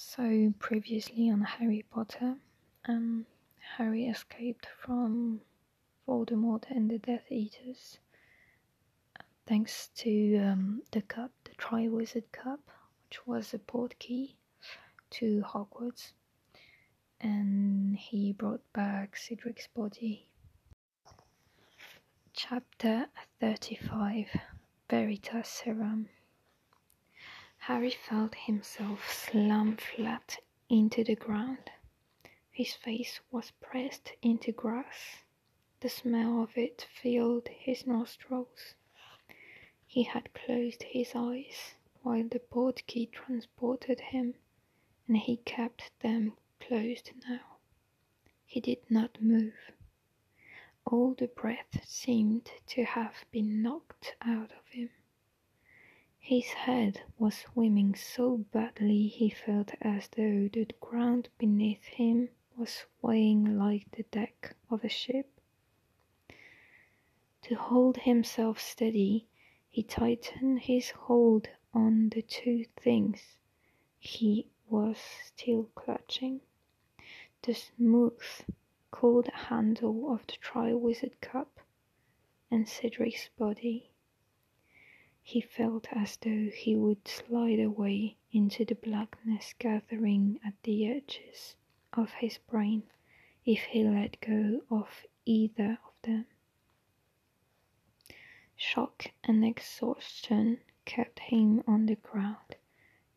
So 0.00 0.54
previously 0.60 1.28
on 1.28 1.40
Harry 1.40 1.84
Potter, 1.90 2.36
um, 2.84 3.26
Harry 3.76 4.06
escaped 4.06 4.68
from 4.80 5.40
Voldemort 6.06 6.70
and 6.70 6.88
the 6.88 6.98
Death 6.98 7.32
Eaters 7.32 7.98
thanks 9.44 9.88
to 9.96 10.36
um, 10.36 10.82
the 10.92 11.02
cup, 11.02 11.32
the 11.42 11.54
Triwizard 11.56 12.30
Cup, 12.30 12.60
which 13.08 13.26
was 13.26 13.52
a 13.52 13.58
port 13.58 13.98
key 13.98 14.36
to 15.10 15.42
Hogwarts, 15.42 16.12
and 17.20 17.96
he 17.96 18.32
brought 18.32 18.62
back 18.72 19.16
Cedric's 19.16 19.66
body. 19.66 20.28
Chapter 22.32 23.08
35 23.40 24.28
Veritaserum 24.88 26.06
Harry 27.68 27.90
felt 27.90 28.34
himself 28.34 29.12
slam 29.12 29.76
flat 29.76 30.38
into 30.70 31.04
the 31.04 31.14
ground. 31.14 31.70
His 32.50 32.72
face 32.72 33.20
was 33.30 33.50
pressed 33.60 34.12
into 34.22 34.52
grass. 34.52 35.24
The 35.80 35.90
smell 35.90 36.42
of 36.42 36.56
it 36.56 36.88
filled 36.90 37.48
his 37.48 37.86
nostrils. 37.86 38.74
He 39.86 40.04
had 40.04 40.32
closed 40.32 40.82
his 40.82 41.12
eyes 41.14 41.74
while 42.00 42.26
the 42.26 42.40
key 42.86 43.04
transported 43.04 44.00
him, 44.00 44.36
and 45.06 45.18
he 45.18 45.36
kept 45.36 45.90
them 46.00 46.38
closed 46.60 47.10
now. 47.28 47.58
He 48.46 48.60
did 48.60 48.90
not 48.90 49.20
move. 49.20 49.72
All 50.86 51.12
the 51.12 51.28
breath 51.28 51.86
seemed 51.86 52.50
to 52.68 52.84
have 52.84 53.26
been 53.30 53.60
knocked 53.60 54.16
out 54.22 54.52
of 54.52 54.66
him. 54.70 54.88
His 56.20 56.46
head 56.46 57.02
was 57.18 57.36
swimming 57.38 57.94
so 57.94 58.38
badly 58.38 59.06
he 59.06 59.30
felt 59.30 59.72
as 59.80 60.08
though 60.08 60.48
the 60.48 60.66
ground 60.80 61.28
beneath 61.38 61.84
him 61.84 62.28
was 62.56 62.84
swaying 63.00 63.56
like 63.58 63.90
the 63.92 64.02
deck 64.04 64.56
of 64.70 64.84
a 64.84 64.88
ship. 64.88 65.40
To 67.42 67.54
hold 67.54 67.98
himself 67.98 68.60
steady, 68.60 69.26
he 69.68 69.82
tightened 69.82 70.60
his 70.60 70.90
hold 70.90 71.48
on 71.72 72.08
the 72.10 72.22
two 72.22 72.64
things 72.76 73.38
he 73.98 74.48
was 74.68 74.98
still 74.98 75.70
clutching 75.74 76.40
the 77.42 77.54
smooth, 77.54 78.20
cold 78.90 79.28
handle 79.28 80.12
of 80.12 80.26
the 80.26 80.34
Triwizard 80.40 81.20
Cup 81.20 81.60
and 82.50 82.68
Cedric's 82.68 83.28
body. 83.38 83.87
He 85.30 85.42
felt 85.42 85.88
as 85.92 86.16
though 86.16 86.48
he 86.48 86.74
would 86.74 87.06
slide 87.06 87.60
away 87.60 88.16
into 88.32 88.64
the 88.64 88.74
blackness 88.74 89.52
gathering 89.58 90.40
at 90.42 90.54
the 90.62 90.86
edges 90.86 91.54
of 91.92 92.12
his 92.12 92.38
brain 92.38 92.84
if 93.44 93.64
he 93.64 93.84
let 93.84 94.18
go 94.22 94.62
of 94.70 95.04
either 95.26 95.76
of 95.86 95.92
them. 96.00 96.24
Shock 98.56 99.12
and 99.22 99.44
exhaustion 99.44 100.62
kept 100.86 101.18
him 101.18 101.62
on 101.66 101.84
the 101.84 101.96
ground, 101.96 102.56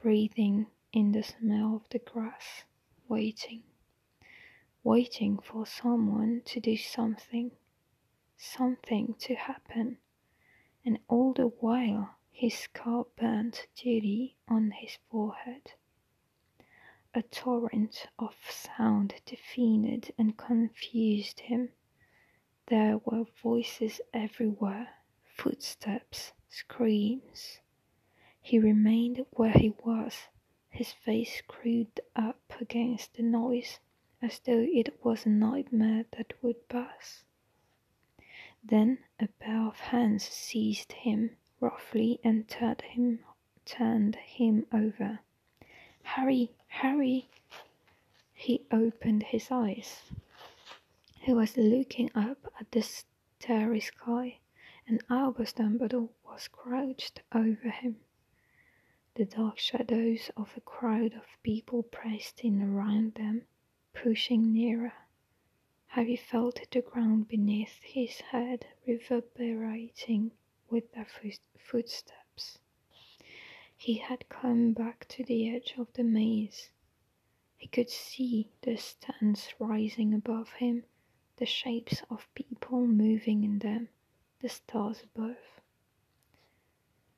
breathing 0.01 0.67
in 0.91 1.13
the 1.13 1.23
smell 1.23 1.77
of 1.77 1.87
the 1.91 1.99
grass, 1.99 2.65
waiting, 3.07 3.63
waiting 4.83 5.37
for 5.37 5.65
someone 5.65 6.41
to 6.43 6.59
do 6.59 6.75
something, 6.75 7.51
something 8.35 9.13
to 9.19 9.33
happen 9.35 9.97
and 10.85 10.99
all 11.07 11.33
the 11.33 11.47
while 11.47 12.15
his 12.31 12.53
scalp 12.57 13.15
burned 13.15 13.67
dully 13.75 14.35
on 14.47 14.71
his 14.71 14.97
forehead. 15.09 15.73
A 17.13 17.21
torrent 17.21 18.07
of 18.17 18.35
sound 18.49 19.15
deafened 19.25 20.11
and 20.17 20.37
confused 20.37 21.41
him. 21.41 21.69
There 22.67 22.97
were 22.99 23.25
voices 23.43 24.01
everywhere, 24.13 24.89
footsteps, 25.23 26.31
screams. 26.49 27.59
He 28.41 28.57
remained 28.57 29.25
where 29.31 29.51
he 29.53 29.75
was, 29.83 30.29
his 30.69 30.93
face 30.93 31.37
screwed 31.37 31.99
up 32.15 32.53
against 32.59 33.15
the 33.15 33.23
noise, 33.23 33.79
as 34.21 34.39
though 34.39 34.65
it 34.67 35.03
was 35.03 35.25
a 35.25 35.29
nightmare 35.29 36.05
that 36.17 36.33
would 36.41 36.67
pass. 36.69 37.23
Then 38.63 38.99
a 39.21 39.27
pair 39.39 39.61
of 39.67 39.79
hands 39.79 40.23
seized 40.23 40.91
him 40.93 41.37
roughly 41.59 42.19
and 42.23 42.47
turned 42.49 42.81
him 42.81 43.19
turned 43.65 44.15
him 44.15 44.65
over. 44.73 45.19
Harry, 46.01 46.51
Harry! 46.67 47.29
He 48.33 48.65
opened 48.71 49.21
his 49.23 49.51
eyes. 49.51 50.09
He 51.19 51.33
was 51.33 51.55
looking 51.55 52.09
up 52.15 52.51
at 52.59 52.71
the 52.71 52.81
starry 52.81 53.79
sky, 53.79 54.39
and 54.87 55.03
Albus 55.07 55.53
Dumbledore 55.53 56.09
was 56.25 56.47
crouched 56.47 57.21
over 57.31 57.69
him. 57.69 57.97
The 59.13 59.25
dark 59.25 59.59
shadows 59.59 60.31
of 60.35 60.51
a 60.57 60.61
crowd 60.61 61.13
of 61.13 61.37
people 61.43 61.83
pressed 61.83 62.41
in 62.41 62.61
around 62.61 63.13
them, 63.13 63.43
pushing 63.93 64.51
nearer. 64.51 64.93
Harry 65.95 66.15
felt 66.15 66.61
the 66.71 66.81
ground 66.81 67.27
beneath 67.27 67.81
his 67.83 68.21
head 68.21 68.65
reverberating 68.87 70.31
with 70.69 70.89
their 70.93 71.07
footsteps. 71.57 72.59
He 73.75 73.95
had 73.95 74.29
come 74.29 74.71
back 74.71 75.05
to 75.09 75.23
the 75.25 75.53
edge 75.53 75.73
of 75.77 75.91
the 75.91 76.05
maze. 76.05 76.71
He 77.57 77.67
could 77.67 77.89
see 77.89 78.47
the 78.61 78.77
stands 78.77 79.53
rising 79.59 80.13
above 80.13 80.53
him, 80.53 80.85
the 81.35 81.45
shapes 81.45 82.01
of 82.09 82.33
people 82.35 82.87
moving 82.87 83.43
in 83.43 83.59
them, 83.59 83.89
the 84.39 84.47
stars 84.47 85.03
above. 85.03 85.59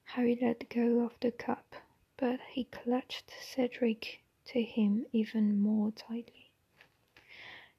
Harry 0.03 0.35
let 0.41 0.67
go 0.69 1.01
of 1.01 1.13
the 1.19 1.31
cup, 1.31 1.75
but 2.17 2.39
he 2.51 2.63
clutched 2.63 3.31
Cedric 3.39 4.23
to 4.45 4.63
him 4.63 5.05
even 5.11 5.61
more 5.61 5.91
tightly. 5.91 6.42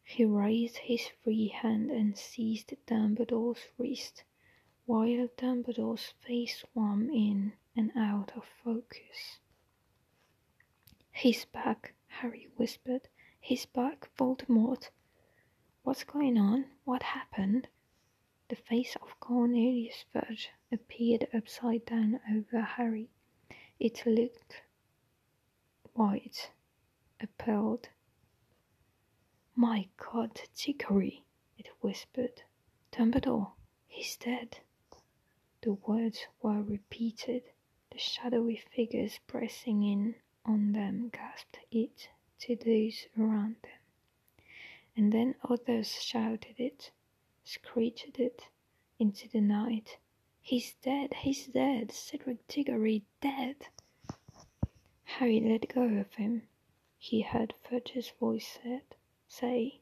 He 0.06 0.24
raised 0.24 0.76
his 0.76 1.08
free 1.22 1.48
hand 1.48 1.90
and 1.90 2.16
seized 2.16 2.74
Dumbledore's 2.86 3.66
wrist, 3.78 4.22
while 4.84 5.28
Dumbledore's 5.36 6.12
face 6.20 6.58
swam 6.58 7.08
in 7.10 7.54
and 7.74 7.90
out 7.96 8.36
of 8.36 8.44
focus. 8.44 9.38
He's 11.10 11.46
back, 11.46 11.94
Harry 12.06 12.48
whispered. 12.56 13.08
He's 13.40 13.66
back, 13.66 14.10
Voldemort. 14.16 14.90
What's 15.82 16.04
going 16.04 16.36
on? 16.38 16.66
What 16.84 17.02
happened? 17.02 17.68
The 18.48 18.56
face 18.56 18.96
of 18.96 19.18
Cornelius 19.20 20.04
Fudge 20.12 20.50
appeared 20.70 21.28
upside 21.32 21.86
down 21.86 22.20
over 22.30 22.60
Harry. 22.60 23.08
It 23.80 24.04
looked 24.06 24.62
white, 25.94 26.50
appalled, 27.20 27.88
my 29.66 29.88
God, 29.96 30.42
Diggory, 30.54 31.24
it 31.56 31.70
whispered. 31.80 32.42
Dumbledore, 32.92 33.52
he's 33.86 34.14
dead. 34.14 34.58
The 35.62 35.72
words 35.72 36.26
were 36.42 36.60
repeated. 36.60 37.44
The 37.90 37.96
shadowy 37.96 38.56
figures 38.56 39.20
pressing 39.26 39.82
in 39.82 40.16
on 40.44 40.72
them 40.72 41.08
gasped 41.08 41.60
it 41.70 42.10
to 42.40 42.56
those 42.56 43.06
around 43.18 43.56
them. 43.62 44.44
And 44.98 45.10
then 45.10 45.34
others 45.42 45.92
shouted 45.92 46.56
it, 46.58 46.90
screeched 47.42 48.18
it 48.18 48.48
into 48.98 49.30
the 49.30 49.40
night. 49.40 49.96
He's 50.42 50.74
dead, 50.82 51.14
he's 51.14 51.46
dead, 51.46 51.90
Cedric 51.90 52.46
Diggory 52.48 53.06
dead. 53.22 53.68
Harry 55.04 55.40
let 55.40 55.74
go 55.74 55.84
of 55.84 56.12
him, 56.16 56.42
he 56.98 57.22
heard 57.22 57.54
Fudge's 57.62 58.12
voice 58.20 58.58
said 58.62 58.82
say, 59.38 59.80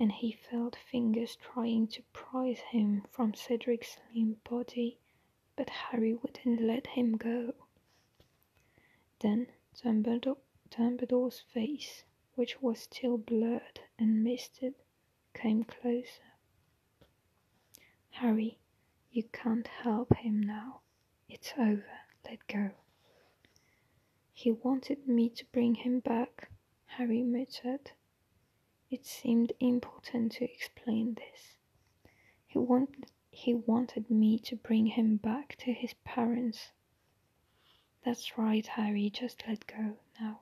and 0.00 0.12
he 0.12 0.32
felt 0.32 0.76
fingers 0.76 1.36
trying 1.36 1.86
to 1.88 2.02
prise 2.12 2.60
him 2.70 3.04
from 3.10 3.34
Cedric's 3.34 3.98
slim 4.12 4.36
body, 4.48 4.98
but 5.56 5.68
Harry 5.68 6.14
wouldn't 6.14 6.60
let 6.60 6.86
him 6.86 7.16
go. 7.16 7.52
Then 9.20 9.48
Dumbledore, 9.74 10.38
Dumbledore's 10.70 11.40
face, 11.40 12.04
which 12.34 12.62
was 12.62 12.80
still 12.80 13.18
blurred 13.18 13.80
and 13.98 14.22
misted, 14.24 14.74
came 15.34 15.64
closer. 15.64 16.32
Harry, 18.10 18.58
you 19.10 19.24
can't 19.32 19.66
help 19.66 20.14
him 20.16 20.40
now. 20.40 20.80
It's 21.28 21.52
over. 21.58 22.00
Let 22.24 22.46
go. 22.46 22.70
He 24.32 24.52
wanted 24.52 25.06
me 25.08 25.28
to 25.30 25.44
bring 25.46 25.74
him 25.74 26.00
back, 26.00 26.50
Harry 26.86 27.22
muttered. 27.22 27.92
It 28.90 29.04
seemed 29.04 29.52
important 29.60 30.32
to 30.32 30.44
explain 30.44 31.14
this. 31.14 31.58
He 32.46 32.58
wanted, 32.58 33.10
he 33.30 33.52
wanted 33.52 34.10
me 34.10 34.38
to 34.38 34.56
bring 34.56 34.86
him 34.86 35.18
back 35.18 35.56
to 35.56 35.72
his 35.74 35.92
parents. 36.04 36.72
That's 38.02 38.38
right, 38.38 38.66
Harry, 38.66 39.10
just 39.10 39.46
let 39.46 39.66
go 39.66 39.98
now. 40.18 40.40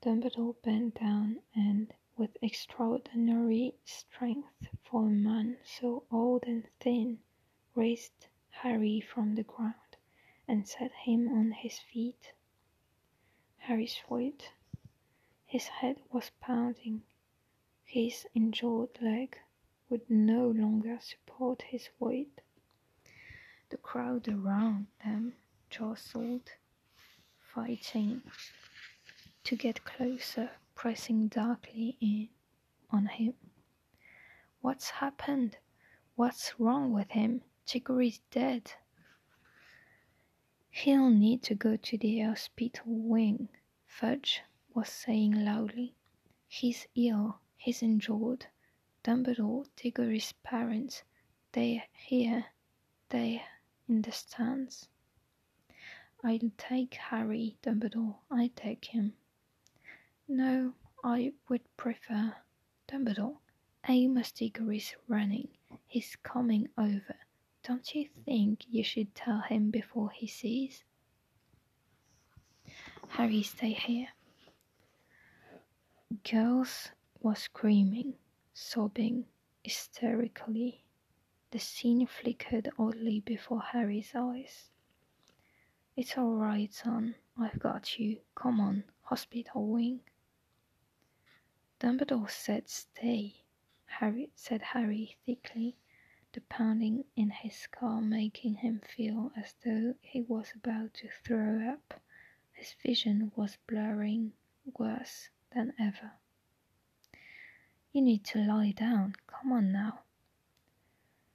Dumbledore 0.00 0.56
bent 0.62 0.94
down 0.94 1.42
and, 1.54 1.92
with 2.16 2.38
extraordinary 2.40 3.74
strength 3.84 4.68
for 4.82 5.06
a 5.06 5.10
man 5.10 5.58
so 5.64 6.04
old 6.10 6.44
and 6.46 6.66
thin, 6.80 7.18
raised 7.74 8.26
Harry 8.48 9.00
from 9.00 9.34
the 9.34 9.42
ground 9.42 9.96
and 10.48 10.66
set 10.66 10.92
him 10.92 11.28
on 11.28 11.52
his 11.52 11.78
feet. 11.78 12.32
Harry's 13.58 13.96
foot. 13.96 14.50
His 15.52 15.66
head 15.66 16.00
was 16.10 16.30
pounding. 16.40 17.02
His 17.84 18.26
injured 18.32 19.02
leg 19.02 19.38
would 19.90 20.08
no 20.08 20.48
longer 20.48 20.98
support 21.02 21.60
his 21.60 21.90
weight. 21.98 22.40
The 23.68 23.76
crowd 23.76 24.28
around 24.28 24.86
them 25.04 25.34
jostled, 25.68 26.52
fighting 27.54 28.22
to 29.44 29.54
get 29.54 29.84
closer, 29.84 30.52
pressing 30.74 31.28
darkly 31.28 31.98
in 32.00 32.30
on 32.88 33.04
him. 33.04 33.34
What's 34.62 34.88
happened? 34.88 35.58
What's 36.14 36.58
wrong 36.58 36.94
with 36.94 37.10
him? 37.10 37.42
Diggory's 37.66 38.20
dead. 38.30 38.72
He'll 40.70 41.10
need 41.10 41.42
to 41.42 41.54
go 41.54 41.76
to 41.76 41.98
the 41.98 42.20
hospital 42.20 42.84
wing, 42.86 43.50
Fudge 43.84 44.40
was 44.74 44.88
saying 44.88 45.44
loudly. 45.44 45.94
He's 46.48 46.86
ill, 46.94 47.40
he's 47.56 47.82
injured. 47.82 48.46
Dumbledore, 49.04 49.66
Diggory's 49.76 50.32
parents, 50.42 51.02
they're 51.52 51.84
here, 51.92 52.46
they're 53.08 53.42
in 53.88 54.02
the 54.02 54.12
stands. 54.12 54.88
I'll 56.24 56.52
take 56.56 56.94
Harry, 56.94 57.56
Dumbledore, 57.62 58.16
I 58.30 58.50
take 58.54 58.84
him. 58.84 59.14
No, 60.28 60.74
I 61.02 61.32
would 61.48 61.76
prefer 61.76 62.36
Dumbledore. 62.88 63.38
Amos 63.88 64.30
Diggory's 64.30 64.94
running. 65.08 65.48
He's 65.86 66.16
coming 66.22 66.68
over. 66.78 67.16
Don't 67.64 67.94
you 67.94 68.08
think 68.24 68.64
you 68.68 68.84
should 68.84 69.14
tell 69.14 69.40
him 69.40 69.70
before 69.70 70.10
he 70.10 70.26
sees? 70.26 70.84
Harry, 73.08 73.42
stay 73.42 73.72
here. 73.72 74.08
Girls 76.30 76.90
was 77.20 77.38
screaming, 77.38 78.18
sobbing 78.52 79.24
hysterically. 79.64 80.84
The 81.52 81.58
scene 81.58 82.06
flickered 82.06 82.70
oddly 82.78 83.20
before 83.20 83.62
Harry's 83.62 84.14
eyes. 84.14 84.68
It's 85.96 86.18
all 86.18 86.34
right, 86.34 86.70
son. 86.70 87.14
I've 87.38 87.58
got 87.58 87.98
you. 87.98 88.20
Come 88.34 88.60
on, 88.60 88.84
hospital 89.04 89.66
wing. 89.66 90.00
Dumbledore 91.80 92.28
said 92.30 92.68
stay, 92.68 93.44
Harry 93.86 94.28
said 94.34 94.60
Harry 94.60 95.16
thickly, 95.24 95.78
the 96.32 96.42
pounding 96.42 97.06
in 97.16 97.30
his 97.30 97.56
skull 97.56 98.02
making 98.02 98.56
him 98.56 98.80
feel 98.80 99.32
as 99.34 99.54
though 99.64 99.94
he 100.02 100.20
was 100.20 100.52
about 100.54 100.92
to 100.92 101.08
throw 101.24 101.70
up. 101.70 102.02
His 102.52 102.74
vision 102.82 103.32
was 103.34 103.56
blurring 103.66 104.34
worse 104.76 105.30
than 105.54 105.72
ever. 105.78 106.12
You 107.92 108.02
need 108.02 108.24
to 108.24 108.38
lie 108.38 108.72
down. 108.72 109.16
Come 109.26 109.52
on 109.52 109.72
now. 109.72 110.00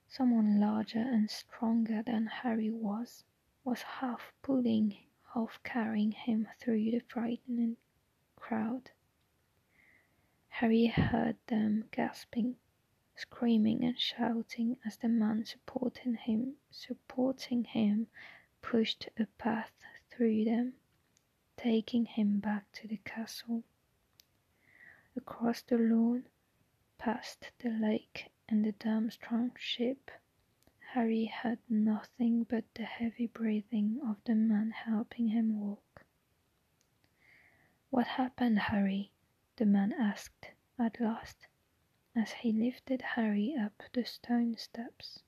Someone 0.07 0.59
larger 0.59 0.99
and 0.99 1.29
stronger 1.29 2.01
than 2.01 2.25
Harry 2.27 2.71
was, 2.71 3.23
was 3.63 3.81
half 3.81 4.33
pulling, 4.41 4.97
half 5.33 5.61
carrying 5.63 6.11
him 6.11 6.47
through 6.59 6.91
the 6.91 7.01
frightened 7.07 7.77
crowd. 8.35 8.89
Harry 10.47 10.87
heard 10.87 11.37
them 11.47 11.85
gasping, 11.91 12.55
screaming 13.15 13.83
and 13.83 13.99
shouting 13.99 14.77
as 14.85 14.97
the 14.97 15.07
man 15.07 15.45
supporting 15.45 16.15
him 16.15 16.55
supporting 16.71 17.63
him 17.63 18.07
pushed 18.61 19.09
a 19.17 19.25
path 19.37 19.71
through 20.09 20.43
them, 20.45 20.73
taking 21.57 22.05
him 22.05 22.39
back 22.39 22.71
to 22.71 22.87
the 22.87 22.97
castle. 22.97 23.63
Across 25.17 25.63
the 25.63 25.79
lawn, 25.79 26.27
past 26.99 27.49
the 27.57 27.71
lake 27.71 28.29
and 28.47 28.63
the 28.63 28.71
Durmstrang 28.73 29.57
ship, 29.57 30.11
Harry 30.91 31.25
heard 31.25 31.57
nothing 31.67 32.43
but 32.43 32.65
the 32.75 32.83
heavy 32.83 33.25
breathing 33.25 33.99
of 34.05 34.23
the 34.25 34.35
man 34.35 34.69
helping 34.69 35.29
him 35.29 35.59
walk. 35.59 36.05
What 37.89 38.05
happened, 38.05 38.59
Harry? 38.59 39.11
the 39.55 39.65
man 39.65 39.91
asked 39.91 40.51
at 40.77 40.99
last, 41.01 41.47
as 42.15 42.31
he 42.31 42.51
lifted 42.51 43.01
Harry 43.01 43.55
up 43.59 43.81
the 43.93 44.05
stone 44.05 44.55
steps. 44.55 45.23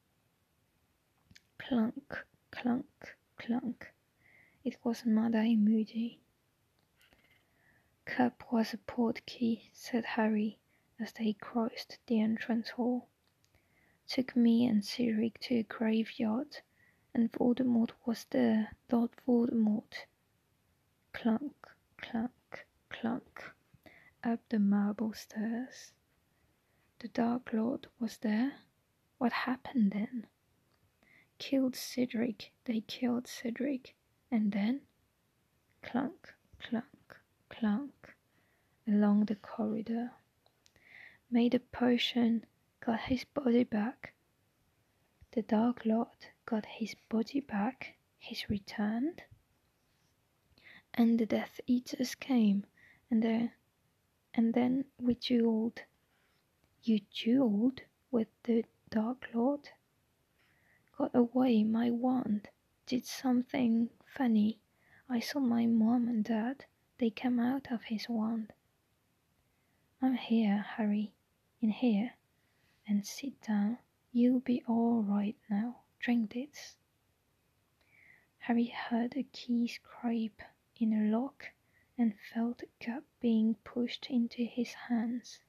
Clunk, 1.58 2.28
clunk, 2.52 3.18
clunk. 3.38 3.92
It 4.64 4.78
was 4.84 5.04
Mad-Eye 5.04 5.56
Moody. 5.56 6.22
Cup 8.10 8.52
was 8.52 8.74
a 8.74 8.78
portkey, 8.78 9.70
said 9.72 10.04
Harry, 10.04 10.58
as 11.00 11.14
they 11.14 11.34
crossed 11.34 12.00
the 12.08 12.20
entrance 12.20 12.70
hall. 12.70 13.08
Took 14.08 14.36
me 14.36 14.66
and 14.66 14.84
Cedric 14.84 15.40
to 15.42 15.60
a 15.60 15.64
graveyard, 15.64 16.58
and 17.14 17.32
Voldemort 17.32 17.92
was 18.06 18.26
there, 18.32 18.76
Lord 18.92 19.12
Voldemort. 19.28 20.08
Clunk, 21.14 21.54
clunk, 21.98 22.66
clunk 22.90 23.52
up 24.24 24.40
the 24.50 24.58
marble 24.58 25.14
stairs. 25.14 25.94
The 26.98 27.10
Dark 27.10 27.54
Lord 27.54 27.88
was 28.00 28.18
there. 28.18 28.54
What 29.20 29.34
happened 29.34 29.92
then? 29.92 30.26
Killed 31.38 31.76
Cedric, 31.76 32.54
they 32.66 32.82
killed 32.82 33.28
Cedric, 33.28 33.96
and 34.32 34.52
then 34.52 34.82
clunk, 35.84 36.34
clunk, 36.60 36.86
clunk 37.60 38.16
along 38.88 39.26
the 39.26 39.36
corridor. 39.36 40.12
Made 41.30 41.54
a 41.54 41.60
potion, 41.60 42.46
got 42.80 43.02
his 43.02 43.26
body 43.26 43.66
back. 43.66 44.14
The 45.34 45.42
Dark 45.42 45.86
Lord 45.86 46.08
got 46.46 46.66
his 46.66 46.96
body 47.10 47.42
back, 47.42 47.98
he's 48.18 48.50
returned. 48.50 49.24
And 50.94 51.20
the 51.20 51.26
Death 51.26 51.60
Eaters 51.68 52.16
came, 52.16 52.66
and 53.12 53.22
the 53.22 53.50
and 54.34 54.54
then 54.54 54.86
we 54.98 55.16
dueled. 55.16 55.80
You 56.82 57.02
dueled 57.14 57.80
with 58.10 58.30
the 58.44 58.64
Dark 58.90 59.28
Lord? 59.34 59.68
Got 60.98 61.14
away 61.14 61.66
my 61.66 61.92
wand, 61.92 62.48
did 62.86 63.06
something 63.06 63.90
funny. 64.06 64.60
I 65.10 65.20
saw 65.20 65.42
my 65.42 65.66
mom 65.66 66.08
and 66.08 66.24
dad, 66.24 66.64
they 67.00 67.10
came 67.10 67.40
out 67.40 67.72
of 67.72 67.84
his 67.84 68.08
wand. 68.10 68.54
I'm 70.02 70.16
here, 70.16 70.66
Harry, 70.76 71.14
in 71.62 71.70
here, 71.70 72.14
and 72.88 73.06
sit 73.06 73.42
down. 73.42 73.78
You'll 74.12 74.42
be 74.42 74.64
all 74.68 75.02
right 75.02 75.38
now. 75.50 75.78
Drink 76.00 76.34
this. 76.34 76.76
Harry 78.40 78.66
heard 78.66 79.16
a 79.16 79.24
key 79.24 79.68
scrape 79.68 80.42
in 80.76 80.94
a 80.94 81.10
lock 81.18 81.46
and 81.98 82.14
felt 82.34 82.64
a 82.64 82.84
cup 82.86 83.04
being 83.22 83.56
pushed 83.64 84.08
into 84.10 84.44
his 84.44 84.74
hands. 84.74 85.40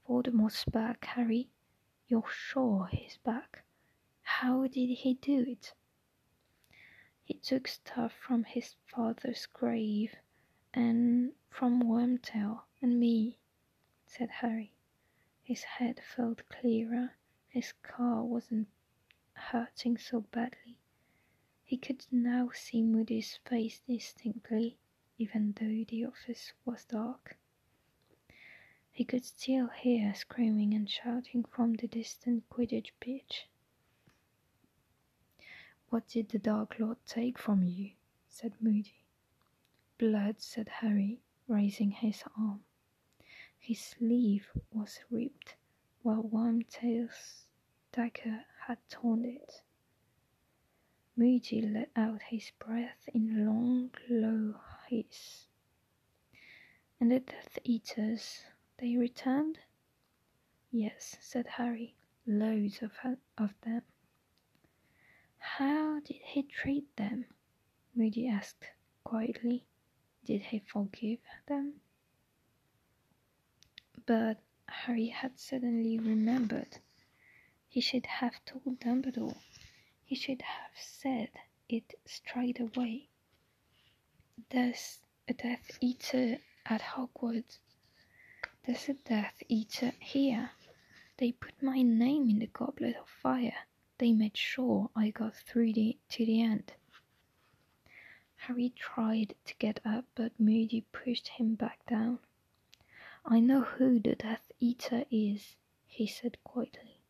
Voldemort's 0.10 0.66
back, 0.66 1.06
Harry. 1.06 1.52
You're 2.08 2.28
sure 2.28 2.88
he's 2.88 3.18
back. 3.18 3.64
How 4.24 4.66
did 4.66 4.90
he 4.90 5.14
do 5.14 5.46
it? 5.48 5.76
He 7.24 7.36
took 7.36 7.68
stuff 7.68 8.12
from 8.14 8.44
his 8.44 8.74
father's 8.88 9.46
grave 9.46 10.16
and 10.74 11.34
from 11.52 11.84
Wormtail 11.84 12.64
and 12.82 13.00
me, 13.00 13.38
said 14.08 14.32
Harry. 14.32 14.74
His 15.44 15.62
head 15.62 16.02
felt 16.16 16.42
clearer, 16.50 17.12
his 17.48 17.74
car 17.84 18.24
wasn't 18.24 18.68
hurting 19.34 20.00
so 20.00 20.22
badly. 20.22 20.80
He 21.64 21.78
could 21.78 22.08
now 22.12 22.50
see 22.52 22.82
Moody's 22.82 23.38
face 23.48 23.82
distinctly, 23.88 24.80
even 25.20 25.52
though 25.52 25.86
the 25.88 26.06
office 26.06 26.52
was 26.66 26.84
dark. 26.86 27.39
He 29.00 29.06
could 29.06 29.24
still 29.24 29.68
hear 29.70 30.14
screaming 30.14 30.74
and 30.74 30.90
shouting 30.90 31.46
from 31.46 31.76
the 31.76 31.88
distant 31.88 32.44
Quidditch 32.50 32.92
pitch. 33.00 33.48
What 35.88 36.10
did 36.10 36.28
the 36.28 36.38
Dark 36.38 36.78
Lord 36.80 36.98
take 37.06 37.38
from 37.40 37.64
you? 37.64 37.92
said 38.28 38.62
Moody. 38.62 39.06
Blood, 39.98 40.42
said 40.42 40.68
Harry, 40.68 41.22
raising 41.48 41.92
his 41.92 42.26
arm. 42.38 42.66
His 43.58 43.80
sleeve 43.80 44.52
was 44.70 45.00
ripped, 45.10 45.56
while 46.02 46.24
Wormtail's 46.24 47.46
dagger 47.94 48.44
had 48.68 48.80
torn 48.90 49.24
it. 49.24 49.64
Moody 51.16 51.62
let 51.62 51.90
out 51.96 52.22
his 52.24 52.52
breath 52.60 53.08
in 53.14 53.46
long, 53.46 53.92
low 54.10 54.60
hiss. 54.90 55.48
And 57.00 57.10
the 57.14 57.22
Death 57.22 57.60
Eaters, 57.64 58.44
they 58.80 58.96
returned? 58.98 59.60
Yes, 60.72 61.18
said 61.22 61.48
Harry, 61.48 61.96
loads 62.26 62.82
of, 62.82 62.92
of 63.38 63.54
them. 63.62 63.82
How 65.38 66.00
did 66.00 66.22
he 66.24 66.44
treat 66.44 66.96
them? 66.96 67.26
Moody 67.96 68.28
asked 68.28 68.66
quietly. 69.04 69.66
Did 70.26 70.42
he 70.42 70.60
forgive 70.60 71.20
them? 71.48 71.82
But 74.06 74.42
Harry 74.68 75.08
had 75.08 75.40
suddenly 75.40 75.98
remembered. 76.00 76.80
He 77.68 77.82
should 77.82 78.06
have 78.06 78.44
told 78.46 78.80
Dumbledore 78.80 79.38
he 80.04 80.16
should 80.16 80.42
have 80.42 80.72
said 80.76 81.30
it 81.68 81.94
straight 82.06 82.60
away. 82.60 83.10
There's 84.50 85.00
a 85.28 85.34
Death 85.34 85.78
Eater 85.82 86.38
at 86.66 86.82
Hogwarts. 86.82 87.60
There's 88.70 88.88
a 88.88 88.94
Death 88.94 89.42
Eater 89.48 89.94
here. 90.00 90.52
They 91.18 91.32
put 91.32 91.60
my 91.60 91.82
name 91.82 92.30
in 92.30 92.38
the 92.38 92.46
Goblet 92.46 92.98
of 92.98 93.10
Fire. 93.10 93.66
They 93.98 94.12
made 94.12 94.38
sure 94.38 94.92
I 94.96 95.10
got 95.10 95.36
through 95.36 95.74
the, 95.74 95.98
to 96.10 96.24
the 96.24 96.44
end. 96.44 96.74
Harry 98.36 98.72
tried 98.76 99.34
to 99.46 99.56
get 99.58 99.80
up, 99.84 100.06
but 100.14 100.40
Moody 100.40 100.86
pushed 100.92 101.30
him 101.30 101.56
back 101.56 101.80
down. 101.88 102.20
I 103.26 103.40
know 103.40 103.62
who 103.62 104.00
the 104.00 104.14
Death 104.14 104.52
Eater 104.60 105.04
is, 105.10 105.56
he 105.88 106.06
said 106.06 106.38
quietly. 106.44 107.02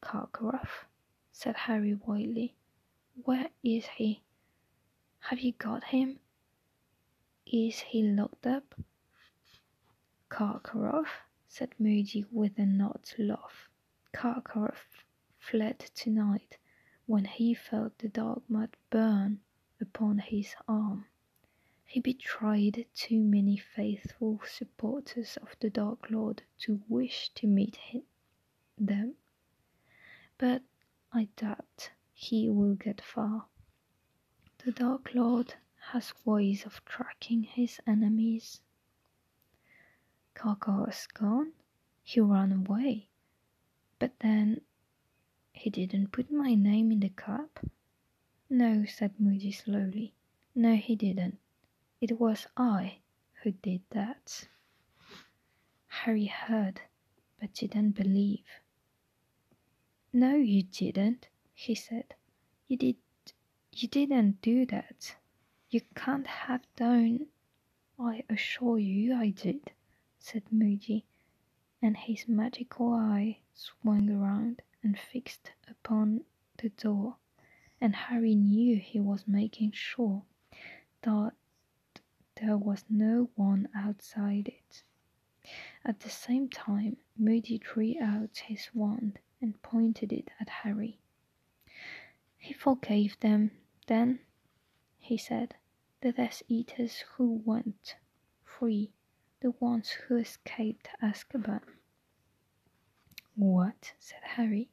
Karkaroff 0.00 0.86
said 1.32 1.54
Harry 1.54 1.92
wildly. 1.92 2.54
Where 3.24 3.50
is 3.62 3.84
he? 3.96 4.22
Have 5.18 5.40
you 5.40 5.52
got 5.52 5.84
him? 5.84 6.18
Is 7.44 7.80
he 7.80 8.02
locked 8.02 8.46
up? 8.46 8.74
Karkaroff, 10.30 11.22
said 11.48 11.74
Moody 11.76 12.24
with 12.30 12.56
a 12.56 12.64
nod 12.64 13.12
laugh. 13.18 13.68
Karkaroff 14.12 15.04
fled 15.40 15.80
tonight 15.80 16.56
when 17.06 17.24
he 17.24 17.52
felt 17.52 17.98
the 17.98 18.08
dark 18.08 18.48
mud 18.48 18.76
burn 18.90 19.40
upon 19.80 20.18
his 20.20 20.54
arm. 20.68 21.06
He 21.84 21.98
betrayed 21.98 22.86
too 22.94 23.20
many 23.20 23.56
faithful 23.56 24.40
supporters 24.46 25.36
of 25.38 25.56
the 25.58 25.68
Dark 25.70 26.08
Lord 26.10 26.44
to 26.60 26.80
wish 26.88 27.30
to 27.34 27.48
meet 27.48 27.74
him, 27.74 28.04
them. 28.78 29.16
But 30.38 30.62
I 31.12 31.24
doubt 31.34 31.90
he 32.12 32.48
will 32.48 32.76
get 32.76 33.00
far. 33.00 33.46
The 34.64 34.70
Dark 34.70 35.12
Lord 35.12 35.54
has 35.90 36.14
ways 36.24 36.64
of 36.64 36.84
tracking 36.84 37.42
his 37.42 37.80
enemies. 37.84 38.60
Karkaroff's 40.34 41.06
gone. 41.06 41.52
He 42.02 42.20
ran 42.20 42.52
away. 42.52 43.08
But 43.98 44.18
then 44.20 44.62
he 45.52 45.70
didn't 45.70 46.12
put 46.12 46.30
my 46.30 46.54
name 46.54 46.90
in 46.92 47.00
the 47.00 47.10
cup. 47.10 47.60
No, 48.48 48.84
said 48.84 49.18
Moody 49.20 49.52
slowly. 49.52 50.14
No, 50.54 50.76
he 50.76 50.96
didn't. 50.96 51.38
It 52.00 52.18
was 52.18 52.46
I 52.56 52.98
who 53.42 53.52
did 53.52 53.82
that. 53.90 54.48
Harry 55.86 56.26
heard, 56.26 56.80
but 57.38 57.52
didn't 57.54 57.92
believe. 57.92 58.46
No, 60.12 60.34
you 60.34 60.62
didn't, 60.62 61.28
he 61.54 61.74
said. 61.74 62.14
You 62.68 62.76
did 62.76 62.96
you 63.72 63.88
didn't 63.88 64.42
do 64.42 64.66
that. 64.66 65.14
You 65.70 65.80
can't 65.94 66.26
have 66.26 66.66
done 66.74 67.26
I 67.98 68.24
assure 68.30 68.78
you 68.78 69.14
I 69.14 69.28
did, 69.28 69.72
said 70.22 70.52
Moody, 70.52 71.06
and 71.80 71.96
his 71.96 72.28
magical 72.28 72.92
eye 72.92 73.38
swung 73.54 74.10
around 74.10 74.60
and 74.82 74.98
fixed 74.98 75.52
upon 75.66 76.24
the 76.58 76.68
door, 76.68 77.16
and 77.80 77.96
Harry 77.96 78.34
knew 78.34 78.76
he 78.76 79.00
was 79.00 79.26
making 79.26 79.72
sure 79.72 80.22
that 81.02 81.32
there 82.36 82.58
was 82.58 82.84
no 82.90 83.30
one 83.34 83.66
outside 83.74 84.48
it. 84.48 84.82
At 85.84 86.00
the 86.00 86.10
same 86.10 86.48
time, 86.50 86.98
Moody 87.16 87.56
drew 87.58 87.94
out 88.00 88.36
his 88.38 88.68
wand 88.74 89.18
and 89.40 89.60
pointed 89.62 90.12
it 90.12 90.30
at 90.38 90.48
Harry. 90.50 90.98
He 92.36 92.52
forgave 92.52 93.18
them, 93.20 93.52
then, 93.86 94.20
he 94.98 95.16
said, 95.16 95.56
the 96.02 96.12
Death 96.12 96.42
Eaters 96.48 97.04
who 97.16 97.42
went 97.44 97.96
free, 98.44 98.92
the 99.40 99.52
ones 99.52 99.90
who 99.90 100.16
escaped 100.16 100.88
Azkaban. 101.02 101.62
What? 103.34 103.94
said 103.98 104.20
Harry. 104.22 104.68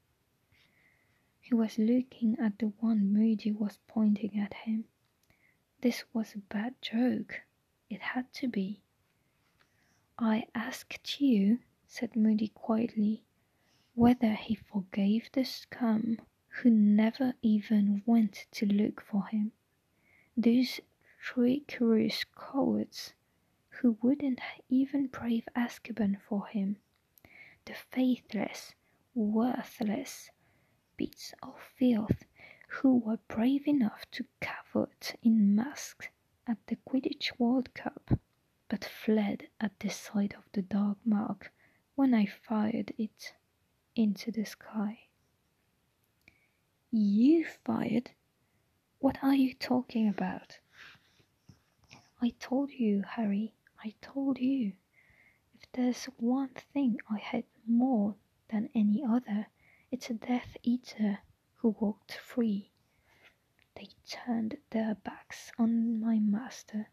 He 1.40 1.56
was 1.56 1.80
looking 1.80 2.38
at 2.38 2.60
the 2.60 2.74
one 2.80 3.14
Moody 3.14 3.52
was 3.52 3.80
pointing 3.88 4.38
at 4.38 4.54
him. 4.54 4.86
This 5.80 6.04
was 6.12 6.36
a 6.36 6.40
bad 6.40 6.76
joke. 6.82 7.44
It 7.90 8.02
had 8.02 8.34
to 8.34 8.50
be. 8.50 8.82
I 10.20 10.48
asked 10.54 11.22
you, 11.22 11.60
said 11.86 12.16
Moody 12.18 12.50
quietly, 12.50 13.24
whether 13.96 14.34
he 14.34 14.56
forgave 14.56 15.30
the 15.32 15.46
scum 15.46 16.20
who 16.50 16.70
never 16.70 17.36
even 17.42 18.04
went 18.06 18.48
to 18.52 18.66
look 18.66 19.00
for 19.00 19.28
him, 19.28 19.54
those 20.36 20.82
treacherous 21.22 22.26
cowards 22.36 23.14
who 23.82 23.98
wouldn't 24.02 24.40
even 24.70 25.08
brave 25.08 25.48
Azkaban 25.56 26.20
for 26.22 26.48
him, 26.48 26.78
the 27.66 27.74
faithless, 27.74 28.74
worthless 29.14 30.30
bits 30.98 31.34
of 31.44 31.60
filth 31.78 32.24
who 32.70 32.98
were 32.98 33.20
brave 33.28 33.68
enough 33.68 34.06
to 34.12 34.26
cavort 34.42 35.16
in 35.22 35.56
masks 35.56 36.08
at 36.48 36.58
the 36.68 36.76
Quidditch 36.88 37.32
World 37.40 37.74
Cup, 37.74 38.12
but 38.70 38.84
fled 38.84 39.48
at 39.60 39.80
the 39.80 39.90
sight 39.90 40.34
of 40.36 40.44
the 40.54 40.62
dark 40.62 40.98
mark 41.06 41.54
when 41.96 42.14
I 42.14 42.26
fired 42.26 42.94
it 42.98 43.34
into 43.96 44.32
the 44.32 44.46
sky. 44.46 45.08
You 46.92 47.46
fired? 47.46 48.12
What 49.00 49.18
are 49.24 49.36
you 49.36 49.54
talking 49.54 50.08
about? 50.10 50.60
I 52.22 52.34
told 52.40 52.72
you, 52.72 53.04
Harry, 53.04 53.54
I 53.84 53.94
told 54.02 54.40
you. 54.40 54.74
If 55.54 55.72
there's 55.72 56.06
one 56.18 56.50
thing 56.50 57.00
I 57.10 57.18
hate 57.18 57.50
more 57.66 58.16
than 58.50 58.70
any 58.74 59.04
other, 59.04 59.48
it's 59.92 60.10
a 60.10 60.14
Death 60.16 60.58
Eater 60.64 61.20
who 61.56 61.70
walked 61.80 62.14
free. 62.14 62.72
They 63.76 63.90
turned 64.08 64.58
their 64.70 64.96
backs 64.96 65.52
on 65.58 66.00
my 66.00 66.20
master 66.20 66.90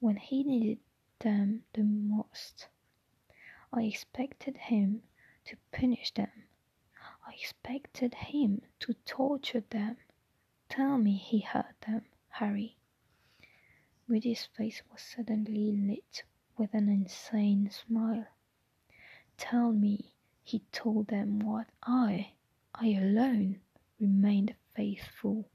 when 0.00 0.16
he 0.16 0.42
needed 0.42 0.80
them 1.20 1.64
the 1.72 1.84
most. 1.84 2.68
I 3.72 3.82
expected 3.82 4.56
him 4.56 5.02
to 5.44 5.56
punish 5.72 6.12
them. 6.14 6.30
I 7.26 7.32
expected 7.34 8.14
him 8.14 8.62
to 8.80 8.94
torture 9.04 9.64
them. 9.70 9.96
Tell 10.68 10.98
me 10.98 11.16
he 11.16 11.40
hurt 11.40 11.80
them, 11.86 12.04
Harry. 12.28 12.75
Moody's 14.08 14.46
face 14.46 14.82
was 14.90 15.00
suddenly 15.02 15.72
lit 15.72 16.24
with 16.56 16.74
an 16.74 16.88
insane 16.88 17.70
smile. 17.70 18.26
Tell 19.36 19.72
me 19.72 20.12
he 20.42 20.60
told 20.72 21.08
them 21.08 21.38
what 21.40 21.68
I, 21.82 22.32
I 22.74 22.88
alone, 22.94 23.60
remained 24.00 24.54
faithful, 24.74 25.48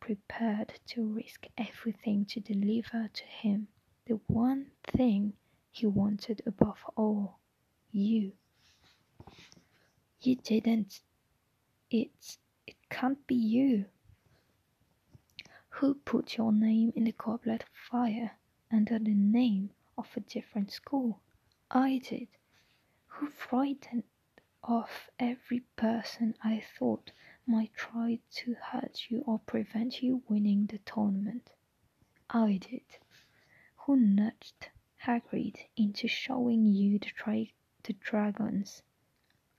prepared 0.00 0.80
to 0.88 1.04
risk 1.06 1.46
everything 1.56 2.24
to 2.26 2.40
deliver 2.40 3.08
to 3.08 3.24
him 3.24 3.68
the 4.06 4.20
one 4.26 4.70
thing 4.84 5.34
he 5.70 5.86
wanted 5.86 6.42
above 6.46 6.84
all 6.96 7.38
you. 7.92 8.32
You 10.20 10.36
didn't. 10.36 11.00
It, 11.90 12.38
It 12.66 12.76
can't 12.90 13.26
be 13.26 13.34
you. 13.34 13.86
Who 15.78 15.94
put 15.94 16.36
your 16.36 16.50
name 16.50 16.92
in 16.96 17.04
the 17.04 17.12
goblet 17.12 17.62
of 17.62 17.68
fire 17.68 18.32
under 18.68 18.98
the 18.98 19.14
name 19.14 19.70
of 19.96 20.08
a 20.16 20.20
different 20.20 20.72
school? 20.72 21.20
I 21.70 21.98
did. 21.98 22.26
Who 23.06 23.28
frightened 23.30 24.02
off 24.64 25.08
every 25.20 25.60
person 25.76 26.34
I 26.42 26.64
thought 26.76 27.12
might 27.46 27.74
try 27.74 28.18
to 28.38 28.54
hurt 28.54 29.08
you 29.08 29.20
or 29.20 29.38
prevent 29.38 30.02
you 30.02 30.24
winning 30.26 30.66
the 30.66 30.78
tournament? 30.78 31.50
I 32.28 32.56
did. 32.56 32.98
Who 33.76 33.96
nudged 33.96 34.70
Hagrid 35.04 35.68
into 35.76 36.08
showing 36.08 36.66
you 36.66 36.98
the, 36.98 37.06
tra- 37.06 37.54
the 37.84 37.92
dragons? 37.92 38.82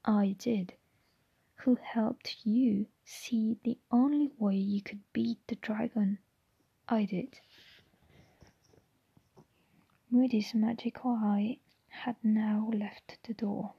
I 0.03 0.35
did. 0.37 0.73
Who 1.63 1.75
helped 1.75 2.45
you 2.45 2.87
see 3.03 3.57
the 3.63 3.77
only 3.91 4.31
way 4.37 4.55
you 4.55 4.81
could 4.81 5.01
beat 5.11 5.45
the 5.47 5.55
dragon? 5.55 6.19
I 6.87 7.03
did. 7.03 7.39
Moody's 10.09 10.53
magical 10.53 11.11
eye 11.11 11.59
had 11.89 12.15
now 12.23 12.69
left 12.73 13.19
the 13.23 13.33
door. 13.33 13.73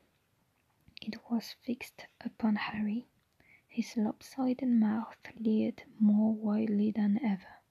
It 1.00 1.16
was 1.30 1.56
fixed 1.62 2.06
upon 2.20 2.56
Harry. 2.56 3.06
His 3.66 3.96
lopsided 3.96 4.68
mouth 4.68 5.16
leered 5.38 5.82
more 5.98 6.34
widely 6.34 6.90
than 6.90 7.18
ever. 7.24 7.62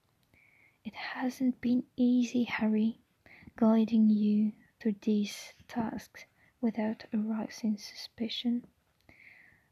It 0.83 0.95
hasn't 0.95 1.61
been 1.61 1.83
easy, 1.95 2.45
Harry, 2.45 2.99
guiding 3.55 4.09
you 4.09 4.53
through 4.79 4.95
these 5.01 5.53
tasks 5.67 6.25
without 6.61 7.05
arousing 7.13 7.77
suspicion. 7.77 8.65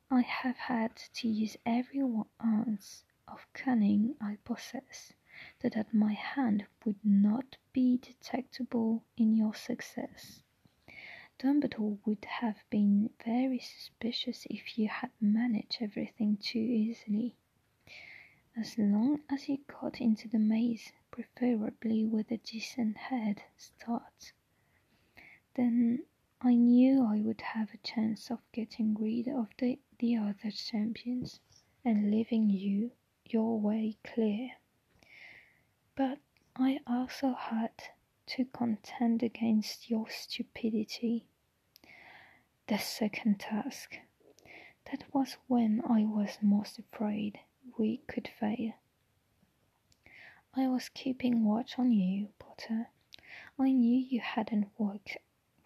I 0.10 0.22
have 0.22 0.56
had 0.56 0.96
to 0.96 1.28
use 1.28 1.58
every 1.66 2.02
ounce 2.42 3.04
of 3.28 3.46
cunning 3.52 4.16
I 4.22 4.38
possess 4.46 5.14
so 5.62 5.68
that 5.70 5.94
my 5.94 6.14
hand 6.14 6.66
would 6.86 7.04
not 7.04 7.58
be 7.74 7.98
detectable 7.98 9.04
in 9.18 9.36
your 9.36 9.54
success. 9.54 10.44
Dumbledore 11.38 12.00
would 12.06 12.24
have 12.24 12.64
been 12.70 13.10
very 13.26 13.60
suspicious 13.60 14.48
if 14.50 14.80
you 14.80 14.88
had 14.88 15.12
managed 15.20 15.80
everything 15.82 16.38
too 16.38 16.58
easily. 16.58 17.36
As 18.56 18.78
long 18.78 19.22
as 19.30 19.50
you 19.50 19.58
got 19.68 20.00
into 20.00 20.30
the 20.30 20.40
maze, 20.40 20.94
preferably 21.12 22.06
with 22.06 22.32
a 22.32 22.38
decent 22.38 22.96
head 22.96 23.44
start, 23.58 24.32
then 25.56 26.06
I 26.40 26.56
knew 26.56 27.04
I 27.04 27.20
would 27.22 27.42
have 27.42 27.74
a 27.74 27.78
chance 27.78 28.32
of 28.32 28.40
getting 28.52 28.94
rid 28.96 29.28
of 29.28 29.50
the, 29.58 29.80
the 30.00 30.16
other 30.18 30.52
champions 30.52 31.40
and 31.84 32.12
leaving 32.12 32.50
you 32.50 32.92
your 33.26 33.60
way 33.60 33.98
clear. 34.04 34.52
But 35.96 36.20
I 36.56 36.80
also 36.88 37.34
had 37.34 37.72
to 38.28 38.46
contend 38.46 39.24
against 39.24 39.90
your 39.90 40.10
stupidity. 40.10 41.26
The 42.68 42.78
second 42.78 43.40
task. 43.40 43.98
That 44.92 45.04
was 45.14 45.38
when 45.48 45.82
I 45.88 46.04
was 46.04 46.38
most 46.42 46.80
afraid 46.80 47.40
we 47.78 47.98
could 48.08 48.28
fail. 48.40 48.74
I 50.54 50.68
was 50.68 50.90
keeping 50.90 51.46
watch 51.46 51.78
on 51.78 51.92
you, 51.92 52.30
Potter. 52.40 52.90
I 53.60 53.72
knew 53.72 53.98
you 53.98 54.20
hadn't 54.22 54.68
worked 54.78 55.18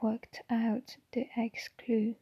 worked 0.02 0.42
out 0.50 0.98
the 1.12 1.28
X 1.38 1.70
clue, 1.78 2.16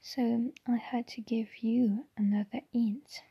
so 0.00 0.52
I 0.66 0.76
had 0.76 1.08
to 1.08 1.20
give 1.20 1.62
you 1.62 2.06
another 2.16 2.60
hint. 2.72 3.22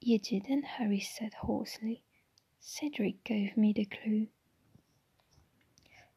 You 0.00 0.18
didn't, 0.18 0.64
Harry 0.64 1.00
said 1.00 1.34
hoarsely. 1.34 2.04
Cedric 2.60 3.24
gave 3.24 3.56
me 3.56 3.72
the 3.72 3.84
clue. 3.84 4.28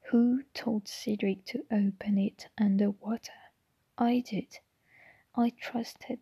Who 0.10 0.44
told 0.54 0.88
Cedric 0.88 1.46
to 1.46 1.66
open 1.72 2.18
it 2.18 2.48
underwater? 2.58 3.34
I 3.98 4.20
did. 4.20 4.60
I 5.36 5.52
trusted 5.52 6.20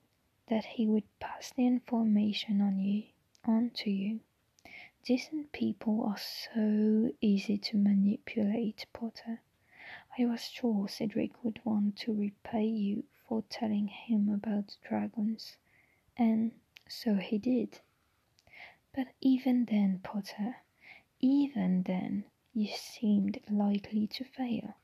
that 0.47 0.65
he 0.65 0.87
would 0.87 1.05
pass 1.19 1.51
the 1.51 1.65
information 1.65 2.61
on 2.61 2.79
you 2.79 3.03
on 3.47 3.69
to 3.75 3.89
you. 3.91 4.19
Decent 5.03 5.51
people 5.51 6.03
are 6.03 6.17
so 6.17 7.11
easy 7.21 7.57
to 7.57 7.77
manipulate, 7.77 8.85
Potter. 8.91 9.41
I 10.17 10.25
was 10.25 10.41
sure 10.49 10.87
Cedric 10.87 11.43
would 11.43 11.59
want 11.65 11.97
to 11.97 12.13
repay 12.13 12.65
you 12.65 13.03
for 13.27 13.43
telling 13.49 13.87
him 13.87 14.29
about 14.29 14.67
the 14.67 14.87
dragons, 14.87 15.57
and 16.17 16.51
so 16.87 17.15
he 17.15 17.37
did. 17.37 17.81
But 18.93 19.07
even 19.21 19.65
then, 19.65 19.99
Potter, 20.03 20.57
even 21.19 21.83
then, 21.83 22.25
you 22.53 22.67
seemed 22.67 23.39
likely 23.49 24.07
to 24.07 24.23
fail. 24.23 24.75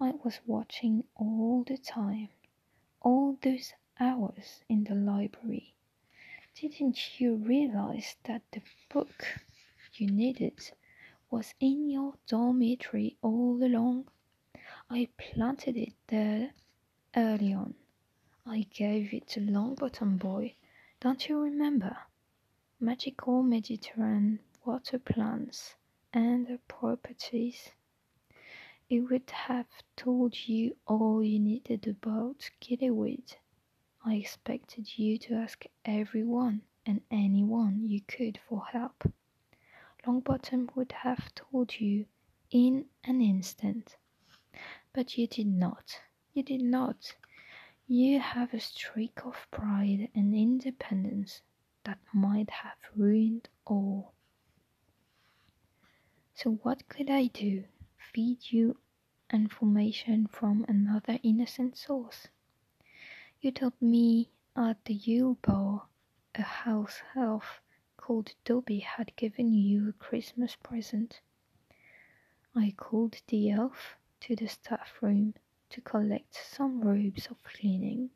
I 0.00 0.12
was 0.12 0.40
watching 0.46 1.04
all 1.14 1.64
the 1.64 1.78
time, 1.78 2.30
all 3.00 3.38
those 3.42 3.74
hours 4.00 4.64
in 4.68 4.84
the 4.84 4.94
library 4.94 5.74
didn't 6.54 7.20
you 7.20 7.34
realize 7.34 8.16
that 8.24 8.40
the 8.52 8.62
book 8.88 9.26
you 9.94 10.06
needed 10.06 10.72
was 11.30 11.52
in 11.60 11.90
your 11.90 12.14
dormitory 12.26 13.16
all 13.20 13.62
along? 13.62 14.08
I 14.88 15.08
planted 15.18 15.76
it 15.76 15.94
there 16.06 16.54
early 17.16 17.52
on. 17.52 17.74
I 18.46 18.62
gave 18.70 19.12
it 19.12 19.26
to 19.28 19.40
Longbottom 19.40 20.18
Boy, 20.18 20.54
don't 21.00 21.28
you 21.28 21.40
remember? 21.40 21.96
Magical 22.78 23.42
Mediterranean 23.42 24.38
water 24.64 24.98
plants 24.98 25.74
and 26.12 26.46
their 26.46 26.60
properties. 26.68 27.70
It 28.88 29.00
would 29.00 29.28
have 29.30 29.66
told 29.96 30.46
you 30.48 30.76
all 30.86 31.22
you 31.22 31.40
needed 31.40 31.88
about 31.88 32.48
Gillyweed 32.60 33.36
I 34.04 34.14
expected 34.14 34.96
you 34.96 35.18
to 35.18 35.34
ask 35.34 35.64
everyone 35.84 36.62
and 36.86 37.00
anyone 37.10 37.82
you 37.84 38.02
could 38.02 38.38
for 38.48 38.64
help. 38.66 39.02
Longbottom 40.06 40.70
would 40.76 40.92
have 40.92 41.34
told 41.34 41.80
you 41.80 42.06
in 42.52 42.86
an 43.02 43.20
instant. 43.20 43.96
But 44.96 45.18
you 45.18 45.26
did 45.26 45.46
not. 45.48 46.00
You 46.32 46.42
did 46.42 46.62
not. 46.62 47.16
You 47.86 48.18
have 48.18 48.54
a 48.54 48.60
streak 48.60 49.26
of 49.26 49.46
pride 49.50 50.08
and 50.14 50.34
independence 50.34 51.42
that 51.84 51.98
might 52.14 52.48
have 52.48 52.78
ruined 52.94 53.50
all. 53.66 54.14
So, 56.32 56.52
what 56.62 56.88
could 56.88 57.10
I 57.10 57.26
do? 57.26 57.64
Feed 57.98 58.50
you 58.50 58.78
information 59.30 60.28
from 60.28 60.64
another 60.66 61.18
innocent 61.22 61.76
source? 61.76 62.28
You 63.42 63.52
told 63.52 63.74
me 63.82 64.30
at 64.56 64.82
the 64.86 64.94
Yule 64.94 65.34
Ball 65.42 65.90
a 66.34 66.40
house 66.40 67.02
elf 67.14 67.60
called 67.98 68.32
Dobby 68.46 68.78
had 68.78 69.14
given 69.16 69.52
you 69.52 69.90
a 69.90 69.92
Christmas 69.92 70.56
present. 70.56 71.20
I 72.54 72.72
called 72.78 73.20
the 73.28 73.50
elf 73.50 73.98
to 74.20 74.36
the 74.36 74.48
staff 74.48 74.98
room 75.00 75.34
to 75.70 75.80
collect 75.80 76.34
some 76.34 76.80
robes 76.80 77.26
of 77.26 77.42
cleaning. 77.42 78.10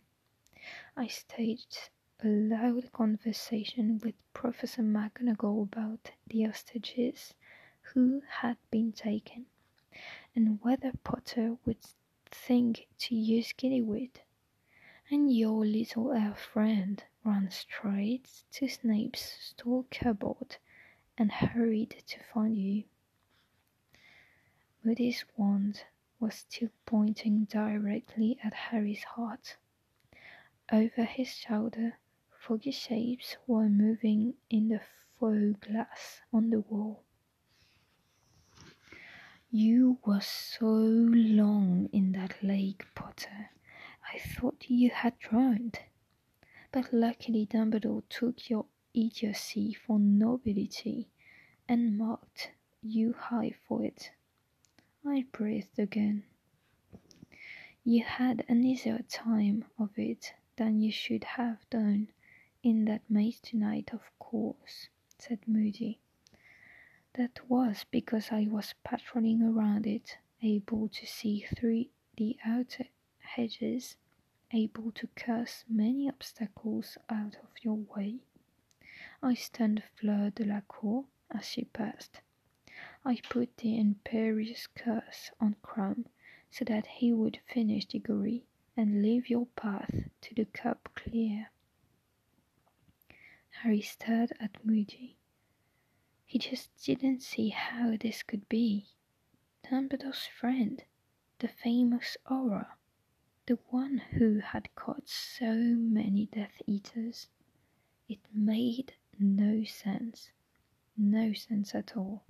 I 0.96 1.06
staged 1.06 1.90
a 2.22 2.28
loud 2.28 2.92
conversation 2.92 4.00
with 4.04 4.14
Professor 4.34 4.82
McGonagall 4.82 5.62
about 5.64 6.10
the 6.26 6.42
hostages 6.42 7.34
who 7.82 8.22
had 8.28 8.56
been 8.70 8.92
taken 8.92 9.46
and 10.34 10.58
whether 10.62 10.92
Potter 11.02 11.56
would 11.64 11.84
think 12.30 12.86
to 12.98 13.14
use 13.14 13.52
Gillyweed 13.52 14.20
and 15.10 15.34
your 15.34 15.64
little 15.66 16.12
elf 16.12 16.40
friend 16.40 17.02
ran 17.24 17.50
straight 17.50 18.44
to 18.52 18.68
Snape's 18.68 19.36
store 19.40 19.84
cupboard 19.90 20.56
and 21.18 21.32
hurried 21.32 22.02
to 22.06 22.18
find 22.32 22.56
you. 22.56 22.84
Moody's 24.84 25.24
wand 25.36 25.84
was 26.20 26.34
still 26.34 26.68
pointing 26.86 27.46
directly 27.46 28.38
at 28.44 28.52
Harry's 28.54 29.02
heart. 29.02 29.56
Over 30.70 31.04
his 31.04 31.28
shoulder, 31.28 31.98
foggy 32.38 32.70
shapes 32.70 33.36
were 33.46 33.68
moving 33.68 34.34
in 34.50 34.68
the 34.68 34.80
Foe-Glass 35.18 36.20
on 36.32 36.50
the 36.50 36.60
wall. 36.60 37.02
You 39.50 39.98
were 40.04 40.20
so 40.20 40.66
long 40.66 41.88
in 41.92 42.12
that 42.12 42.42
lake, 42.42 42.84
Potter, 42.94 43.50
I 44.12 44.18
thought 44.18 44.66
you 44.68 44.90
had 44.90 45.18
drowned. 45.18 45.80
But 46.70 46.92
luckily 46.92 47.46
Dumbledore 47.46 48.04
took 48.08 48.48
your 48.48 48.66
idiocy 48.94 49.72
for 49.72 49.98
nobility 49.98 51.08
and 51.68 51.98
marked 51.98 52.52
you 52.82 53.12
high 53.12 53.54
for 53.66 53.82
it. 53.84 54.12
I 55.06 55.24
breathed 55.32 55.78
again. 55.78 56.24
You 57.84 58.04
had 58.04 58.44
an 58.48 58.64
easier 58.64 59.02
time 59.08 59.64
of 59.78 59.98
it 59.98 60.34
than 60.56 60.80
you 60.80 60.92
should 60.92 61.24
have 61.24 61.68
done 61.70 62.08
in 62.62 62.84
that 62.84 63.08
maze 63.08 63.40
tonight, 63.40 63.90
of 63.94 64.02
course, 64.18 64.88
said 65.18 65.38
Moody. 65.46 66.00
That 67.14 67.48
was 67.48 67.84
because 67.90 68.30
I 68.30 68.46
was 68.50 68.74
patrolling 68.84 69.42
around 69.42 69.86
it, 69.86 70.18
able 70.42 70.88
to 70.88 71.06
see 71.06 71.46
through 71.56 71.86
the 72.16 72.36
outer 72.44 72.86
hedges, 73.20 73.96
able 74.52 74.92
to 74.92 75.06
curse 75.16 75.64
many 75.68 76.08
obstacles 76.08 76.98
out 77.08 77.36
of 77.36 77.50
your 77.62 77.76
way. 77.76 78.20
I 79.22 79.34
stunned 79.34 79.82
Fleur 79.96 80.30
Delacour 80.30 81.06
as 81.30 81.46
she 81.46 81.64
passed. 81.64 82.20
I 83.04 83.20
put 83.28 83.56
the 83.56 83.78
Imperius 83.78 84.68
curse 84.74 85.30
on 85.40 85.56
Krum 85.62 86.06
so 86.50 86.64
that 86.66 86.86
he 86.86 87.12
would 87.12 87.40
finish 87.46 87.86
Diggory 87.86 88.44
and 88.76 89.02
leave 89.02 89.30
your 89.30 89.46
path 89.56 90.10
to 90.20 90.34
the 90.34 90.44
cup 90.44 90.88
clear. 90.94 91.50
Harry 93.62 93.80
stared 93.80 94.32
at 94.38 94.64
Moody. 94.64 95.16
He 96.24 96.38
just 96.38 96.70
didn't 96.84 97.22
see 97.22 97.48
how 97.48 97.96
this 97.96 98.22
could 98.22 98.48
be. 98.48 98.86
Dumbledore's 99.64 100.26
friend, 100.26 100.84
the 101.38 101.48
famous 101.48 102.16
Auror, 102.30 102.66
the 103.46 103.58
one 103.70 103.98
who 103.98 104.38
had 104.38 104.74
caught 104.74 105.08
so 105.08 105.54
many 105.54 106.26
Death 106.26 106.62
Eaters. 106.66 107.28
It 108.08 108.20
made 108.32 108.94
no 109.18 109.64
sense. 109.64 110.30
No 110.96 111.32
sense 111.32 111.74
at 111.74 111.96
all. 111.96 112.24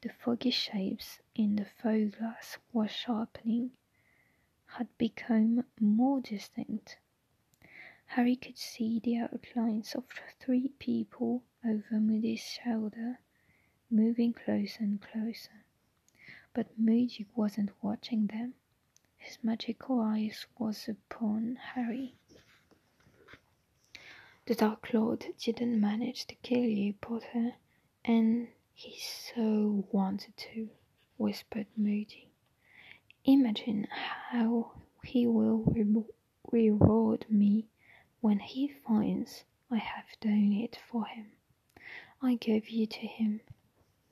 The 0.00 0.10
foggy 0.10 0.50
shapes 0.50 1.20
in 1.34 1.56
the 1.56 1.64
Foe-Glass 1.64 2.58
were 2.72 2.86
sharpening, 2.86 3.72
had 4.66 4.86
become 4.96 5.64
more 5.80 6.20
distinct. 6.20 6.98
Harry 8.06 8.36
could 8.36 8.56
see 8.56 9.00
the 9.00 9.16
outlines 9.16 9.94
of 9.96 10.04
three 10.38 10.68
people 10.78 11.42
over 11.64 11.98
Moody's 12.00 12.40
shoulder, 12.40 13.18
moving 13.90 14.32
closer 14.32 14.84
and 14.84 15.02
closer. 15.02 15.64
But 16.54 16.78
Moody 16.78 17.26
wasn't 17.34 17.70
watching 17.82 18.28
them. 18.28 18.54
His 19.16 19.38
magical 19.42 20.00
eyes 20.00 20.46
was 20.58 20.88
upon 20.88 21.56
Harry. 21.56 22.14
The 24.46 24.54
Dark 24.54 24.94
Lord 24.94 25.26
didn't 25.38 25.80
manage 25.80 26.26
to 26.26 26.34
kill 26.36 26.64
you, 26.64 26.94
Potter, 26.94 27.54
and 28.04 28.48
he 28.80 28.96
so 29.00 29.84
wanted 29.90 30.36
to, 30.36 30.70
whispered 31.16 31.66
Moody. 31.76 32.30
Imagine 33.24 33.88
how 33.90 34.70
he 35.02 35.26
will 35.26 35.64
re- 35.66 36.04
reward 36.52 37.26
me 37.28 37.66
when 38.20 38.38
he 38.38 38.68
finds 38.68 39.42
I 39.68 39.78
have 39.78 40.04
done 40.20 40.52
it 40.52 40.78
for 40.88 41.06
him. 41.06 41.32
I 42.22 42.36
gave 42.36 42.68
you 42.68 42.86
to 42.86 43.06
him, 43.08 43.40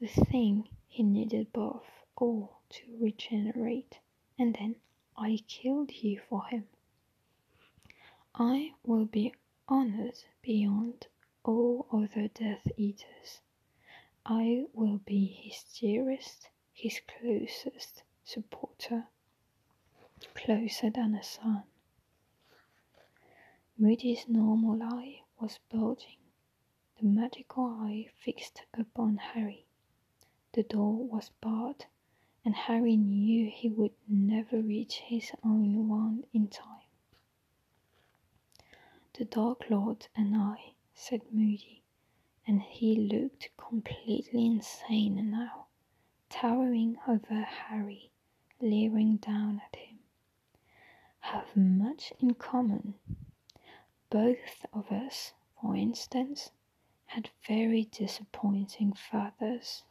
the 0.00 0.08
thing 0.08 0.68
he 0.88 1.04
needed 1.04 1.52
both 1.52 1.86
all 2.16 2.60
to 2.70 2.82
regenerate, 2.98 4.00
and 4.36 4.56
then 4.58 4.74
I 5.16 5.44
killed 5.46 5.92
you 5.92 6.18
for 6.28 6.44
him. 6.46 6.66
I 8.34 8.72
will 8.84 9.04
be 9.06 9.32
honored 9.68 10.18
beyond 10.42 11.06
all 11.44 11.86
other 11.92 12.26
Death 12.26 12.66
Eaters. 12.76 13.42
I 14.28 14.64
will 14.72 14.98
be 14.98 15.24
his 15.26 15.62
dearest, 15.78 16.48
his 16.72 17.00
closest 17.06 18.02
supporter, 18.24 19.06
closer 20.34 20.90
than 20.90 21.14
a 21.14 21.22
son. 21.22 21.62
Moody's 23.78 24.26
normal 24.28 24.82
eye 24.82 25.22
was 25.38 25.60
bulging, 25.68 26.18
the 26.98 27.06
magical 27.06 27.66
eye 27.66 28.08
fixed 28.16 28.62
upon 28.74 29.18
Harry. 29.18 29.64
The 30.54 30.64
door 30.64 31.06
was 31.06 31.30
barred, 31.40 31.86
and 32.44 32.56
Harry 32.56 32.96
knew 32.96 33.48
he 33.48 33.68
would 33.68 33.94
never 34.08 34.60
reach 34.60 34.94
his 34.96 35.30
own 35.44 35.88
wand 35.88 36.26
in 36.32 36.48
time. 36.48 36.88
The 39.14 39.24
Dark 39.24 39.70
Lord 39.70 40.08
and 40.16 40.36
I, 40.36 40.72
said 40.94 41.32
Moody, 41.32 41.84
and 42.46 42.62
he 42.62 42.94
looked 42.94 43.50
completely 43.56 44.46
insane 44.46 45.30
now, 45.30 45.66
towering 46.30 46.96
over 47.08 47.42
Harry, 47.42 48.10
leering 48.60 49.16
down 49.16 49.60
at 49.66 49.76
him, 49.76 49.98
have 51.20 51.56
much 51.56 52.12
in 52.20 52.34
common. 52.34 52.94
Both 54.10 54.64
of 54.72 54.92
us, 54.92 55.32
for 55.60 55.74
instance, 55.74 56.52
had 57.06 57.30
very 57.46 57.84
disappointing 57.84 58.92
fathers. 58.92 59.82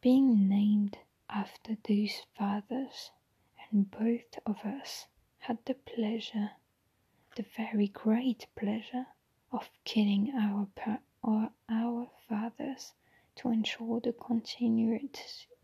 Being 0.00 0.48
named 0.48 0.98
after 1.28 1.76
those 1.86 2.22
fathers, 2.36 3.10
and 3.70 3.90
both 3.90 4.38
of 4.46 4.64
us 4.64 5.06
had 5.40 5.58
the 5.66 5.74
pleasure, 5.74 6.52
the 7.36 7.44
very 7.56 7.88
great 7.88 8.46
pleasure, 8.56 9.06
of 9.52 9.68
killing 9.84 10.32
our 10.34 10.66
or 11.22 11.50
our 11.68 12.10
fathers 12.28 12.94
to 13.36 13.50
ensure 13.50 14.00
the 14.00 14.12
continued 14.12 15.18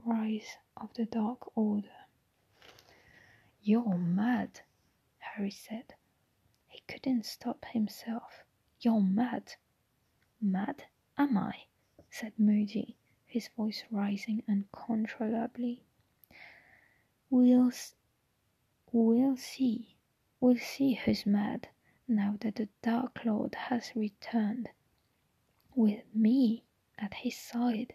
rise 0.04 0.56
of 0.76 0.92
the 0.94 1.04
Dark 1.06 1.56
Order. 1.56 1.88
You're 3.62 3.98
mad, 3.98 4.60
Harry 5.18 5.50
said. 5.50 5.94
He 6.68 6.80
couldn't 6.86 7.26
stop 7.26 7.64
himself. 7.64 8.44
You're 8.80 9.00
mad. 9.00 9.54
Mad, 10.40 10.84
am 11.18 11.36
I? 11.36 11.64
said 12.10 12.32
Moody, 12.38 12.96
his 13.26 13.48
voice 13.48 13.84
rising 13.90 14.42
uncontrollably. 14.48 15.82
We'll, 17.30 17.72
we'll 18.92 19.36
see. 19.36 19.96
We'll 20.40 20.58
see 20.58 20.94
who's 20.94 21.26
mad 21.26 21.68
now 22.06 22.36
that 22.40 22.54
the 22.54 22.68
Dark 22.82 23.24
Lord 23.24 23.54
has 23.54 23.92
returned. 23.96 24.68
With 25.76 26.12
me 26.14 26.64
at 26.98 27.14
his 27.14 27.36
side. 27.36 27.94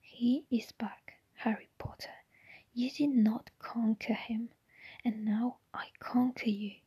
He 0.00 0.46
is 0.50 0.72
back, 0.72 1.20
Harry 1.34 1.68
Potter. 1.78 2.24
You 2.72 2.90
did 2.90 3.10
not 3.10 3.50
conquer 3.58 4.14
him, 4.14 4.50
and 5.04 5.24
now 5.24 5.58
I 5.74 5.90
conquer 5.98 6.48
you. 6.48 6.80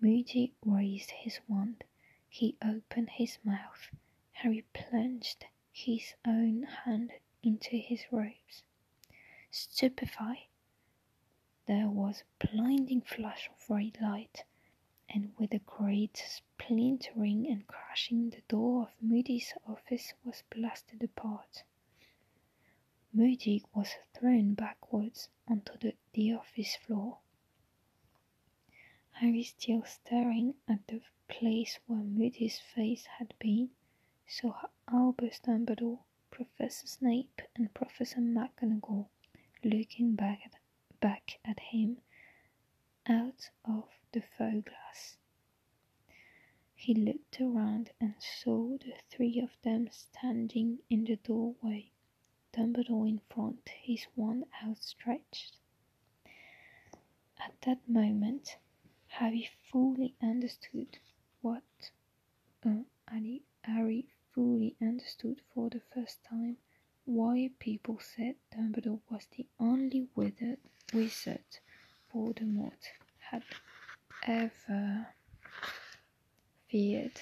Moody 0.00 0.52
raised 0.64 1.12
his 1.12 1.38
wand. 1.48 1.84
He 2.28 2.56
opened 2.60 3.10
his 3.10 3.38
mouth. 3.44 3.88
Harry 4.32 4.64
plunged 4.72 5.46
his 5.70 6.14
own 6.26 6.64
hand 6.64 7.12
into 7.42 7.76
his 7.76 8.04
robes. 8.10 8.64
Stupefied, 9.50 10.48
there 11.66 11.88
was 11.88 12.22
a 12.22 12.46
blinding 12.48 13.02
flash 13.02 13.48
of 13.48 13.70
red 13.70 14.00
light, 14.00 14.44
and 15.10 15.32
with 15.38 15.52
a 15.54 15.58
great 15.60 16.16
splintering 16.16 17.46
and 17.46 17.66
crashing, 17.66 18.30
the 18.30 18.42
door 18.48 18.82
of 18.84 19.02
Moody's 19.02 19.54
office 19.66 20.12
was 20.24 20.42
blasted 20.50 21.02
apart. 21.02 21.64
Moody 23.12 23.64
was 23.74 23.94
thrown 24.14 24.54
backwards 24.54 25.28
onto 25.48 25.76
the, 25.78 25.94
the 26.12 26.32
office 26.32 26.76
floor. 26.76 27.18
Harry, 29.12 29.42
still 29.42 29.82
staring 29.84 30.54
at 30.68 30.86
the 30.86 31.00
place 31.28 31.78
where 31.86 31.98
Moody's 31.98 32.58
face 32.58 33.06
had 33.18 33.34
been, 33.38 33.70
saw 34.26 34.68
Albus 34.86 35.40
Dumbledore, 35.40 36.00
Professor 36.30 36.86
Snape, 36.86 37.42
and 37.56 37.72
Professor 37.74 38.20
McGonagall 38.20 39.08
looking 39.64 40.14
back 40.14 40.40
at, 40.44 40.54
back 41.00 41.40
at 41.44 41.58
him 41.58 41.98
out 43.06 43.50
of 43.64 43.88
the 44.12 44.22
Foe-Glass. 44.22 45.16
He 46.74 46.94
looked 46.94 47.40
around 47.40 47.90
and 48.00 48.14
saw 48.20 48.78
the 48.78 48.94
three 49.10 49.40
of 49.40 49.50
them 49.62 49.88
standing 49.90 50.78
in 50.88 51.04
the 51.04 51.16
doorway, 51.16 51.90
Dumbledore 52.52 53.08
in 53.08 53.20
front, 53.28 53.68
his 53.68 54.06
wand 54.16 54.44
outstretched. 54.64 55.56
At 57.38 57.60
that 57.62 57.88
moment, 57.88 58.56
Harry 59.08 59.50
fully 59.70 60.14
understood 60.22 60.98
what 61.40 61.90
uh, 62.64 62.84
Harry 63.64 64.06
fully 64.32 64.76
understood 64.80 65.42
for 65.52 65.68
the 65.68 65.80
first 65.92 66.22
time 66.24 66.56
why 67.04 67.50
people 67.58 67.98
said 67.98 68.36
Dumbledore 68.54 69.00
was 69.10 69.26
the 69.36 69.46
only 69.58 70.08
wizard, 70.14 70.58
Voldemort 72.12 72.84
had 73.18 73.42
ever 74.28 75.08
feared. 76.68 77.18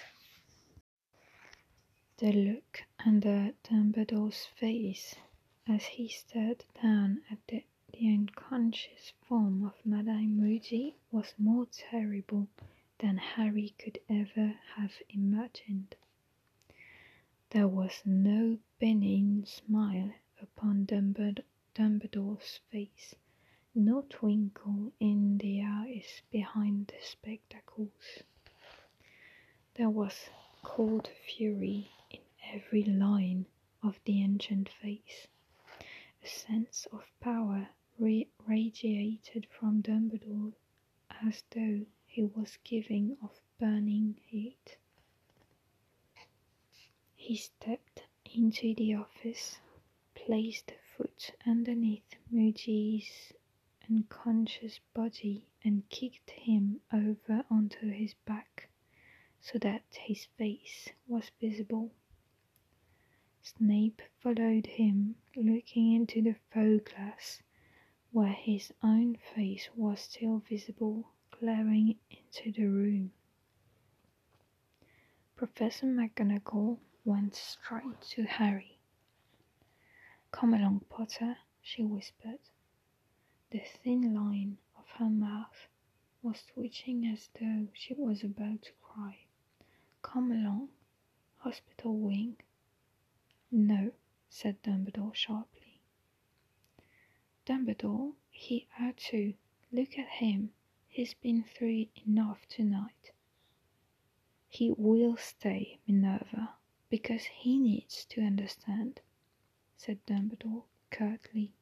The 2.19 2.33
look 2.33 2.83
under 3.05 3.53
Dumbledore's 3.63 4.47
face 4.47 5.15
as 5.69 5.85
he 5.85 6.09
stared 6.09 6.65
down 6.83 7.23
at 7.31 7.39
the, 7.47 7.63
the 7.93 8.09
unconscious 8.09 9.13
form 9.29 9.65
of 9.65 9.75
Mad-Eye 9.87 10.27
Moody 10.27 10.97
was 11.13 11.33
more 11.39 11.69
terrible 11.71 12.49
than 12.99 13.19
Harry 13.19 13.73
could 13.79 14.01
ever 14.09 14.59
have 14.75 14.95
imagined. 15.09 15.95
There 17.51 17.69
was 17.69 18.03
no 18.05 18.59
benign 18.81 19.45
smile 19.47 20.13
upon 20.43 20.87
Dumbledore's 21.75 22.59
face, 22.73 23.15
no 23.79 24.01
twinkle 24.09 24.91
in 24.99 25.37
the 25.37 25.63
eyes 25.63 26.23
behind 26.33 26.87
the 26.87 26.95
spectacles. 27.03 28.23
There 29.75 29.91
was 29.91 30.31
cold 30.63 31.11
fury 31.27 31.91
in 32.11 32.21
every 32.55 32.85
line 32.85 33.45
of 33.83 34.01
the 34.07 34.23
ancient 34.23 34.71
face. 34.71 35.29
A 36.25 36.27
sense 36.27 36.87
of 36.91 37.05
power 37.21 37.69
radiated 37.99 39.47
from 39.51 39.83
Dumbledore 39.83 40.55
as 41.23 41.45
though 41.51 41.85
he 42.07 42.25
was 42.25 42.57
giving 42.65 43.19
off 43.23 43.43
burning 43.59 44.19
heat. 44.25 44.79
He 47.15 47.37
stepped 47.37 48.05
into 48.25 48.75
the 48.75 48.95
office, 48.95 49.59
placed 50.15 50.71
a 50.71 50.97
foot 50.97 51.33
underneath 51.47 52.17
Moody's 52.31 53.35
unconscious 53.91 54.81
body, 54.95 55.47
and 55.65 55.89
kicked 55.89 56.31
him 56.31 56.81
over 56.93 57.45
onto 57.51 57.89
his 57.91 58.15
back 58.25 58.69
so 59.41 59.59
that 59.59 59.83
his 59.93 60.25
face 60.37 60.89
was 61.07 61.31
visible. 61.41 61.93
Snape 63.43 64.03
followed 64.21 64.67
him, 64.67 65.15
looking 65.37 65.93
into 65.93 66.21
the 66.21 66.35
Foe-Glass, 66.53 67.43
where 68.11 68.33
his 68.33 68.73
own 68.83 69.17
face 69.35 69.69
was 69.77 70.01
still 70.01 70.43
visible, 70.49 71.13
glaring 71.31 71.97
into 72.11 72.51
the 72.53 72.67
room. 72.67 73.13
Professor 75.37 75.87
McGonagall 75.87 76.79
went 77.05 77.35
straight 77.35 78.01
to 78.01 78.25
Harry. 78.25 78.79
Come 80.33 80.55
along, 80.55 80.81
Potter, 80.89 81.37
she 81.63 81.85
whispered. 81.85 82.41
The 83.51 83.61
thin 83.61 84.13
line 84.15 84.59
of 84.77 84.89
her 84.99 85.09
mouth 85.09 85.69
was 86.23 86.45
twitching 86.47 87.07
as 87.07 87.29
though 87.39 87.69
she 87.73 87.95
was 87.95 88.25
about 88.25 88.63
to 88.63 88.73
cry. 88.83 89.19
Come 90.03 90.33
along, 90.33 90.71
hospital 91.39 91.97
wing. 91.97 92.37
No, 93.51 93.93
said 94.29 94.63
Dumbledore 94.63 95.15
sharply. 95.15 95.81
Dumbledore, 97.47 98.15
he 98.31 98.67
ought 98.81 98.97
to. 99.11 99.35
Look 99.71 99.99
at 99.99 100.09
him. 100.09 100.53
He's 100.89 101.15
been 101.15 101.45
through 101.45 101.87
enough 102.07 102.47
tonight. 102.49 103.13
He 104.49 104.73
will 104.73 105.17
stay, 105.17 105.79
Minerva, 105.87 106.55
because 106.89 107.25
he 107.25 107.59
needs 107.59 108.05
to 108.07 108.23
understand, 108.23 109.01
said 109.77 110.05
Dumbledore 110.07 110.65
curtly. 110.91 111.53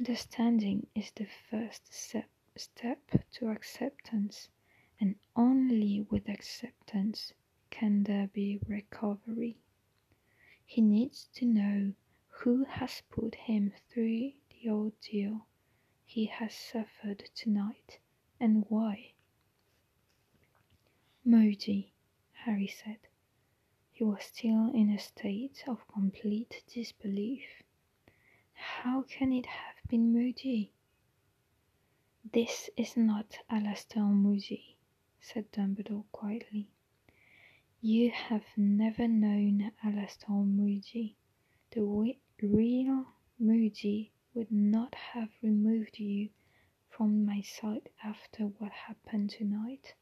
Understanding 0.00 0.86
is 0.94 1.10
the 1.14 1.26
first 1.50 1.92
step, 1.92 2.30
step 2.56 3.02
to 3.32 3.48
acceptance, 3.48 4.48
and 4.98 5.16
only 5.36 6.06
with 6.08 6.26
acceptance 6.26 7.34
can 7.68 8.04
there 8.04 8.28
be 8.28 8.58
recovery. 8.66 9.58
He 10.64 10.80
needs 10.80 11.28
to 11.34 11.44
know 11.44 11.92
who 12.28 12.64
has 12.64 13.02
put 13.10 13.34
him 13.34 13.74
through 13.90 14.32
the 14.48 14.70
ordeal 14.70 15.46
he 16.06 16.24
has 16.24 16.54
suffered 16.54 17.28
tonight 17.34 17.98
and 18.40 18.64
why. 18.70 19.12
Moody, 21.26 21.92
Harry 22.32 22.68
said. 22.68 23.00
He 23.90 24.04
was 24.04 24.24
still 24.24 24.70
in 24.72 24.88
a 24.88 24.98
state 24.98 25.62
of 25.66 25.86
complete 25.88 26.62
disbelief. 26.72 27.62
How 28.54 29.02
can 29.02 29.30
it 29.34 29.44
have 29.44 29.74
been 29.90 30.12
Moody? 30.12 30.70
This 32.32 32.70
is 32.76 32.96
not 32.96 33.38
Alastor 33.50 34.08
Moody, 34.08 34.76
said 35.20 35.50
Dumbledore 35.50 36.04
quietly. 36.12 36.68
You 37.80 38.12
have 38.12 38.44
never 38.56 39.08
known 39.08 39.72
Alastor 39.84 40.46
Moody. 40.46 41.16
The 41.72 42.14
real 42.40 43.04
Moody 43.40 44.12
would 44.32 44.52
not 44.52 44.94
have 44.94 45.30
removed 45.42 45.98
you 45.98 46.28
from 46.88 47.26
my 47.26 47.40
sight 47.40 47.88
after 48.04 48.44
what 48.44 48.70
happened 48.70 49.30
tonight. 49.30 49.94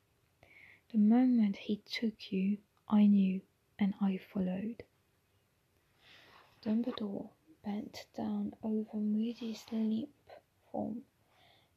The 0.92 0.98
moment 0.98 1.57
he 1.57 1.77
took 1.87 2.31
you, 2.31 2.59
I 2.90 3.07
knew 3.07 3.40
and 3.79 3.94
I 4.03 4.18
followed. 4.18 4.83
Dumbledore 6.62 7.31
bent 7.68 8.07
down 8.16 8.50
over 8.62 8.96
Moody's 8.96 9.62
limp 9.70 10.31
form 10.72 11.02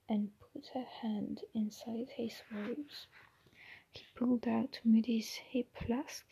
and 0.08 0.32
put 0.40 0.68
her 0.68 0.86
hand 0.86 1.42
inside 1.54 2.08
his 2.16 2.42
robes. 2.50 3.08
He 3.92 4.06
pulled 4.16 4.48
out 4.48 4.80
Moody's 4.86 5.36
hip 5.36 5.76
flask 5.76 6.26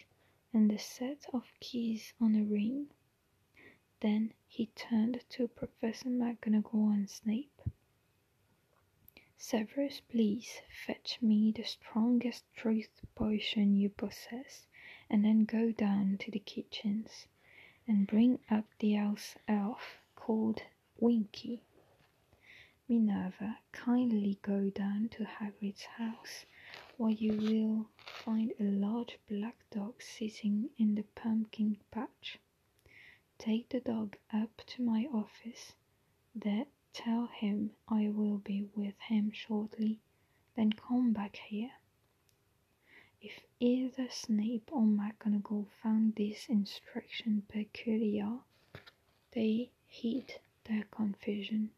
and 0.54 0.72
a 0.72 0.80
set 0.80 1.26
of 1.34 1.43
keys 1.60 2.13
on 2.22 2.36
a 2.36 2.43
ring. 2.43 2.88
Then 4.00 4.34
he 4.48 4.67
turned 4.67 5.26
to 5.32 5.50
Professor 5.50 6.08
McGonagall 6.08 6.93
and 6.93 7.10
Snape. 7.10 7.62
Severus, 9.38 10.00
please 10.00 10.62
fetch 10.88 11.22
me 11.22 11.52
the 11.52 11.65
strongest 11.65 12.45
truth 12.56 13.02
potion 13.13 13.76
you 13.76 13.89
possess 13.89 14.67
and 15.10 15.26
then 15.26 15.43
go 15.43 15.74
down 15.74 16.17
to 16.22 16.32
the 16.32 16.39
kitchens 16.39 17.28
and 17.89 18.06
bring 18.06 18.38
up 18.52 18.65
the 18.78 18.93
house 18.93 19.36
elf 19.47 19.97
called 20.15 20.62
Winky. 20.99 21.63
Minerva, 22.88 23.58
kindly 23.71 24.38
go 24.43 24.69
down 24.69 25.10
to 25.10 25.23
Hagrid's 25.25 25.86
house, 25.97 26.45
where 26.97 27.10
you 27.10 27.34
will 27.34 27.89
find 28.23 28.54
a 28.60 28.63
large 28.63 29.17
black 29.28 29.56
dog 29.71 30.04
sitting 30.04 30.69
in 30.78 30.93
the 30.93 31.02
pumpkin 31.15 31.78
patch. 31.89 32.38
Take 33.39 33.69
the 33.69 33.80
dog 33.80 34.17
up 34.32 34.62
to 34.67 34.84
my 34.84 35.08
office. 35.12 35.73
There, 36.36 36.67
tell 36.93 37.25
him 37.25 37.71
I 37.88 38.10
will 38.10 38.38
be 38.38 38.69
with 38.75 38.99
him 38.99 39.32
shortly, 39.32 39.99
then 40.56 40.73
come 40.73 41.12
back 41.12 41.38
here. 41.38 41.71
If 43.21 43.43
either 43.60 44.08
Snape 44.10 44.71
or 44.71 44.84
McGonagall 44.84 45.67
found 45.84 46.15
this 46.15 46.47
instruction 46.47 47.41
peculiar, 47.49 48.39
they 49.32 49.71
hid 49.88 50.39
their 50.63 50.86
confusion. 50.86 51.71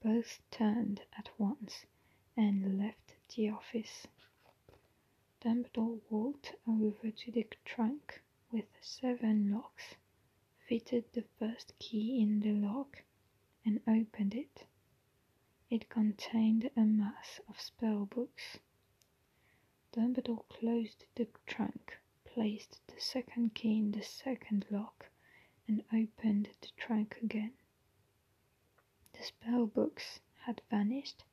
Both 0.00 0.40
turned 0.50 1.02
at 1.18 1.30
once 1.38 1.86
and 2.36 2.78
left 2.78 3.16
the 3.34 3.50
office. 3.50 4.06
Dumbledore 5.40 6.00
walked 6.08 6.54
over 6.68 7.10
to 7.10 7.30
the 7.32 7.46
trunk 7.64 8.22
with 8.52 8.66
seven 8.80 9.50
locks, 9.50 9.96
fitted 10.68 11.04
the 11.12 11.24
first 11.38 11.76
key 11.80 12.20
in 12.20 12.38
the 12.38 12.52
lock, 12.52 13.02
and 13.64 13.80
opened 13.88 14.34
it. 14.34 14.66
It 15.68 15.88
contained 15.88 16.70
a 16.76 16.82
mass 16.82 17.40
of 17.48 17.60
spell 17.60 18.06
books. 18.06 18.58
Dumbledore 19.94 20.48
closed 20.48 21.04
the 21.16 21.28
trunk, 21.46 21.98
placed 22.24 22.80
the 22.86 22.98
second 22.98 23.54
key 23.54 23.76
in 23.76 23.92
the 23.92 24.02
second 24.02 24.64
lock, 24.70 25.10
and 25.68 25.84
opened 25.92 26.48
the 26.62 26.68
trunk 26.78 27.18
again. 27.22 27.52
The 29.12 29.22
spell 29.22 29.66
books 29.66 30.20
had 30.46 30.62
vanished. 30.70 31.24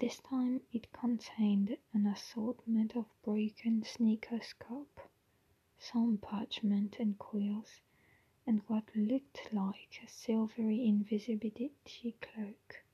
This 0.00 0.18
time 0.18 0.62
it 0.72 0.92
contained 0.92 1.78
an 1.92 2.06
assortment 2.06 2.96
of 2.96 3.06
broken 3.22 3.84
sneaker 3.84 4.40
some 5.78 6.18
parchment 6.18 6.98
and 6.98 7.16
quills, 7.20 7.82
and 8.44 8.62
what 8.66 8.96
looked 8.96 9.52
like 9.52 10.00
a 10.04 10.08
silvery 10.08 10.84
invisibility 10.84 12.16
cloak. 12.20 12.84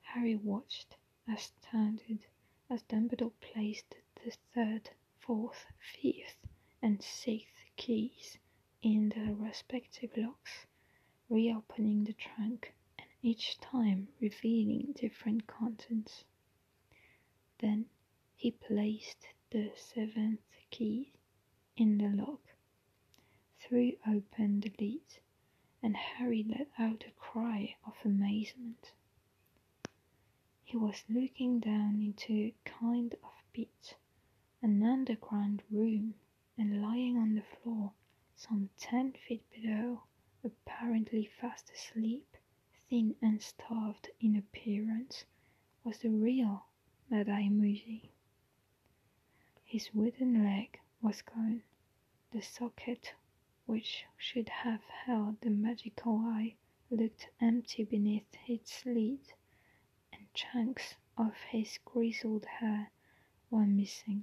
Harry 0.00 0.34
watched, 0.34 0.96
astounded 1.28 2.26
as 2.70 2.82
Dumbledore 2.82 3.32
placed 3.40 3.96
the 4.24 4.30
third, 4.54 4.90
fourth, 5.18 5.64
fifth, 5.80 6.46
and 6.82 7.02
sixth 7.02 7.64
keys 7.76 8.38
in 8.82 9.08
their 9.08 9.34
respective 9.34 10.16
locks, 10.16 10.66
reopening 11.28 12.04
the 12.04 12.12
trunk 12.12 12.74
and 12.98 13.08
each 13.22 13.58
time 13.58 14.08
revealing 14.20 14.92
different 14.92 15.46
contents. 15.46 16.24
Then 17.58 17.86
he 18.36 18.50
placed 18.50 19.26
the 19.50 19.72
seventh 19.74 20.40
key 20.70 21.12
in 21.76 21.98
the 21.98 22.08
lock, 22.08 22.42
threw 23.58 23.92
open 24.06 24.60
the 24.60 24.72
lid, 24.78 25.20
and 25.82 25.96
Harry 25.96 26.44
let 26.48 26.68
out 26.78 27.04
a 27.06 27.10
cry 27.12 27.76
of 27.84 27.94
amazement. 28.04 28.92
He 30.70 30.76
was 30.76 31.02
looking 31.08 31.60
down 31.60 32.02
into 32.02 32.34
a 32.34 32.54
kind 32.66 33.14
of 33.24 33.30
pit, 33.54 33.96
an 34.60 34.82
underground 34.82 35.62
room, 35.70 36.16
and 36.58 36.82
lying 36.82 37.16
on 37.16 37.34
the 37.34 37.40
floor, 37.40 37.94
some 38.36 38.68
ten 38.76 39.14
feet 39.14 39.48
below, 39.48 40.02
apparently 40.44 41.24
fast 41.24 41.70
asleep, 41.70 42.36
thin 42.90 43.16
and 43.22 43.40
starved 43.40 44.10
in 44.20 44.36
appearance, 44.36 45.24
was 45.84 46.00
the 46.00 46.10
real 46.10 46.66
Mad-Eye 47.08 47.48
Moody. 47.48 48.12
His 49.64 49.94
wooden 49.94 50.44
leg 50.44 50.78
was 51.00 51.22
gone. 51.22 51.62
The 52.30 52.42
socket 52.42 53.14
which 53.64 54.04
should 54.18 54.50
have 54.50 54.84
held 54.84 55.40
the 55.40 55.48
magical 55.48 56.18
eye 56.18 56.56
looked 56.90 57.30
empty 57.40 57.84
beneath 57.84 58.36
its 58.46 58.84
lid, 58.84 59.32
chunks 60.38 60.94
of 61.16 61.34
his 61.50 61.80
grizzled 61.84 62.44
hair 62.44 62.92
were 63.50 63.66
missing. 63.66 64.22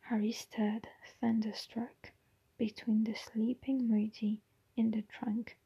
Harry 0.00 0.30
stared 0.30 0.86
thunderstruck 1.22 2.12
between 2.58 3.04
the 3.04 3.14
sleeping 3.14 3.88
Moody 3.88 4.42
in 4.76 4.90
the 4.90 5.00
trunk 5.00 5.56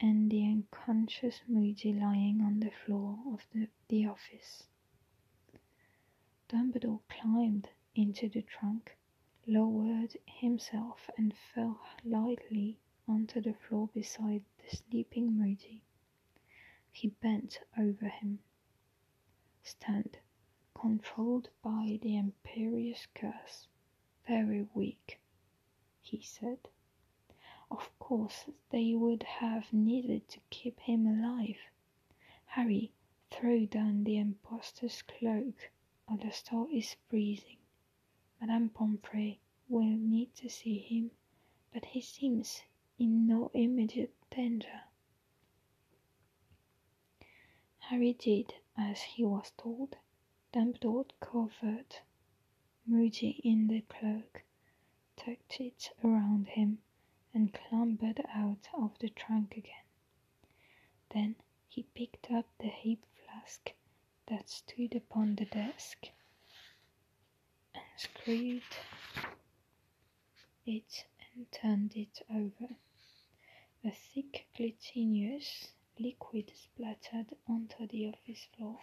and 0.00 0.32
the 0.32 0.44
unconscious 0.46 1.42
Moody 1.46 1.92
lying 1.92 2.40
on 2.40 2.58
the 2.58 2.72
floor 2.72 3.16
of 3.32 3.46
the, 3.54 3.68
the 3.86 4.04
office. 4.04 4.64
Dumbledore 6.48 7.02
climbed 7.08 7.68
into 7.94 8.28
the 8.28 8.42
trunk, 8.42 8.96
lowered 9.46 10.16
himself, 10.26 11.08
and 11.16 11.32
fell 11.54 11.80
lightly 12.04 12.80
onto 13.06 13.40
the 13.40 13.54
floor 13.54 13.88
beside 13.94 14.42
the 14.58 14.76
sleeping 14.76 15.38
Moody. 15.38 15.84
He 16.92 17.08
bent 17.08 17.60
over 17.78 18.08
him. 18.08 18.40
Stand, 19.62 20.18
controlled 20.74 21.50
by 21.62 21.98
the 22.02 22.16
Imperius 22.16 23.06
curse, 23.14 23.68
very 24.26 24.68
weak, 24.74 25.20
he 26.00 26.20
said. 26.20 26.68
Of 27.70 27.96
course, 27.98 28.46
they 28.70 28.94
would 28.94 29.22
have 29.22 29.72
needed 29.72 30.28
to 30.28 30.40
keep 30.50 30.80
him 30.80 31.06
alive. 31.06 31.60
Harry, 32.46 32.92
throw 33.30 33.66
down 33.66 34.04
the 34.04 34.18
impostor's 34.18 35.02
cloak 35.02 35.70
Alastor 36.08 36.68
is 36.72 36.96
freezing. 37.08 37.58
Madame 38.40 38.68
Pomfrey 38.68 39.38
will 39.68 39.84
need 39.84 40.34
to 40.34 40.48
see 40.48 40.78
him, 40.78 41.12
but 41.72 41.84
he 41.84 42.00
seems 42.00 42.62
in 42.98 43.28
no 43.28 43.48
immediate 43.54 44.12
danger. 44.28 44.82
Harry 47.90 48.12
did 48.12 48.54
as 48.76 49.02
he 49.02 49.24
was 49.24 49.50
told. 49.58 49.96
Dumbledore 50.52 51.08
covered 51.18 51.96
Moody 52.86 53.40
in 53.42 53.66
the 53.66 53.80
cloak, 53.80 54.44
tucked 55.16 55.58
it 55.60 55.90
around 56.04 56.46
him, 56.50 56.78
and 57.34 57.52
clambered 57.52 58.20
out 58.28 58.68
of 58.74 58.96
the 59.00 59.08
trunk 59.08 59.56
again. 59.56 59.82
Then 61.12 61.34
he 61.68 61.82
picked 61.82 62.30
up 62.30 62.46
the 62.60 62.68
heap 62.68 63.04
flask 63.24 63.72
that 64.26 64.48
stood 64.48 64.94
upon 64.94 65.34
the 65.34 65.46
desk 65.46 66.10
and 67.74 67.82
screwed 67.96 68.62
it 70.64 71.06
and 71.34 71.50
turned 71.50 71.96
it 71.96 72.22
over. 72.32 72.76
A 73.82 73.90
thick, 73.90 74.46
glutinous 74.56 75.72
liquid 76.00 76.50
splattered 76.54 77.26
onto 77.46 77.86
the 77.86 78.08
office 78.08 78.48
floor. 78.56 78.80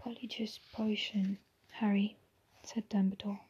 Polyjuice 0.00 0.58
potion, 0.72 1.38
Harry, 1.68 2.16
said 2.64 2.88
Dumbledore. 2.88 3.40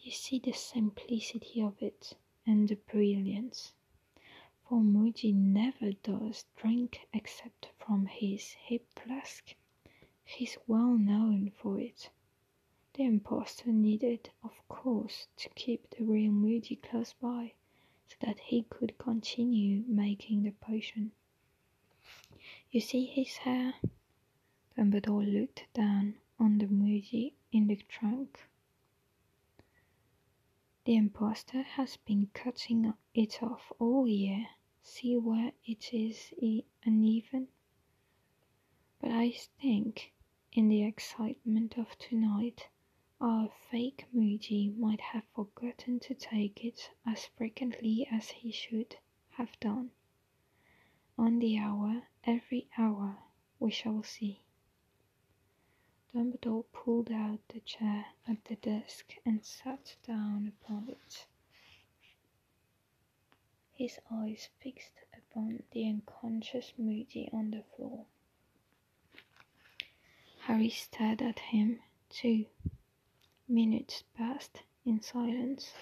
You 0.00 0.12
see 0.12 0.38
the 0.38 0.52
simplicity 0.52 1.62
of 1.62 1.82
it 1.82 2.12
and 2.44 2.68
the 2.68 2.74
brilliance 2.76 3.72
for 4.68 4.80
Moody 4.82 5.32
never 5.32 5.92
does 5.92 6.44
drink 6.56 7.06
except 7.14 7.70
from 7.78 8.04
his 8.06 8.52
hip 8.52 8.86
flask. 8.94 9.54
He's 10.24 10.58
well 10.66 10.98
known 10.98 11.52
for 11.56 11.80
it. 11.80 12.10
The 12.92 13.04
impostor 13.04 13.72
needed, 13.72 14.30
of 14.42 14.66
course, 14.68 15.28
to 15.38 15.48
keep 15.50 15.88
the 15.90 16.04
real 16.04 16.32
Moody 16.32 16.76
close 16.76 17.14
by, 17.14 17.54
that 18.20 18.38
he 18.38 18.62
could 18.64 18.96
continue 18.98 19.84
making 19.86 20.42
the 20.42 20.52
potion. 20.52 21.12
You 22.70 22.80
see 22.80 23.06
his 23.06 23.36
hair? 23.38 23.74
Dumbledore 24.76 25.24
looked 25.24 25.64
down 25.72 26.16
on 26.38 26.58
the 26.58 26.66
Moody 26.66 27.34
in 27.52 27.68
the 27.68 27.76
trunk. 27.76 28.38
The 30.84 30.96
impostor 30.96 31.62
has 31.62 31.96
been 31.96 32.28
cutting 32.34 32.92
it 33.14 33.42
off 33.42 33.72
all 33.78 34.06
year. 34.06 34.46
See 34.82 35.16
where 35.16 35.52
it 35.64 35.94
is 35.94 36.32
uneven? 36.84 37.48
But 39.00 39.12
I 39.12 39.34
think, 39.60 40.12
in 40.52 40.68
the 40.68 40.82
excitement 40.82 41.78
of 41.78 41.96
tonight, 41.98 42.68
our 43.20 43.50
fake 43.70 44.06
Moody 44.12 44.70
might 44.76 45.00
have 45.00 45.24
forgotten 45.34 46.00
to 46.00 46.14
take 46.14 46.64
it 46.64 46.90
as 47.06 47.26
frequently 47.36 48.06
as 48.10 48.28
he 48.28 48.50
should 48.52 48.96
have 49.30 49.58
done. 49.60 49.90
On 51.16 51.38
the 51.38 51.58
hour, 51.58 52.02
every 52.24 52.68
hour, 52.76 53.16
we 53.58 53.70
shall 53.70 54.02
see. 54.02 54.40
Dumbledore 56.14 56.64
pulled 56.72 57.10
out 57.10 57.40
the 57.48 57.60
chair 57.60 58.06
at 58.28 58.44
the 58.44 58.56
desk 58.56 59.14
and 59.24 59.44
sat 59.44 59.96
down 60.06 60.52
upon 60.62 60.88
it, 60.88 61.26
his 63.72 63.98
eyes 64.10 64.48
fixed 64.60 64.92
upon 65.16 65.62
the 65.72 65.88
unconscious 65.88 66.72
Moody 66.78 67.28
on 67.32 67.50
the 67.50 67.64
floor. 67.76 68.06
Harry 70.42 70.70
stared 70.70 71.22
at 71.22 71.38
him, 71.38 71.80
too. 72.10 72.46
Minutes 73.46 74.02
passed 74.14 74.62
in 74.86 75.02
silence. 75.02 75.74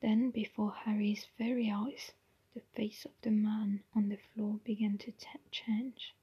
Then, 0.00 0.30
before 0.30 0.72
Harry's 0.72 1.26
very 1.38 1.70
eyes, 1.70 2.12
the 2.52 2.60
face 2.60 3.06
of 3.06 3.12
the 3.22 3.30
man 3.30 3.82
on 3.94 4.10
the 4.10 4.18
floor 4.18 4.60
began 4.62 4.98
to 4.98 5.14
change. 5.50 6.14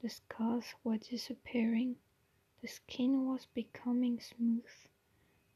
The 0.00 0.08
scars 0.08 0.74
were 0.82 0.96
disappearing, 0.96 1.94
the 2.60 2.66
skin 2.66 3.24
was 3.24 3.46
becoming 3.46 4.18
smooth, 4.18 4.64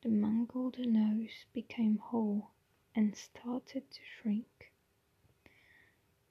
the 0.03 0.09
mangled 0.09 0.79
nose 0.79 1.45
became 1.53 1.99
whole 1.99 2.53
and 2.95 3.17
started 3.17 3.91
to 3.91 4.01
shrink. 4.05 4.73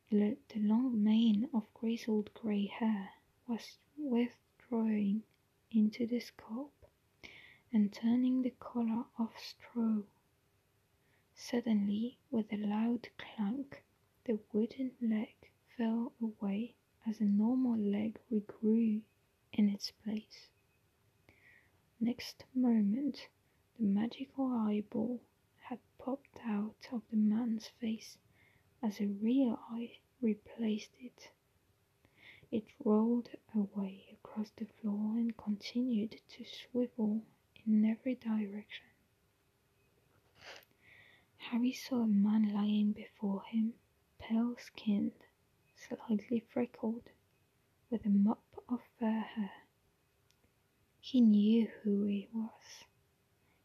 The, 0.09 0.37
the 0.47 0.61
long 0.61 1.03
mane 1.03 1.49
of 1.53 1.73
grizzled 1.73 2.33
grey 2.33 2.67
hair 2.67 3.09
was 3.47 3.79
withdrawing 3.97 5.23
into 5.71 6.07
the 6.07 6.21
scalp 6.21 6.80
and 7.73 7.93
turning 7.93 8.41
the 8.41 8.53
collar 8.59 9.05
of 9.17 9.29
straw. 9.37 10.01
Suddenly, 11.35 12.17
with 12.29 12.51
a 12.51 12.57
loud 12.57 13.09
clank, 13.17 13.83
the 14.25 14.39
wooden 14.51 14.91
leg 15.01 15.35
fell 15.77 16.13
away 16.21 16.75
as 17.07 17.19
a 17.19 17.25
normal 17.25 17.77
leg 17.77 18.19
regrew 18.31 19.01
in 19.53 19.69
its 19.69 19.91
place. 20.03 20.49
Next 21.99 22.43
moment, 22.53 23.27
the 23.79 23.85
magical 23.85 24.47
eyeball 24.47 25.21
had 25.61 25.79
popped 25.97 26.39
out 26.45 26.87
of 26.91 27.01
the 27.09 27.17
man's 27.17 27.67
face 27.67 28.17
as 28.83 28.99
a 28.99 29.07
real 29.07 29.59
eye 29.69 29.99
replaced 30.21 30.91
it. 30.99 31.31
It 32.51 32.65
rolled 32.83 33.29
away 33.55 34.05
across 34.11 34.51
the 34.57 34.65
floor 34.65 35.17
and 35.17 35.35
continued 35.37 36.19
to 36.29 36.43
swivel 36.43 37.23
in 37.65 37.85
every 37.85 38.15
direction. 38.15 38.85
Harry 41.51 41.73
saw 41.73 42.03
a 42.03 42.07
man 42.07 42.53
lying 42.53 42.93
before 42.93 43.43
him, 43.43 43.73
pale 44.17 44.55
skinned 44.57 45.11
slightly 45.75 46.39
freckled, 46.39 47.09
with 47.89 48.05
a 48.05 48.09
mop 48.09 48.63
of 48.69 48.79
fair 48.97 49.19
hair. 49.19 49.51
He 51.01 51.19
knew 51.19 51.67
who 51.83 52.05
he 52.05 52.29
was. 52.33 52.85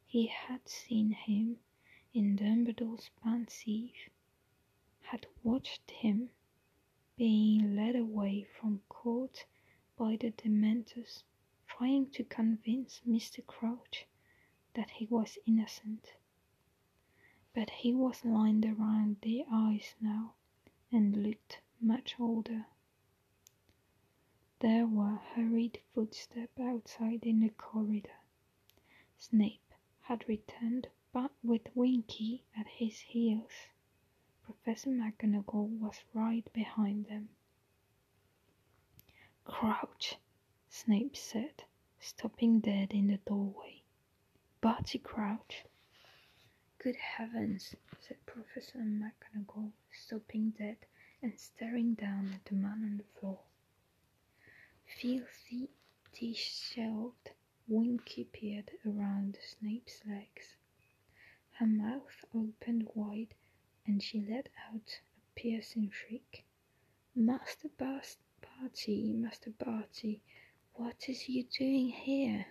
He 0.04 0.26
had 0.26 0.68
seen 0.68 1.12
him 1.12 1.60
in 2.12 2.34
Dumbledore's 2.34 3.08
Pensieve, 3.22 4.10
had 5.02 5.28
watched 5.44 5.88
him 5.92 6.30
being 7.16 7.76
led 7.76 7.94
away 7.94 8.42
from 8.58 8.80
court 8.88 9.46
by 9.96 10.16
the 10.16 10.32
Dementors, 10.32 11.22
trying 11.68 12.10
to 12.10 12.24
convince 12.24 13.00
Mr. 13.06 13.46
Crouch 13.46 14.06
that 14.74 14.90
he 14.90 15.06
was 15.06 15.38
innocent. 15.46 16.16
But 17.56 17.70
he 17.70 17.94
was 17.94 18.22
lined 18.22 18.66
around 18.66 19.16
the 19.22 19.42
eyes 19.50 19.94
now 19.98 20.34
and 20.92 21.16
looked 21.16 21.62
much 21.80 22.14
older. 22.20 22.66
There 24.58 24.86
were 24.86 25.22
hurried 25.34 25.80
footsteps 25.94 26.60
outside 26.60 27.24
in 27.24 27.40
the 27.40 27.48
corridor. 27.48 28.20
Snape 29.16 29.72
had 30.02 30.28
returned, 30.28 30.88
but 31.14 31.32
with 31.42 31.74
Winky 31.74 32.44
at 32.54 32.66
his 32.66 33.00
heels. 33.00 33.52
Professor 34.44 34.90
McGonagall 34.90 35.78
was 35.78 36.04
right 36.12 36.46
behind 36.52 37.06
them. 37.06 37.30
Crouch, 39.46 40.16
Snape 40.68 41.16
said, 41.16 41.64
stopping 41.98 42.60
dead 42.60 42.92
in 42.92 43.06
the 43.06 43.16
doorway. 43.26 43.82
Barty 44.60 44.98
Crouch. 44.98 45.64
Good 46.86 46.94
heavens, 47.18 47.74
said 47.98 48.24
Professor 48.26 48.78
McGonagall, 48.78 49.72
stopping 49.90 50.50
dead 50.50 50.76
and 51.20 51.36
staring 51.36 51.94
down 51.94 52.30
at 52.32 52.44
the 52.44 52.54
man 52.54 52.84
on 52.84 52.98
the 52.98 53.18
floor. 53.18 53.40
Filthy, 54.86 55.68
dishevelled, 56.12 57.32
Winky 57.66 58.22
peered 58.26 58.70
around 58.86 59.36
Snape's 59.42 60.00
legs. 60.06 60.54
Her 61.54 61.66
mouth 61.66 62.24
opened 62.32 62.88
wide 62.94 63.34
and 63.84 64.00
she 64.00 64.20
let 64.20 64.48
out 64.70 65.00
a 65.16 65.34
piercing 65.40 65.90
shriek. 65.90 66.44
Master 67.16 67.68
Barty, 67.76 69.12
Master 69.12 69.50
Barty, 69.50 70.22
what 70.74 71.08
is 71.08 71.28
you 71.28 71.42
doing 71.42 71.88
here? 71.88 72.46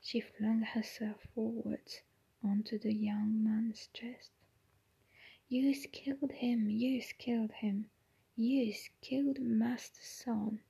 She 0.00 0.20
flung 0.20 0.60
herself 0.60 1.26
forwards 1.34 2.02
onto 2.42 2.78
the 2.78 2.92
young 2.92 3.44
man's 3.44 3.88
chest. 3.92 4.30
You's 5.48 5.86
killed 5.92 6.32
him, 6.32 6.70
you's 6.70 7.12
killed 7.18 7.52
him, 7.52 7.90
you's 8.36 8.88
killed 9.00 9.40
Master 9.40 10.02
Son. 10.02 10.60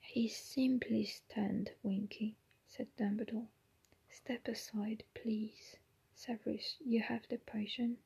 He's 0.00 0.36
simply 0.36 1.04
stunned, 1.04 1.72
Winky, 1.82 2.36
said 2.68 2.86
Dumbledore. 2.96 3.48
Step 4.08 4.46
aside, 4.46 5.02
please. 5.12 5.76
Severus, 6.14 6.76
you 6.84 7.00
have 7.00 7.26
the 7.28 7.38
potion. 7.38 7.98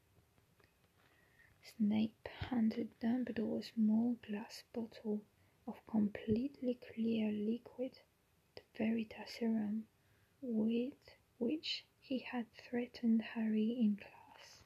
Snape 1.76 2.28
handed 2.48 2.88
Dumbledore 2.98 3.60
a 3.60 3.62
small 3.62 4.16
glass 4.26 4.64
bottle 4.72 5.22
of 5.66 5.86
completely 5.86 6.78
clear 6.94 7.30
liquid, 7.30 7.92
the 8.54 8.62
Veritaserum, 8.78 9.82
with 10.40 11.17
which 11.38 11.84
he 12.00 12.18
had 12.18 12.46
threatened 12.54 13.22
Harry 13.22 13.76
in 13.78 13.96
class. 13.96 14.62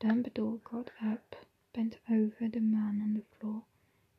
Dumbledore 0.00 0.62
got 0.62 0.90
up, 1.02 1.34
bent 1.72 1.98
over 2.08 2.48
the 2.48 2.60
man 2.60 3.00
on 3.02 3.14
the 3.14 3.24
floor, 3.38 3.64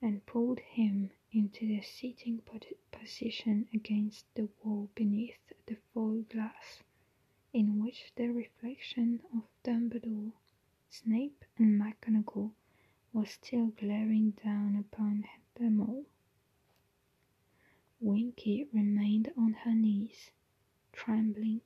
and 0.01 0.25
pulled 0.25 0.59
him 0.59 1.11
into 1.31 1.65
the 1.67 1.81
sitting 1.81 2.41
position 2.91 3.67
against 3.73 4.25
the 4.35 4.49
wall 4.63 4.89
beneath 4.95 5.37
the 5.65 5.77
Foe-Glass, 5.93 6.83
in 7.53 7.83
which 7.83 8.11
the 8.15 8.27
reflection 8.27 9.21
of 9.33 9.43
Dumbledore, 9.63 10.33
Snape, 10.89 11.45
and 11.57 11.79
McGonagall 11.79 12.51
was 13.13 13.29
still 13.31 13.67
glaring 13.67 14.31
down 14.43 14.75
upon 14.75 15.25
them 15.55 15.79
all. 15.79 16.05
Winky 17.99 18.67
remained 18.73 19.31
on 19.37 19.53
her 19.53 19.73
knees, 19.73 20.31
trembling, 20.95 21.61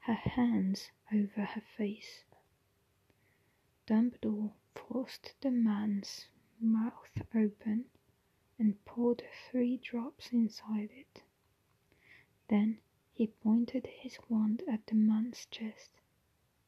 her 0.00 0.14
hands 0.14 0.90
over 1.12 1.44
her 1.44 1.62
face. 1.76 2.22
Dumbledore 3.86 4.52
forced 4.74 5.34
the 5.40 5.50
man's 5.50 6.26
mouth 6.60 7.10
open 7.34 7.86
and 8.58 8.84
poured 8.84 9.22
three 9.50 9.78
drops 9.78 10.30
inside 10.32 10.90
it. 10.92 11.22
Then 12.48 12.78
he 13.12 13.26
pointed 13.26 13.86
his 13.86 14.18
wand 14.28 14.62
at 14.70 14.86
the 14.86 14.94
man's 14.94 15.46
chest 15.46 15.90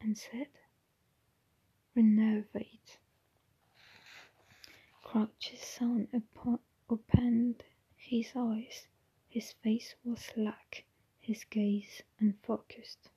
and 0.00 0.16
said, 0.16 0.48
Rennervate. 1.94 2.98
Crouch's 5.02 5.60
son 5.60 6.08
opened 6.88 7.64
his 7.96 8.32
eyes. 8.34 8.86
His 9.28 9.52
face 9.52 9.94
was 10.04 10.20
slack, 10.20 10.84
his 11.28 11.44
gaze 11.50 12.00
unfocused. 12.20 13.10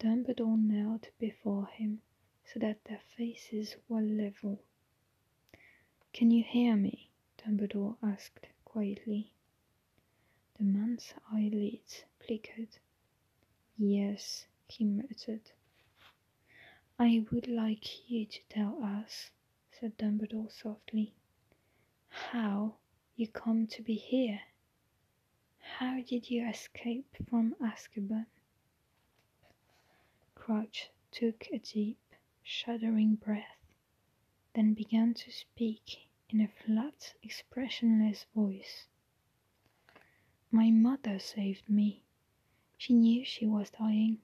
Dumbledore 0.00 0.56
knelt 0.58 1.10
before 1.18 1.66
him 1.66 2.00
so 2.46 2.58
that 2.60 2.82
their 2.84 3.02
faces 3.14 3.76
were 3.90 4.00
level. 4.00 4.58
Can 6.14 6.30
you 6.30 6.42
hear 6.42 6.76
me? 6.76 7.10
Dumbledore 7.36 7.98
asked 8.02 8.46
quietly. 8.64 9.34
The 10.56 10.64
man's 10.64 11.12
eyelids 11.30 12.04
flickered. 12.26 12.70
Yes, 13.76 14.46
he 14.66 14.84
muttered. 14.84 15.42
I 16.98 17.26
would 17.30 17.48
like 17.48 18.08
you 18.10 18.24
to 18.24 18.40
tell 18.48 18.82
us, 18.82 19.30
said 19.78 19.98
Dumbledore 19.98 20.50
softly, 20.50 21.12
how 22.08 22.76
you 23.14 23.28
come 23.28 23.66
to 23.66 23.82
be 23.82 23.94
here. 23.94 24.40
How 25.76 26.00
did 26.00 26.28
you 26.28 26.48
escape 26.48 27.14
from 27.28 27.54
Azkaban? 27.60 28.26
Crouch 30.34 30.90
took 31.12 31.46
a 31.52 31.58
deep, 31.58 32.00
shuddering 32.42 33.14
breath, 33.14 33.62
then 34.54 34.74
began 34.74 35.14
to 35.14 35.30
speak 35.30 36.08
in 36.30 36.40
a 36.40 36.48
flat, 36.48 37.14
expressionless 37.22 38.26
voice. 38.34 38.88
My 40.50 40.70
mother 40.70 41.20
saved 41.20 41.68
me. 41.68 42.02
She 42.76 42.94
knew 42.94 43.24
she 43.24 43.46
was 43.46 43.70
dying. 43.70 44.18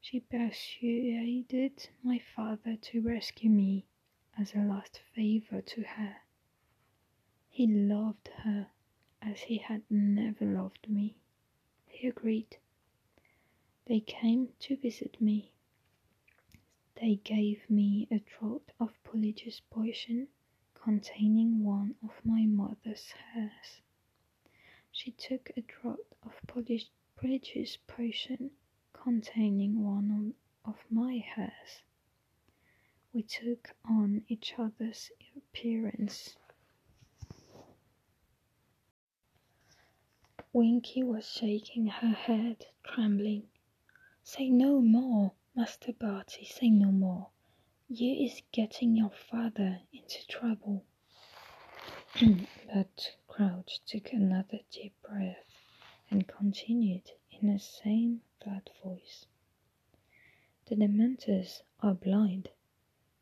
She 0.00 0.20
persuaded 0.20 1.88
my 2.04 2.20
father 2.20 2.76
to 2.76 3.02
rescue 3.02 3.50
me 3.50 3.86
as 4.38 4.54
a 4.54 4.58
last 4.58 5.00
favor 5.14 5.60
to 5.60 5.82
her. 5.82 6.18
He 7.48 7.66
loved 7.66 8.28
her 8.44 8.68
as 9.26 9.40
he 9.40 9.58
had 9.58 9.82
never 9.90 10.44
loved 10.44 10.88
me. 10.88 11.16
He 11.88 12.06
agreed. 12.06 12.56
They 13.86 13.98
came 14.00 14.50
to 14.60 14.76
visit 14.76 15.20
me. 15.20 15.50
They 17.00 17.16
gave 17.16 17.68
me 17.68 18.06
a 18.10 18.20
draught 18.20 18.70
of 18.78 19.02
Polyjuice 19.04 19.60
poison 19.68 20.28
containing 20.74 21.64
one 21.64 21.96
of 22.02 22.24
my 22.24 22.46
mother's 22.46 23.10
hairs. 23.10 23.82
She 24.92 25.10
took 25.10 25.50
a 25.56 25.62
draught 25.62 26.14
of 26.22 26.40
Polyjuice 26.46 27.78
potion 27.88 28.52
containing 28.92 29.82
one 29.82 30.34
of 30.64 30.76
my 30.88 31.18
hairs. 31.18 31.82
We 33.12 33.22
took 33.24 33.74
on 33.84 34.24
each 34.28 34.54
other's 34.58 35.10
appearance. 35.36 36.36
Winky 40.58 41.02
was 41.02 41.28
shaking 41.30 41.86
her 41.86 42.14
head, 42.14 42.64
trembling. 42.82 43.46
Say 44.22 44.48
no 44.48 44.80
more, 44.80 45.34
Master 45.54 45.92
Barty, 45.92 46.46
say 46.46 46.70
no 46.70 46.90
more. 46.90 47.28
You 47.90 48.24
is 48.24 48.40
getting 48.52 48.96
your 48.96 49.10
father 49.10 49.82
into 49.92 50.26
trouble. 50.26 50.82
but 52.72 53.16
Crouch 53.28 53.80
took 53.84 54.14
another 54.14 54.60
deep 54.70 54.94
breath 55.02 55.44
and 56.10 56.26
continued 56.26 57.10
in 57.30 57.52
the 57.52 57.58
same 57.58 58.22
flat 58.42 58.70
voice. 58.82 59.26
The 60.64 60.76
Dementors 60.76 61.60
are 61.80 61.92
blind. 61.92 62.48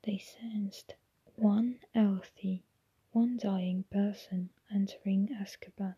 They 0.05 0.18
sensed 0.18 0.95
one 1.35 1.80
healthy, 1.93 2.62
one 3.11 3.39
dying 3.39 3.82
person 3.91 4.51
entering 4.72 5.30
Azkaban. 5.30 5.97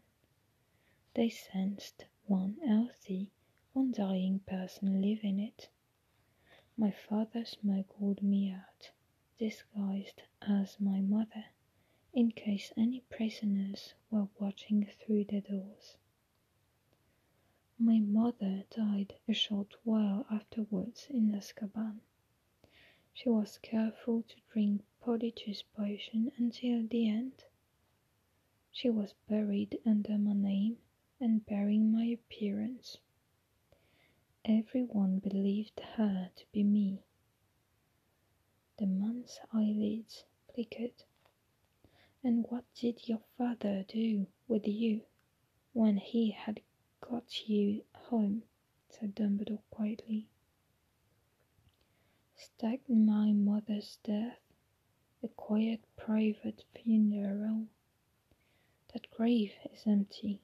They 1.17 1.31
sensed 1.31 2.05
one 2.27 2.59
healthy, 2.59 3.31
one 3.73 3.91
dying 3.93 4.41
person 4.41 5.01
leaving 5.01 5.39
it. 5.41 5.71
My 6.77 6.91
father 6.91 7.47
smuggled 7.47 8.23
me 8.23 8.51
out, 8.51 8.91
disguised 9.39 10.25
as 10.43 10.79
my 10.79 11.01
mother, 11.01 11.47
in 12.13 12.33
case 12.33 12.71
any 12.77 13.01
prisoners 13.01 13.95
were 14.11 14.29
watching 14.39 14.85
through 14.85 15.25
the 15.25 15.41
doors. 15.41 15.97
My 17.79 17.99
mother 17.99 18.65
died 18.69 19.15
a 19.27 19.33
short 19.33 19.73
while 19.85 20.27
afterwards 20.31 21.07
in 21.09 21.35
Azkaban. 21.35 22.03
She 23.15 23.31
was 23.31 23.57
careful 23.63 24.23
to 24.25 24.37
drink 24.53 24.83
Polyjuice 25.01 25.63
potion 25.75 26.31
until 26.37 26.87
the 26.87 27.09
end. 27.09 27.45
She 28.71 28.91
was 28.91 29.15
buried 29.27 29.79
under 29.87 30.19
my 30.19 30.35
name 30.35 30.77
and 31.21 31.45
bearing 31.47 31.93
my 31.93 32.05
appearance. 32.05 32.99
everyone 34.45 35.19
believed 35.19 35.81
her 35.97 36.31
to 36.37 36.45
be 36.53 36.63
me. 36.63 37.03
The 38.79 38.87
man's 38.87 39.39
eyelids 39.53 40.25
flickered. 40.55 41.05
And 42.23 42.47
what 42.49 42.65
did 42.75 43.09
your 43.09 43.21
father 43.37 43.85
do 43.89 44.27
with 44.49 44.67
you 44.69 45.03
when 45.73 45.97
he 45.97 46.31
had 46.31 46.61
got 47.01 47.49
you 47.49 47.85
home? 47.95 48.45
said 48.89 49.15
Dumbledore 49.15 49.63
quietly. 49.71 50.29
Staged 52.37 52.89
my 52.89 53.33
mother's 53.33 53.99
death, 54.05 54.41
a 55.23 55.29
quiet 55.29 55.81
private 55.97 56.65
funeral. 56.75 57.67
That 58.93 59.11
grave 59.11 59.53
is 59.73 59.87
empty. 59.87 60.41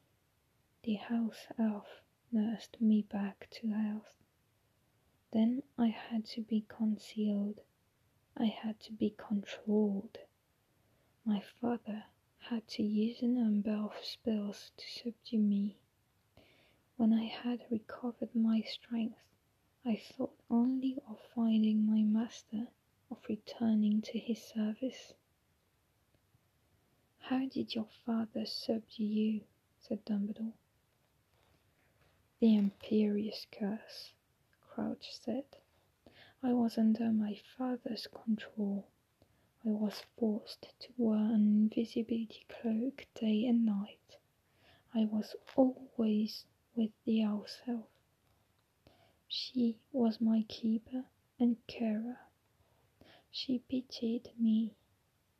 The 0.85 0.95
house 0.95 1.47
elf 1.61 2.03
nursed 2.33 2.80
me 2.80 3.03
back 3.03 3.49
to 3.53 3.68
health. 3.68 4.16
Then 5.30 5.62
I 5.78 5.87
had 5.87 6.24
to 6.30 6.41
be 6.41 6.64
concealed. 6.66 7.61
I 8.37 8.47
had 8.47 8.80
to 8.80 8.93
be 8.93 9.11
controlled. 9.11 10.18
My 11.24 11.39
father 11.39 12.07
had 12.39 12.66
to 12.66 12.83
use 12.83 13.22
a 13.22 13.28
number 13.28 13.70
of 13.70 13.93
spells 14.05 14.72
to 14.76 14.91
subdue 14.91 15.39
me. 15.39 15.78
When 16.97 17.12
I 17.12 17.26
had 17.26 17.64
recovered 17.70 18.35
my 18.35 18.62
strength, 18.62 19.22
I 19.85 19.95
thought 19.95 20.37
only 20.51 20.99
of 21.07 21.20
finding 21.33 21.87
my 21.87 22.03
master, 22.03 22.66
of 23.09 23.18
returning 23.28 24.03
to 24.03 24.18
his 24.18 24.43
service. 24.43 25.14
How 27.20 27.47
did 27.47 27.76
your 27.76 27.89
father 28.05 28.45
subdue 28.47 29.05
you? 29.05 29.45
said 29.78 30.05
Dumbledore. 30.05 30.55
The 32.43 32.57
Imperius 32.57 33.47
curse, 33.53 34.14
Crouch 34.62 35.12
said. 35.16 35.45
I 36.43 36.53
was 36.53 36.76
under 36.76 37.12
my 37.12 37.36
father's 37.57 38.09
control. 38.09 38.88
I 39.64 39.68
was 39.68 40.03
forced 40.18 40.62
to 40.80 40.88
wear 40.97 41.20
an 41.20 41.70
invisibility 41.70 42.45
cloak 42.49 43.07
day 43.14 43.47
and 43.47 43.64
night. 43.64 44.16
I 44.93 45.05
was 45.05 45.36
always 45.55 46.45
with 46.74 46.90
the 47.05 47.22
elf 47.22 47.61
elf. 47.68 47.86
She 49.28 49.78
was 49.93 50.20
my 50.20 50.43
keeper 50.49 51.05
and 51.38 51.64
carer. 51.68 52.18
She 53.30 53.61
pitied 53.61 54.32
me. 54.36 54.74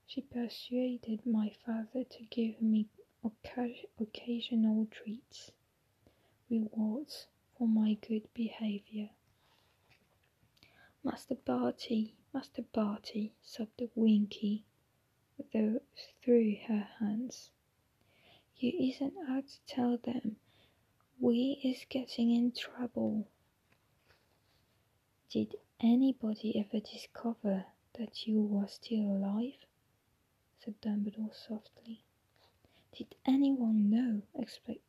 She 0.07 0.21
persuaded 0.21 1.27
my 1.27 1.51
father 1.67 2.05
to 2.05 2.25
give 2.27 2.63
me 2.63 2.87
occasional 3.99 4.87
treats, 4.87 5.51
rewards 6.53 7.29
for 7.57 7.67
my 7.67 7.95
good 8.07 8.29
behavior. 8.35 9.09
Master 11.03 11.35
Barty, 11.35 12.15
Master 12.35 12.63
Barty, 12.75 13.33
sobbed 13.43 13.79
the 13.79 13.89
Winky 13.95 14.67
through 16.23 16.57
her 16.69 16.87
hands. 16.99 17.51
You 18.57 18.73
isn't 18.79 19.15
out 19.31 19.49
to 19.49 19.61
tell 19.67 19.97
them 19.97 20.37
we 21.19 21.59
is 21.65 21.87
getting 21.89 22.31
in 22.31 22.53
trouble. 22.53 23.27
Did 25.31 25.57
anybody 25.81 26.59
ever 26.59 26.81
discover 26.81 27.65
that 27.99 28.27
you 28.27 28.43
were 28.43 28.69
still 28.69 29.01
alive? 29.01 29.65
said 30.59 30.81
Dumbledore 30.83 31.35
softly. 31.35 32.05
Did 32.97 33.15
anyone 33.25 33.89
know 33.89 34.23
except 34.35 34.81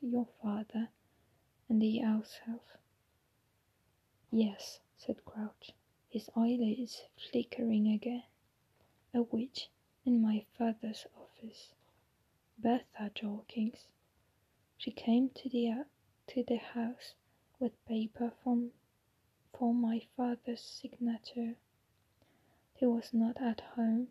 your 0.00 0.26
father 0.42 0.90
and 1.68 1.80
the 1.80 2.02
elf? 2.02 2.38
Yes, 4.30 4.80
said 4.98 5.24
Crouch, 5.24 5.72
his 6.10 6.28
eyelids 6.36 7.02
flickering 7.16 7.88
again. 7.88 8.24
A 9.14 9.22
witch 9.22 9.70
in 10.04 10.20
my 10.20 10.44
father's 10.58 11.06
office, 11.16 11.72
Bertha 12.58 13.10
Jorkins. 13.14 13.86
She 14.76 14.90
came 14.90 15.30
to 15.30 15.48
the 15.48 15.70
uh, 15.70 15.84
to 16.28 16.42
the 16.42 16.56
house 16.56 17.14
with 17.58 17.72
paper 17.86 18.32
from 18.42 18.72
for 19.54 19.72
my 19.72 20.06
father's 20.16 20.60
signature. 20.60 21.56
He 22.74 22.86
was 22.86 23.14
not 23.14 23.40
at 23.40 23.60
home. 23.60 24.08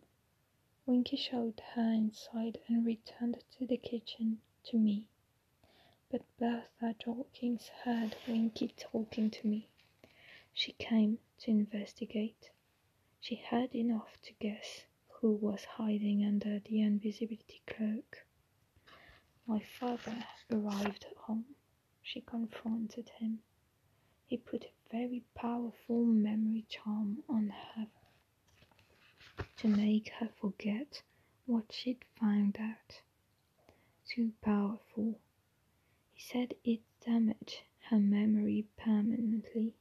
Winky 0.86 1.18
showed 1.18 1.60
her 1.76 1.92
inside 1.92 2.60
and 2.68 2.86
returned 2.86 3.44
to 3.60 3.68
the 3.68 3.78
kitchen 3.78 4.42
to 4.64 4.78
me. 4.78 5.08
But 6.12 6.24
Bertha 6.38 6.94
Jorkins 7.00 7.70
heard 7.70 8.18
Winky 8.28 8.74
talking 8.78 9.32
to 9.32 9.48
me. 9.48 9.70
She 10.54 10.74
came 10.74 11.20
to 11.40 11.52
investigate. 11.52 12.52
She 13.22 13.36
had 13.36 13.74
enough 13.74 14.22
to 14.24 14.34
guess 14.34 14.84
who 15.08 15.32
was 15.32 15.64
hiding 15.64 16.26
under 16.26 16.60
the 16.60 16.82
invisibility 16.82 17.62
cloak. 17.66 18.26
My 19.48 19.60
father 19.62 20.26
arrived 20.52 21.06
home. 21.16 21.56
She 22.02 22.20
confronted 22.20 23.08
him. 23.08 23.42
He 24.28 24.36
put 24.36 24.66
a 24.66 24.72
very 24.92 25.24
powerful 25.34 26.04
memory 26.04 26.66
charm 26.68 27.24
on 27.30 27.54
her 27.76 27.88
to 29.60 29.68
make 29.70 30.10
her 30.20 30.28
forget 30.42 31.04
what 31.46 31.72
she'd 31.72 32.04
found 32.20 32.58
out. 32.60 33.02
Too 34.06 34.34
powerful. 34.42 35.18
Said 36.24 36.54
it 36.64 36.82
damaged 37.02 37.64
her 37.90 38.00
memory 38.00 38.68
permanently. 38.78 39.74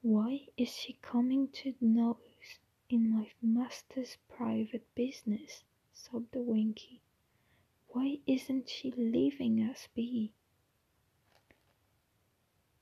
Why 0.00 0.48
is 0.56 0.74
she 0.74 0.94
coming 0.94 1.48
to 1.48 1.74
nose 1.82 2.58
in 2.88 3.10
my 3.10 3.30
master's 3.42 4.16
private 4.26 4.92
business? 4.94 5.64
sobbed 5.92 6.32
the 6.32 6.40
Winky. 6.40 7.02
Why 7.88 8.20
isn't 8.26 8.70
she 8.70 8.90
leaving 8.92 9.60
us 9.60 9.86
be? 9.94 10.32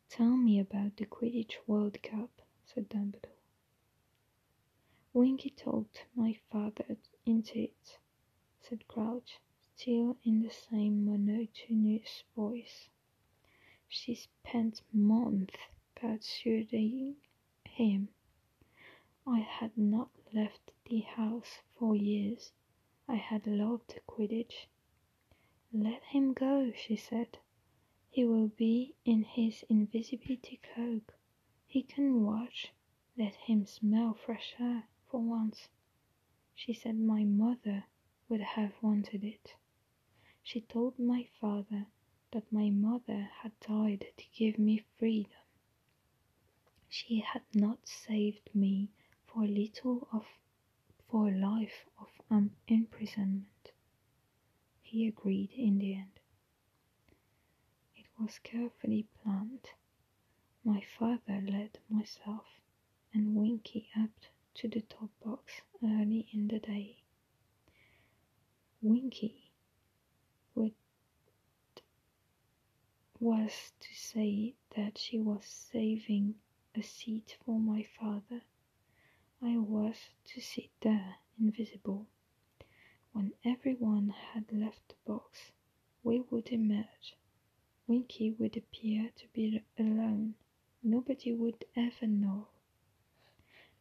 Tell 0.08 0.36
me 0.36 0.60
about 0.60 0.96
the 0.96 1.04
Quidditch 1.04 1.56
World 1.66 2.00
Cup, 2.00 2.42
said 2.64 2.88
Dumbledore. 2.88 3.42
Winky 5.12 5.50
talked 5.50 6.06
my 6.14 6.38
father 6.50 6.96
into 7.26 7.58
it, 7.64 7.98
said 8.60 8.86
Crouch, 8.86 9.40
still 9.78 10.16
in 10.24 10.40
the 10.42 10.50
same 10.50 11.04
monotonous 11.04 12.24
voice. 12.34 12.88
She 13.86 14.14
spent 14.14 14.80
months 14.90 15.54
persuading 15.94 17.16
him. 17.64 18.08
I 19.26 19.40
had 19.40 19.76
not 19.76 20.08
left 20.32 20.72
the 20.86 21.00
house 21.00 21.58
for 21.78 21.94
years. 21.94 22.52
I 23.06 23.16
had 23.16 23.46
loved 23.46 24.00
Quidditch. 24.08 24.66
Let 25.72 26.02
him 26.04 26.32
go, 26.32 26.72
she 26.72 26.96
said. 26.96 27.38
He 28.08 28.24
will 28.24 28.48
be 28.48 28.94
in 29.04 29.24
his 29.24 29.62
invisibility 29.68 30.58
cloak. 30.74 31.14
He 31.66 31.82
can 31.82 32.24
watch. 32.24 32.72
Let 33.18 33.34
him 33.34 33.66
smell 33.66 34.14
fresh 34.14 34.54
air 34.58 34.88
for 35.10 35.20
once. 35.20 35.68
She 36.54 36.72
said 36.72 36.98
my 36.98 37.24
mother 37.24 37.84
would 38.28 38.40
have 38.40 38.72
wanted 38.82 39.22
it. 39.22 39.54
She 40.48 40.60
told 40.60 40.96
my 40.96 41.24
father 41.40 41.88
that 42.30 42.52
my 42.52 42.70
mother 42.70 43.22
had 43.42 43.58
died 43.58 44.06
to 44.16 44.24
give 44.32 44.60
me 44.60 44.84
freedom. 44.96 45.32
She 46.88 47.18
had 47.18 47.42
not 47.52 47.88
saved 47.88 48.54
me 48.54 48.92
for 49.26 49.42
a 49.42 49.48
little 49.48 50.06
of 50.12 50.24
for 51.08 51.30
a 51.30 51.36
life 51.36 51.86
of 51.98 52.06
um, 52.30 52.54
imprisonment. 52.68 53.72
He 54.82 55.08
agreed 55.08 55.50
in 55.50 55.78
the 55.78 55.94
end. 55.94 56.20
It 57.96 58.06
was 58.16 58.38
carefully 58.38 59.08
planned. 59.20 59.70
My 60.62 60.80
father 60.80 61.40
led 61.40 61.80
myself 61.88 62.46
and 63.12 63.34
Winky 63.34 63.88
up 63.98 64.14
to 64.54 64.68
the 64.68 64.82
top 64.82 65.10
box 65.24 65.60
early 65.82 66.28
in 66.32 66.46
the 66.46 66.60
day. 66.60 67.02
Winky 68.80 69.45
would 70.56 70.72
was 73.20 73.72
to 73.80 73.94
say 73.94 74.54
that 74.76 74.98
she 74.98 75.18
was 75.18 75.44
saving 75.44 76.34
a 76.74 76.82
seat 76.82 77.36
for 77.44 77.58
my 77.58 77.82
father. 77.82 78.42
I 79.42 79.56
was 79.58 79.96
to 80.26 80.40
sit 80.40 80.70
there, 80.80 81.16
invisible. 81.38 82.06
When 83.12 83.32
everyone 83.44 84.08
had 84.10 84.52
left 84.52 84.88
the 84.88 84.94
box, 85.06 85.52
we 86.02 86.20
would 86.30 86.48
emerge. 86.48 87.16
Winky 87.86 88.32
would 88.32 88.56
appear 88.56 89.10
to 89.16 89.28
be 89.32 89.62
alone. 89.78 90.34
Nobody 90.82 91.32
would 91.32 91.64
ever 91.74 92.06
know. 92.06 92.48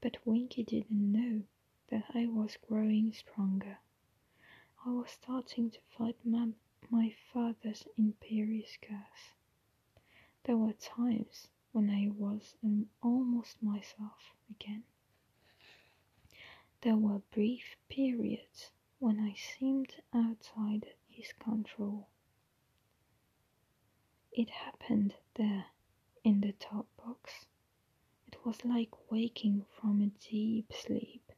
But 0.01 0.25
Winky 0.25 0.63
didn't 0.63 1.11
know 1.11 1.43
that 1.89 2.05
I 2.13 2.27
was 2.27 2.57
growing 2.67 3.11
stronger. 3.13 3.79
I 4.85 4.91
was 4.91 5.09
starting 5.11 5.71
to 5.71 5.79
fight 5.97 6.17
my, 6.23 6.55
my 6.89 7.15
father's 7.33 7.87
Imperius 7.97 8.77
curse. 8.81 9.33
There 10.43 10.57
were 10.57 10.73
times 10.73 11.47
when 11.71 11.89
I 11.89 12.09
was 12.09 12.55
almost 13.01 13.61
myself 13.61 14.33
again. 14.49 14.83
There 16.81 16.95
were 16.95 17.19
brief 17.31 17.75
periods 17.89 18.71
when 18.99 19.19
I 19.19 19.33
seemed 19.33 19.95
outside 20.13 20.85
his 21.07 21.33
control. 21.33 22.07
It 24.31 24.49
happened 24.49 25.15
there 25.35 25.65
in 26.23 26.41
the 26.41 26.53
top 26.53 26.87
box. 26.97 27.47
It 28.27 28.45
was 28.45 28.63
like 28.63 29.11
waking 29.11 29.65
from 29.79 30.01
a 30.01 30.07
deep 30.29 30.71
sleep. 30.73 31.31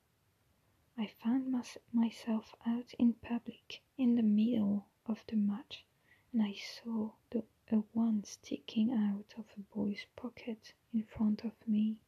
I 0.98 1.08
found 1.24 1.54
myself 1.94 2.54
out 2.66 2.94
in 3.00 3.14
public 3.14 3.82
in 3.98 4.16
the 4.16 4.24
middle 4.24 4.88
of 5.08 5.24
the 5.28 5.36
match, 5.36 5.86
and 6.32 6.42
I 6.44 6.54
saw 6.54 7.12
the 7.30 7.44
a 7.70 7.84
wand 7.94 8.26
sticking 8.26 8.92
out 8.94 9.34
of 9.38 9.46
a 9.58 9.76
boy's 9.76 10.06
pocket 10.16 10.74
in 10.94 11.04
front 11.04 11.44
of 11.44 11.52
me. 11.68 12.00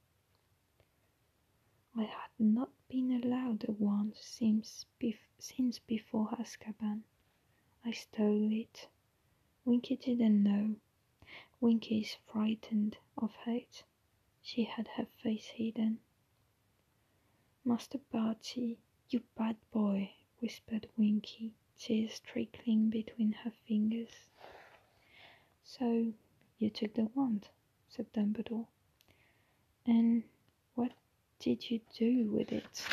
I 1.95 2.04
had 2.04 2.32
not 2.39 2.72
been 2.88 3.12
allowed 3.12 3.66
a 3.68 3.74
wand 3.74 4.16
since, 4.16 4.86
bef- 5.02 5.18
since 5.38 5.80
before 5.80 6.30
Azkaban. 6.39 7.04
I 7.84 7.91
stole 7.91 8.54
it. 8.54 8.88
Winky 9.66 9.97
didn't 9.97 10.43
know. 10.43 10.76
Winky 11.60 12.00
is 12.00 12.16
frightened 12.32 12.97
of 13.18 13.36
it. 13.45 13.84
She 14.41 14.64
had 14.64 14.88
her 14.95 15.08
face 15.22 15.47
hidden. 15.47 16.00
Master 17.66 18.00
Barty, 18.12 18.80
you 19.10 19.24
bad 19.36 19.58
boy, 19.72 20.14
whispered 20.39 20.89
Winky, 20.95 21.54
tears 21.80 22.19
trickling 22.25 22.89
between 22.89 23.34
her 23.43 23.51
fingers. 23.67 24.09
So 25.63 26.11
you 26.57 26.69
took 26.69 26.93
the 26.93 27.09
wand, 27.15 27.47
said 27.88 28.11
Dumbledore. 28.13 28.67
And 29.86 30.23
what 30.75 30.91
did 31.39 31.69
you 31.71 31.80
do 31.97 32.30
with 32.32 32.51
it? 32.51 32.84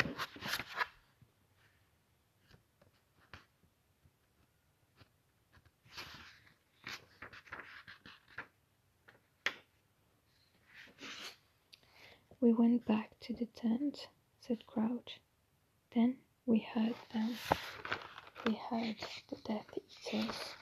We 12.39 12.53
went 12.53 12.85
back 12.85 13.19
to 13.21 13.33
the 13.33 13.47
tent, 13.47 14.07
said 14.39 14.65
Crouch. 14.67 15.19
Then 15.93 16.17
we 16.45 16.59
heard 16.59 16.93
them. 17.11 17.35
Heard 18.55 18.95
the 19.29 19.35
Death 19.43 19.77
Eaters. 19.77 20.55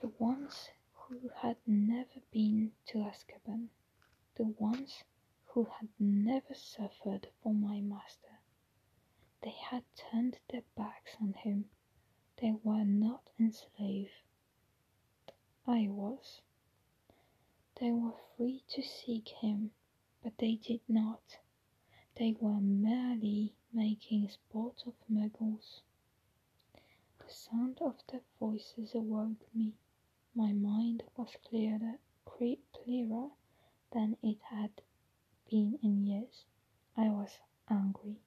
The 0.00 0.08
ones 0.18 0.70
who 0.92 1.30
had 1.34 1.56
never 1.66 2.20
been 2.30 2.72
to 2.86 2.98
Azkaban. 2.98 3.68
The 4.36 4.44
ones 4.44 5.02
who 5.46 5.64
had 5.64 5.88
never 5.98 6.54
suffered 6.54 7.28
for 7.42 7.52
my 7.52 7.80
master. 7.80 8.38
They 9.42 9.50
had 9.70 9.82
turned 9.96 10.38
their 10.48 10.62
backs 10.76 11.16
on 11.20 11.32
him. 11.32 11.70
They 12.40 12.52
were 12.62 12.84
not 12.84 13.30
enslaved. 13.38 14.22
I 15.66 15.88
was. 15.88 16.40
They 17.80 17.90
were 17.90 18.14
free 18.36 18.62
to 18.70 18.82
seek 18.82 19.28
him, 19.28 19.72
but 20.22 20.38
they 20.38 20.54
did 20.54 20.82
not. 20.88 21.38
They 22.20 22.36
were 22.38 22.60
merely 22.60 23.54
making 23.72 24.28
sport 24.28 24.82
of 24.86 24.92
muggles. 25.08 25.80
The 27.18 27.32
sound 27.32 27.78
of 27.80 27.96
their 28.08 28.20
voices 28.38 28.94
awoke 28.94 29.48
me. 29.54 29.72
My 30.34 30.52
mind 30.52 31.02
was 31.16 31.34
clearer, 31.48 31.98
clearer 32.26 33.30
than 33.92 34.18
it 34.22 34.36
had 34.42 34.82
been 35.50 35.78
in 35.82 36.04
years. 36.04 36.44
I 36.94 37.08
was 37.08 37.38
angry. 37.70 38.20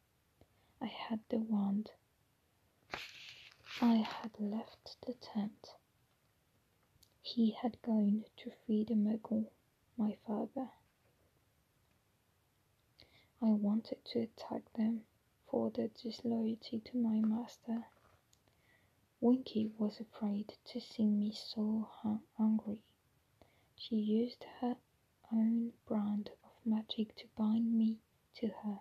I 0.82 0.88
had 0.88 1.20
the 1.30 1.38
wand. 1.38 1.92
I 3.80 3.98
had 3.98 4.32
left 4.40 4.98
the 5.06 5.14
tent. 5.14 5.76
He 7.22 7.52
had 7.52 7.80
gone 7.84 8.26
to 8.38 8.52
free 8.66 8.86
the 8.86 8.96
muggle, 8.96 9.52
my 9.98 10.18
father. 10.26 10.72
I 13.46 13.52
wanted 13.52 14.06
to 14.06 14.22
attack 14.22 14.72
them 14.72 15.04
for 15.48 15.70
their 15.70 15.90
disloyalty 15.90 16.80
to 16.80 16.98
my 16.98 17.20
master. 17.20 17.86
Winky 19.20 19.74
was 19.78 20.00
afraid 20.00 20.54
to 20.68 20.80
see 20.80 21.08
me 21.08 21.34
so 21.34 21.90
angry. 22.40 22.82
She 23.76 23.98
used 23.98 24.46
her 24.62 24.78
own 25.30 25.74
brand 25.86 26.30
of 26.46 26.52
magic 26.66 27.18
to 27.18 27.28
bind 27.36 27.74
me 27.78 27.98
to 28.36 28.48
her. 28.48 28.80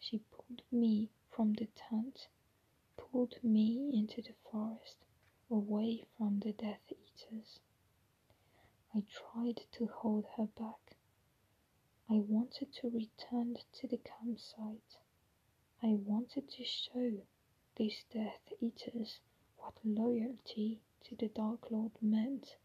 She 0.00 0.20
pulled 0.30 0.62
me 0.72 1.10
from 1.28 1.52
the 1.52 1.66
tent, 1.74 2.28
pulled 2.96 3.34
me 3.44 3.90
into 3.92 4.22
the 4.22 4.34
forest, 4.50 4.96
away 5.50 6.06
from 6.16 6.40
the 6.40 6.54
Death 6.54 6.90
Eaters. 6.90 7.60
I 8.94 9.02
tried 9.10 9.60
to 9.72 9.86
hold 9.86 10.24
her 10.38 10.46
back. 10.46 10.95
I 12.08 12.20
wanted 12.20 12.72
to 12.74 12.88
return 12.90 13.56
to 13.72 13.88
the 13.88 13.98
campsite. 13.98 14.98
I 15.82 15.94
wanted 15.94 16.48
to 16.50 16.64
show 16.64 17.26
these 17.74 18.04
Death 18.10 18.52
Eaters 18.60 19.18
what 19.56 19.74
loyalty 19.84 20.80
to 21.04 21.16
the 21.16 21.28
Dark 21.28 21.70
Lord 21.70 21.90
meant 22.00 22.56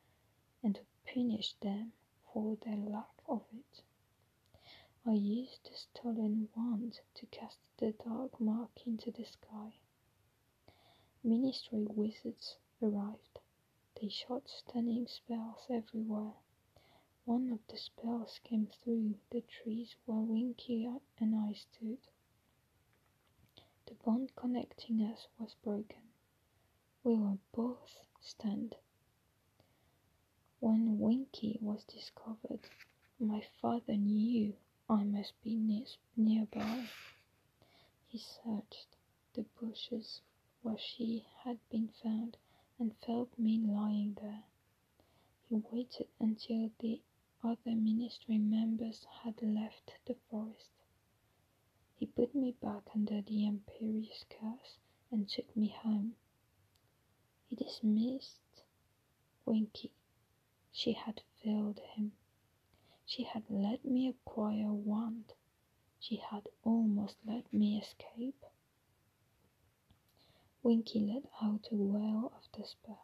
and 0.62 0.76
to 0.76 0.82
punish 1.12 1.54
them 1.56 1.94
for 2.32 2.56
their 2.58 2.78
lack 2.78 3.10
of 3.28 3.42
it. 3.52 3.82
I 5.06 5.14
used 5.14 5.64
the 5.64 5.76
stolen 5.76 6.50
wand 6.56 7.00
to 7.16 7.26
cast 7.26 7.58
the 7.78 7.94
dark 7.94 8.40
mark 8.40 8.86
into 8.86 9.10
the 9.12 9.26
sky. 9.26 9.74
Ministry 11.24 11.88
wizards 11.90 12.58
arrived. 12.80 13.40
They 14.00 14.10
shot 14.10 14.48
stunning 14.48 15.08
spells 15.08 15.66
everywhere. 15.68 16.34
One 17.26 17.52
of 17.54 17.60
the 17.68 17.78
spells 17.78 18.40
came 18.44 18.68
through 18.68 19.16
the 19.30 19.42
trees 19.42 19.96
where 20.06 20.20
Winky 20.20 20.90
and 21.20 21.36
I 21.36 21.54
stood. 21.54 22.00
The 23.86 23.94
bond 24.04 24.36
connecting 24.36 25.02
us 25.04 25.28
was 25.38 25.56
broken. 25.64 26.02
We 27.04 27.16
were 27.16 27.38
both 27.54 28.08
stunned. 28.20 28.76
When 30.60 31.00
Winky 31.00 31.58
was 31.62 31.84
discovered, 31.86 32.60
my 33.20 33.42
father 33.62 33.96
knew 33.96 34.56
I 34.90 35.04
must 35.04 35.42
be 35.44 35.86
nearby. 36.18 36.90
He 38.08 38.18
searched 38.18 38.98
the 39.34 39.44
bushes 39.62 40.22
where 40.64 40.78
she 40.78 41.26
had 41.44 41.60
been 41.70 41.90
found 42.04 42.38
and 42.80 42.96
felt 42.98 43.30
me 43.38 43.60
lying 43.60 44.18
there. 44.22 44.44
He 45.48 45.56
waited 45.72 46.08
until 46.20 46.72
the 46.80 47.00
other 47.44 47.76
ministry 47.76 48.38
members 48.38 49.06
had 49.24 49.42
left 49.42 49.94
the 50.06 50.16
forest. 50.30 50.72
He 51.96 52.06
put 52.06 52.36
me 52.36 52.56
back 52.62 52.84
under 52.96 53.22
the 53.22 53.46
Imperius 53.48 54.26
curse 54.30 54.78
and 55.12 55.28
took 55.28 55.56
me 55.56 55.70
home. 55.70 56.16
He 57.48 57.56
dismissed 57.56 58.64
Winky. 59.46 59.92
She 60.72 60.94
had 60.94 61.22
failed 61.44 61.80
him. 61.80 62.14
She 63.06 63.24
had 63.24 63.44
let 63.50 63.84
me 63.84 64.08
acquire 64.08 64.68
a 64.70 64.74
wand. 64.74 65.34
She 66.00 66.16
had 66.18 66.48
almost 66.64 67.18
let 67.26 67.52
me 67.54 67.80
escape. 67.80 68.46
Winky 70.64 71.00
let 71.00 71.24
out 71.42 71.68
a 71.72 71.76
wail 71.76 72.32
of 72.36 72.52
despair. 72.52 72.98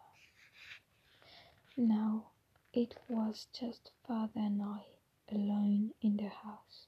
Now 1.75 2.31
it 2.77 2.95
was 3.09 3.47
just 3.53 3.89
father 4.05 4.39
and 4.39 4.61
I 4.61 4.85
alone 5.31 5.95
in 5.99 6.17
the 6.17 6.29
house. 6.29 6.85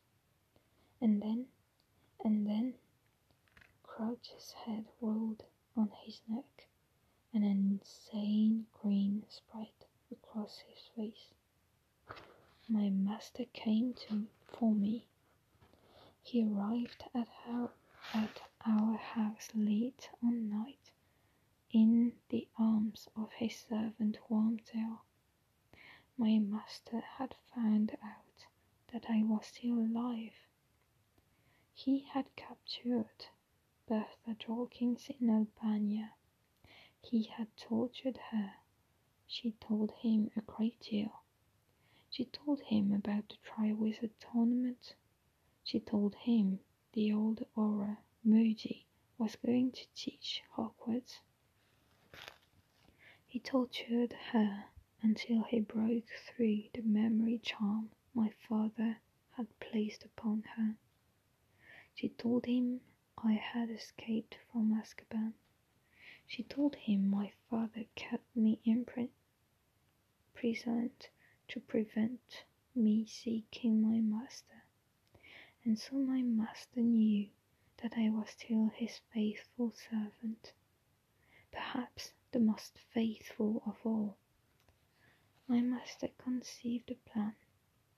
And 1.01 1.19
then, 1.19 1.47
and 2.23 2.45
then, 2.45 2.75
Crouch's 3.81 4.51
head 4.51 4.85
rolled 5.01 5.43
on 5.75 5.89
his 6.03 6.21
neck 6.27 6.67
and 7.33 7.43
an 7.43 7.79
insane 7.81 8.67
grin 8.71 9.25
spread 9.29 9.73
across 10.11 10.59
his 10.59 10.91
face. 10.95 11.33
My 12.67 12.89
master 12.91 13.45
came 13.51 13.95
to 13.95 14.27
for 14.45 14.71
me. 14.75 15.07
He 16.21 16.43
arrived 16.45 17.03
at 17.15 17.29
our, 17.47 17.71
at 18.13 18.41
our 18.63 18.95
house 18.95 19.49
late 19.55 20.07
one 20.19 20.51
night 20.51 20.91
in 21.71 22.13
the 22.29 22.47
arms 22.59 23.07
of 23.17 23.31
his 23.31 23.55
servant 23.55 24.19
Wormtail. 24.29 24.99
My 26.20 26.38
master 26.38 26.99
had 26.99 27.34
found 27.55 27.97
out 28.03 28.45
that 28.93 29.09
I 29.09 29.24
was 29.24 29.47
still 29.47 29.80
alive. 29.80 30.36
He 31.74 32.01
had 32.01 32.36
captured 32.36 33.28
Bertha 33.88 34.36
Jorkins 34.38 35.09
in 35.09 35.30
Albania 35.32 36.13
he 37.01 37.24
had 37.24 37.47
tortured 37.55 38.17
her. 38.32 38.55
She 39.26 39.53
told 39.53 39.91
him 39.91 40.30
a 40.36 40.41
great 40.41 40.80
deal. 40.82 41.24
She 42.09 42.26
told 42.26 42.59
him 42.61 42.91
about 42.91 43.30
the 43.30 43.38
Triwizard 43.38 44.11
Tournament. 44.20 44.95
She 45.63 45.80
told 45.80 46.15
him 46.15 46.59
the 46.93 47.13
old 47.13 47.45
Auror 47.55 47.97
Moody 48.24 48.86
was 49.17 49.38
going 49.38 49.72
to 49.72 49.88
teach 49.95 50.43
Hogwarts. 50.55 51.22
He 53.26 53.39
tortured 53.39 54.13
her 54.34 54.65
until 55.02 55.43
he 55.43 55.60
broke 55.60 56.10
through 56.28 56.64
the 56.74 56.82
memory 56.82 57.39
charm 57.39 57.89
my 58.14 58.30
father 58.47 58.97
had 59.32 59.60
placed 59.60 60.04
upon 60.06 60.43
her. 60.58 60.76
She 61.95 62.10
told 62.10 62.45
him 62.45 62.82
I 63.18 63.34
had 63.34 63.70
escaped 63.70 64.38
from 64.52 64.74
Azkaban. 64.74 65.34
She 66.28 66.43
told 66.43 66.76
him 66.76 67.10
my 67.10 67.32
father 67.50 67.86
kept 67.95 68.36
me 68.36 68.60
imprisoned 68.64 69.02
to 71.47 71.60
prevent 71.62 72.43
me 72.76 73.06
seeking 73.06 73.82
my 73.82 74.00
master, 74.00 74.64
and 75.66 75.80
so 75.80 75.95
my 75.95 76.22
master 76.22 76.82
knew 76.82 77.30
that 77.82 77.97
I 77.97 78.10
was 78.10 78.30
still 78.30 78.68
his 78.76 79.00
faithful 79.14 79.72
servant, 79.72 80.54
perhaps 81.52 82.14
the 82.32 82.39
most 82.39 82.78
faithful 82.93 83.64
of 83.66 83.78
all. 83.84 84.18
My 85.52 85.62
master 85.62 86.10
conceived 86.20 86.91
a 86.91 86.95
plan 87.10 87.34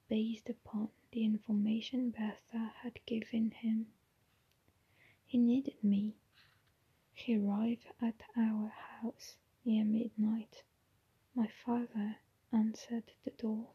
based 0.07 0.49
upon 0.49 0.89
the 1.11 1.25
information 1.25 2.09
Bertha 2.11 2.73
had 2.81 3.05
given 3.05 3.51
him. 3.51 3.87
He 5.25 5.37
needed 5.37 5.83
me. 5.83 6.15
He 7.13 7.35
arrived 7.37 7.87
at 8.01 8.23
our 8.37 8.69
house 8.69 9.35
near 9.65 9.83
midnight. 9.83 10.63
My 11.35 11.47
father 11.65 12.19
answered 12.53 13.11
the 13.25 13.31
door. 13.31 13.67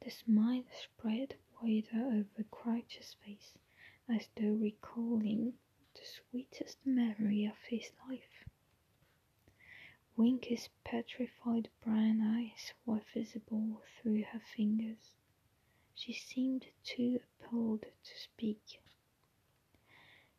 The 0.00 0.10
smile 0.10 0.64
spread 0.72 1.36
wider 1.60 2.06
over 2.06 2.42
Crouch's 2.50 3.12
face 3.22 3.52
as 4.08 4.28
though 4.34 4.54
recalling 4.54 5.58
the 5.92 6.00
sweetest 6.06 6.78
memory 6.86 7.44
of 7.44 7.58
his 7.68 7.90
life. 8.08 8.31
Winky's 10.22 10.68
petrified 10.84 11.68
brown 11.80 12.20
eyes 12.20 12.72
were 12.86 13.02
visible 13.12 13.82
through 13.96 14.22
her 14.22 14.38
fingers. 14.38 15.10
She 15.96 16.12
seemed 16.12 16.64
too 16.84 17.18
appalled 17.40 17.80
to 18.04 18.14
speak. 18.16 18.80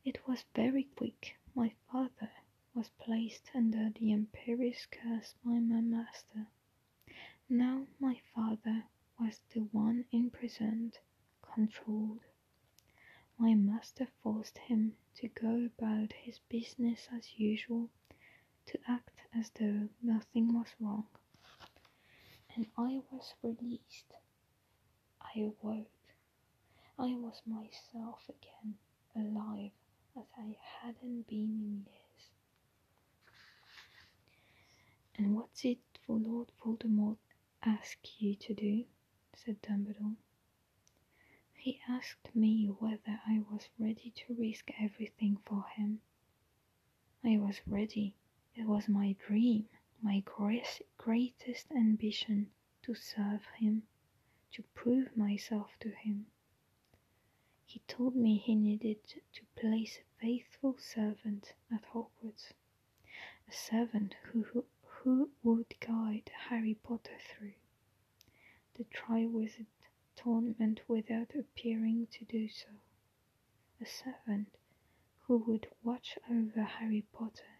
It 0.05 0.25
was 0.25 0.45
very 0.55 0.85
quick. 0.85 1.35
My 1.53 1.73
father 1.91 2.31
was 2.73 2.91
placed 2.97 3.51
under 3.53 3.89
the 3.89 4.13
Imperius 4.13 4.85
curse 4.89 5.35
by 5.43 5.59
my 5.59 5.81
master. 5.81 6.47
Now 7.49 7.85
my 7.99 8.21
father 8.33 8.85
was 9.19 9.41
the 9.53 9.63
one 9.63 10.05
imprisoned, 10.13 10.97
controlled. 11.41 12.23
My 13.37 13.53
master 13.53 14.07
forced 14.21 14.59
him 14.59 14.95
to 15.15 15.27
go 15.27 15.65
about 15.65 16.13
his 16.13 16.39
business 16.47 17.09
as 17.11 17.37
usual 17.37 17.89
to 18.67 18.79
act 18.87 19.19
as 19.37 19.49
though 19.59 19.89
nothing 20.01 20.53
was 20.53 20.67
wrong. 20.79 21.07
And 22.55 22.67
I 22.77 23.01
was 23.11 23.33
released. 23.41 24.13
I 25.21 25.39
awoke. 25.39 25.89
I 26.99 27.15
was 27.15 27.41
myself 27.45 28.29
again, 28.29 28.75
alive 29.15 29.71
as 30.15 30.25
I 30.37 30.57
hadn't 30.81 31.27
been 31.27 31.59
in 31.59 31.85
years. 31.85 32.29
And 35.17 35.35
what's 35.35 35.65
it 35.65 35.79
for 36.05 36.17
Lord 36.17 36.51
Voldemort 36.61 37.17
ask 37.63 37.97
you 38.19 38.35
to 38.35 38.53
do? 38.53 38.85
said 39.35 39.61
Dumbledore. 39.61 40.15
He 41.55 41.79
asked 41.87 42.35
me 42.35 42.67
whether 42.67 43.21
I 43.25 43.39
was 43.49 43.69
ready 43.79 44.11
to 44.15 44.33
risk 44.35 44.69
everything 44.79 45.37
for 45.45 45.65
him. 45.75 46.01
I 47.23 47.37
was 47.37 47.61
ready. 47.65 48.15
It 48.55 48.67
was 48.67 48.87
my 48.87 49.13
dream, 49.13 49.67
my 50.01 50.19
greatest 50.19 51.71
ambition 51.71 52.51
to 52.83 52.93
serve 52.93 53.43
him, 53.57 53.87
to 54.51 54.61
prove 54.75 55.17
myself 55.17 55.71
to 55.79 55.89
him. 55.89 56.27
He 57.65 57.79
told 57.87 58.15
me 58.15 58.37
he 58.37 58.53
needed 58.53 59.03
to 59.07 59.45
place 59.55 59.97
a 59.97 60.21
faithful 60.21 60.77
servant 60.77 61.53
at 61.71 61.83
Hogwarts, 61.85 62.53
a 63.47 63.51
servant 63.51 64.13
who, 64.25 64.43
who, 64.43 64.65
who 64.83 65.31
would 65.41 65.73
guide 65.79 66.29
Harry 66.49 66.75
Potter 66.75 67.17
through 67.19 67.55
the 68.75 68.83
Triwizard 68.85 69.65
Tournament 70.15 70.81
without 70.87 71.33
appearing 71.33 72.05
to 72.11 72.25
do 72.25 72.47
so, 72.47 72.69
a 73.81 73.85
servant 73.85 74.57
who 75.21 75.37
would 75.37 75.67
watch 75.83 76.19
over 76.29 76.61
Harry 76.61 77.01
Potter 77.11 77.52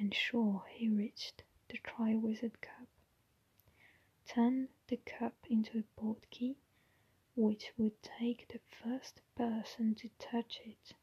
ensure 0.00 0.64
he 0.70 0.88
reached 0.88 1.42
the 1.68 1.78
Triwizard 1.78 2.58
Cup. 2.62 2.88
Turn 4.26 4.68
the 4.88 4.96
cup 4.96 5.34
into 5.50 5.78
a 5.78 6.00
portkey, 6.00 6.56
which 7.36 7.70
would 7.76 8.02
take 8.02 8.48
the 8.48 8.60
first 8.82 9.20
person 9.36 9.94
to 9.96 10.08
touch 10.18 10.60
it 10.64 10.94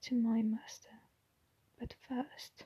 to 0.00 0.14
my 0.14 0.40
master. 0.40 1.00
But 1.78 1.94
first, 2.08 2.64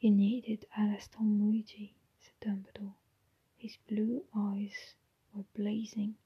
you 0.00 0.10
needed 0.10 0.66
Alastor 0.76 1.22
Moody, 1.22 1.94
said 2.20 2.34
Dumbledore. 2.40 2.94
His 3.56 3.78
blue 3.88 4.24
eyes 4.36 4.96
were 5.32 5.44
blazing, 5.56 6.16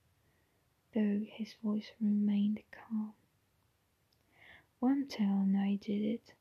though 0.95 1.21
his 1.25 1.55
voice 1.63 1.93
remained 2.01 2.61
calm. 2.73 3.15
Wormtail 4.83 5.43
and 5.43 5.57
I 5.57 5.77
did 5.77 6.03
it. 6.03 6.35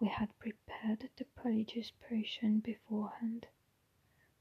We 0.00 0.08
had 0.08 0.38
prepared 0.38 1.10
the 1.16 1.26
Polyjuice 1.26 1.92
potion 2.08 2.60
beforehand. 2.60 3.48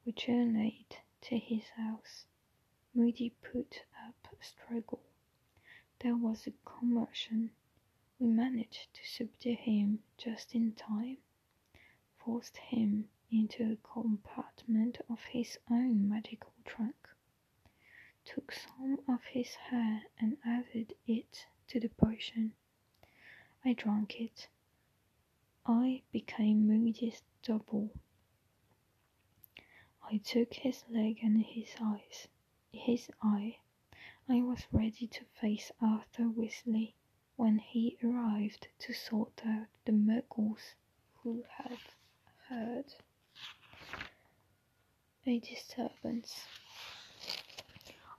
We 0.05 0.13
journeyed 0.13 0.95
to 1.23 1.37
his 1.37 1.67
house. 1.75 2.25
Moody 2.93 3.31
put 3.41 3.83
up 4.07 4.29
a 4.31 4.41
struggle. 4.41 5.03
There 5.99 6.15
was 6.15 6.47
a 6.47 6.51
commotion. 6.63 7.51
We 8.19 8.27
managed 8.27 8.93
to 8.93 9.05
subdue 9.05 9.55
him 9.55 10.01
just 10.17 10.55
in 10.55 10.75
time, 10.75 11.17
forced 12.17 12.55
him 12.55 13.09
into 13.29 13.73
a 13.73 13.75
compartment 13.75 14.99
of 15.09 15.21
his 15.25 15.59
own 15.69 16.07
magical 16.07 16.53
trunk, 16.63 17.09
took 18.23 18.53
some 18.53 19.01
of 19.09 19.25
his 19.25 19.55
hair 19.55 20.03
and 20.19 20.37
added 20.45 20.93
it 21.05 21.47
to 21.67 21.81
the 21.81 21.89
potion. 21.89 22.53
I 23.65 23.73
drank 23.73 24.21
it 24.21 24.47
I 25.65 26.03
became 26.11 26.67
Moody's 26.67 27.21
double. 27.43 27.91
I 30.03 30.17
took 30.17 30.53
his 30.53 30.83
leg 30.89 31.19
and 31.21 31.43
his 31.43 31.69
eyes, 31.81 32.27
his 32.71 33.09
eye. 33.21 33.57
I 34.27 34.41
was 34.41 34.67
ready 34.71 35.07
to 35.07 35.25
face 35.25 35.71
Arthur 35.81 36.23
Weasley 36.29 36.93
when 37.35 37.59
he 37.59 37.97
arrived 38.03 38.67
to 38.79 38.93
sort 38.93 39.41
out 39.45 39.67
the 39.85 39.91
muggles 39.91 40.75
who 41.23 41.43
had 41.57 41.79
heard 42.47 42.93
a 45.25 45.39
disturbance. 45.39 46.45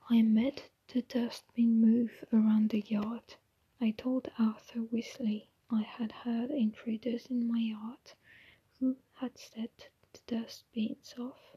I 0.09 0.21
made 0.21 0.63
the 0.87 1.01
dustbin 1.01 1.79
move 1.81 2.23
around 2.33 2.69
the 2.69 2.81
yard. 2.81 3.35
I 3.79 3.91
told 3.91 4.31
Arthur 4.39 4.81
Weasley 4.81 5.47
I 5.73 5.83
had 5.83 6.11
heard 6.11 6.51
intruders 6.51 7.27
in 7.27 7.47
my 7.47 7.59
yard 7.59 8.13
who 8.79 8.97
had 9.13 9.37
set 9.37 9.87
the 10.11 10.19
dustbins 10.27 11.13
off. 11.17 11.55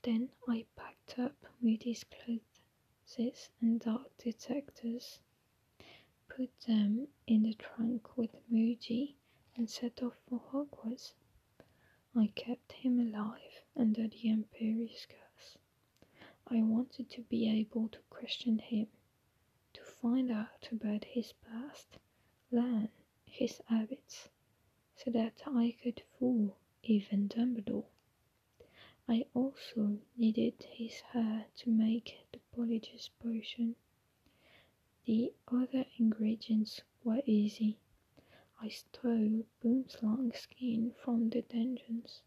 Then 0.00 0.30
I 0.48 0.64
packed 0.74 1.18
up 1.18 1.34
Moody's 1.60 2.04
clothes 2.04 3.50
and 3.60 3.78
dark 3.80 4.16
detectors, 4.16 5.20
put 6.28 6.58
them 6.60 7.08
in 7.26 7.42
the 7.42 7.52
trunk 7.52 8.16
with 8.16 8.34
Moody, 8.48 9.16
and 9.54 9.68
set 9.68 10.02
off 10.02 10.16
for 10.26 10.40
Hogwarts. 10.50 11.12
I 12.14 12.28
kept 12.28 12.72
him 12.72 12.98
alive 12.98 13.64
under 13.76 14.08
the 14.08 14.30
Imperious 14.30 15.06
curse. 15.06 15.58
I 16.46 16.62
wanted 16.62 17.10
to 17.10 17.20
be 17.24 17.50
able 17.50 17.90
to 17.90 17.98
question 18.08 18.58
him, 18.60 18.86
to 19.74 19.82
find 19.84 20.30
out 20.30 20.68
about 20.72 21.04
his 21.04 21.34
past 21.34 21.98
learn 22.56 22.88
his 23.26 23.60
habits 23.66 24.30
so 24.96 25.10
that 25.10 25.42
I 25.46 25.76
could 25.82 26.02
fool 26.18 26.56
even 26.82 27.28
Dumbledore. 27.28 27.84
I 29.06 29.26
also 29.34 29.98
needed 30.16 30.62
his 30.62 31.00
hair 31.00 31.46
to 31.58 31.70
make 31.70 32.18
the 32.32 32.40
Polyjuice 32.54 33.10
potion. 33.22 33.76
The 35.04 35.34
other 35.48 35.84
ingredients 35.98 36.80
were 37.04 37.22
easy. 37.26 37.78
I 38.62 38.68
stole 38.68 39.44
Boomslang's 39.62 40.40
skin 40.40 40.94
from 41.04 41.28
the 41.28 41.42
dungeons. 41.42 42.22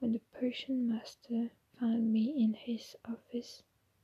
When 0.00 0.12
the 0.12 0.20
potion 0.38 0.86
master 0.86 1.50
found 1.78 2.12
me 2.12 2.44
in 2.44 2.52
his 2.52 2.94
office, 3.06 3.62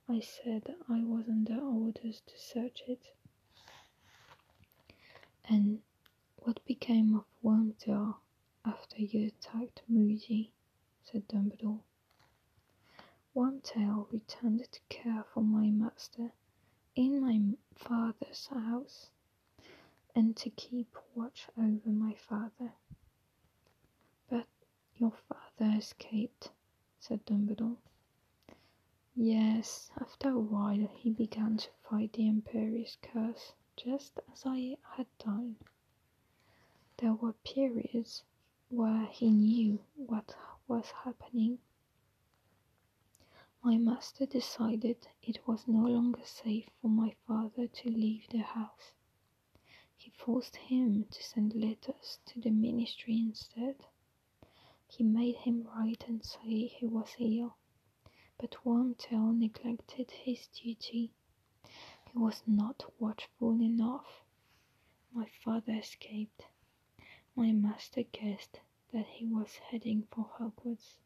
I 0.09 0.21
said 0.21 0.75
I 0.89 1.05
was 1.05 1.29
under 1.29 1.61
orders 1.61 2.23
to 2.27 2.39
search 2.39 2.85
it. 2.89 3.13
And 5.49 5.83
what 6.37 6.65
became 6.65 7.15
of 7.15 7.25
Wormtail 7.43 8.17
after 8.65 9.01
you 9.03 9.29
attacked 9.29 9.83
Moody? 9.89 10.53
said 11.05 11.29
Dumbledore. 11.29 11.83
Wormtail 13.35 14.11
returned 14.11 14.65
to 14.73 14.81
care 14.89 15.25
for 15.33 15.43
my 15.43 15.71
master 15.71 16.33
in 16.97 17.21
my 17.21 17.57
father's 17.77 18.49
house 18.49 19.11
and 20.15 20.37
to 20.37 20.51
keep 20.51 20.97
watch 21.15 21.49
over 21.57 21.91
my 21.91 22.15
father. 22.15 22.73
But 24.29 24.47
your 24.97 25.13
father 25.13 25.77
escaped, 25.79 26.51
said 26.99 27.25
Dumbledore. 27.25 27.77
Yes, 29.15 29.91
after 30.01 30.31
a 30.31 30.39
while 30.41 30.89
he 30.95 31.11
began 31.11 31.57
to 31.59 31.69
fight 31.89 32.15
the 32.15 32.29
Imperius 32.29 32.97
curse, 33.01 33.53
just 33.77 34.21
as 34.33 34.43
I 34.47 34.77
had 34.97 35.07
done. 35.19 35.57
There 36.99 37.15
were 37.15 37.35
periods 37.45 38.25
where 38.71 39.07
he 39.07 39.31
knew 39.31 39.81
what 39.97 40.37
was 40.69 40.87
happening. 41.05 41.59
My 43.65 43.79
master 43.79 44.27
decided 44.27 45.09
it 45.23 45.41
was 45.47 45.69
no 45.69 45.87
longer 45.89 46.25
safe 46.25 46.69
for 46.81 46.89
my 46.89 47.15
father 47.27 47.69
to 47.69 47.91
leave 47.91 48.27
the 48.31 48.39
house. 48.43 48.93
He 49.97 50.11
forced 50.11 50.57
him 50.57 51.07
to 51.11 51.23
send 51.23 51.55
letters 51.55 52.21
to 52.27 52.41
the 52.41 52.51
ministry 52.51 53.19
instead. 53.19 53.77
He 54.89 55.05
made 55.05 55.37
him 55.37 55.69
write 55.75 56.05
and 56.09 56.25
say 56.25 56.69
he 56.69 56.87
was 56.87 57.17
ill, 57.19 57.57
but 58.39 58.57
Wormtail 58.65 59.37
neglected 59.39 60.11
his 60.13 60.49
duty. 60.49 61.13
He 62.17 62.23
was 62.23 62.43
not 62.47 62.83
watchful 62.99 63.61
enough. 63.61 64.25
My 65.13 65.27
father 65.45 65.75
escaped. 65.75 66.47
My 67.35 67.53
master 67.53 68.05
guessed 68.05 68.59
that 68.91 69.05
he 69.05 69.27
was 69.27 69.57
heading 69.57 70.05
for 70.11 70.25
Hogwarts. 70.25 70.97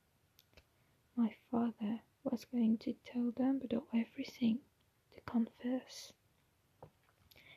My 1.16 1.34
father 1.50 2.02
was 2.22 2.44
going 2.44 2.78
to 2.78 2.92
tell 3.04 3.32
Dumbledore 3.32 3.88
everything, 3.92 4.60
to 5.12 5.20
confess. 5.22 6.12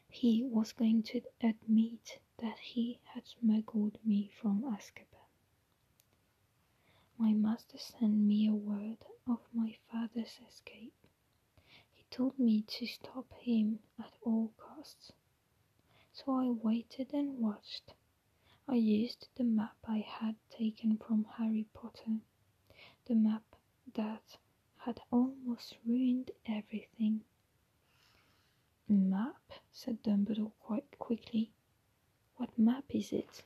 He 0.10 0.44
was 0.44 0.72
going 0.74 1.04
to 1.04 1.22
admit 1.40 2.22
that 2.40 2.58
he 2.58 3.02
had 3.04 3.28
smuggled 3.28 4.00
me 4.04 4.32
from 4.42 4.64
Azkaban. 4.64 5.28
My 7.20 7.34
master 7.34 7.78
sent 7.78 8.16
me 8.16 8.48
a 8.48 8.56
word 8.56 9.06
of 9.28 9.42
my 9.54 9.78
father's 9.92 10.40
escape. 10.50 11.03
Told 12.14 12.38
me 12.38 12.62
to 12.62 12.86
stop 12.86 13.34
him 13.40 13.80
at 13.98 14.14
all 14.22 14.54
costs. 14.56 15.14
So 16.12 16.32
I 16.32 16.52
waited 16.52 17.12
and 17.12 17.40
watched. 17.40 17.96
I 18.68 18.76
used 18.76 19.30
the 19.34 19.44
map 19.44 19.78
I 19.88 19.98
had 19.98 20.36
taken 20.52 21.00
from 21.00 21.24
Harry 21.24 21.66
Potter, 21.74 22.20
the 23.06 23.16
map 23.16 23.56
that 23.96 24.38
had 24.78 25.02
almost 25.10 25.76
ruined 25.88 26.30
everything. 26.46 27.24
Map? 28.88 29.52
said 29.72 30.04
Dumbledore 30.04 30.52
quite 30.60 31.00
quickly. 31.00 31.52
What 32.38 32.56
map 32.60 32.94
is 32.94 33.12
it? 33.12 33.44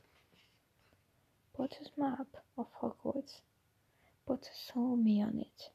Potter's 1.54 1.92
map 1.96 2.36
of 2.58 2.68
Hogwarts. 2.82 3.40
Potter 4.26 4.52
saw 4.54 4.98
me 4.98 5.22
on 5.22 5.40
it. 5.40 5.72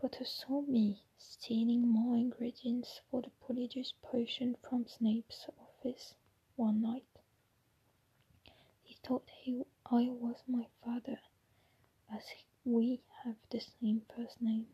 Potter 0.00 0.24
saw 0.24 0.60
me 0.60 1.02
stealing 1.16 1.88
more 1.88 2.16
ingredients 2.16 3.00
for 3.10 3.20
the 3.20 3.30
Polyjuice 3.42 3.94
potion 4.00 4.54
from 4.62 4.86
Snape's 4.86 5.48
office 5.58 6.14
one 6.54 6.80
night. 6.80 7.18
He 8.84 8.94
thought 9.04 9.28
he 9.28 9.64
I 9.86 10.08
was 10.08 10.36
my 10.46 10.68
father, 10.84 11.18
as 12.12 12.24
we 12.64 13.02
have 13.24 13.34
the 13.50 13.58
same 13.58 14.02
first 14.14 14.40
name. 14.40 14.68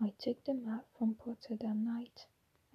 I 0.00 0.10
took 0.10 0.44
the 0.44 0.54
map 0.54 0.86
from 0.96 1.16
Potter 1.16 1.56
that 1.56 1.76
night 1.76 2.26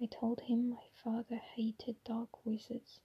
I 0.02 0.06
told 0.06 0.42
him 0.42 0.68
my 0.68 0.86
father 1.02 1.36
hated 1.36 2.04
dark 2.04 2.44
wizards. 2.44 3.00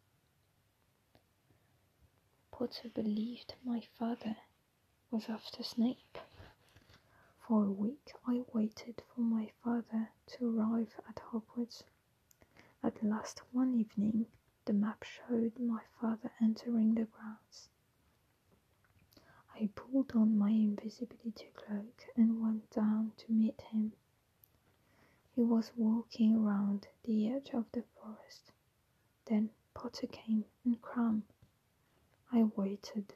Potter 2.52 2.90
believed 2.90 3.54
my 3.64 3.80
father 3.98 4.36
was 5.10 5.30
after 5.30 5.64
Snape. 5.64 6.18
For 7.50 7.66
a 7.66 7.72
week 7.72 8.14
I 8.28 8.44
waited 8.54 9.02
for 9.08 9.22
my 9.22 9.52
father 9.64 10.12
to 10.28 10.60
arrive 10.60 10.94
at 11.10 11.16
Hogwarts. 11.16 11.84
At 12.84 13.04
last 13.04 13.42
one 13.52 13.74
evening 13.74 14.28
the 14.66 14.74
map 14.74 15.02
showed 15.04 15.58
my 15.58 15.82
father 16.00 16.32
entering 16.40 16.94
the 16.94 17.06
grounds. 17.06 17.70
I 19.56 19.72
pulled 19.74 20.12
on 20.12 20.38
my 20.38 20.52
invisibility 20.52 21.50
cloak 21.56 22.06
and 22.16 22.40
went 22.40 22.70
down 22.70 23.14
to 23.18 23.32
meet 23.32 23.60
him. 23.62 23.94
He 25.32 25.42
was 25.42 25.72
walking 25.76 26.36
around 26.36 26.88
the 27.04 27.30
edge 27.32 27.50
of 27.56 27.66
the 27.72 27.82
forest. 27.82 28.52
Then 29.26 29.50
Potter 29.74 30.06
came 30.06 30.46
and 30.64 30.80
Krum. 30.84 31.24
I 32.32 32.44
waited. 32.44 33.16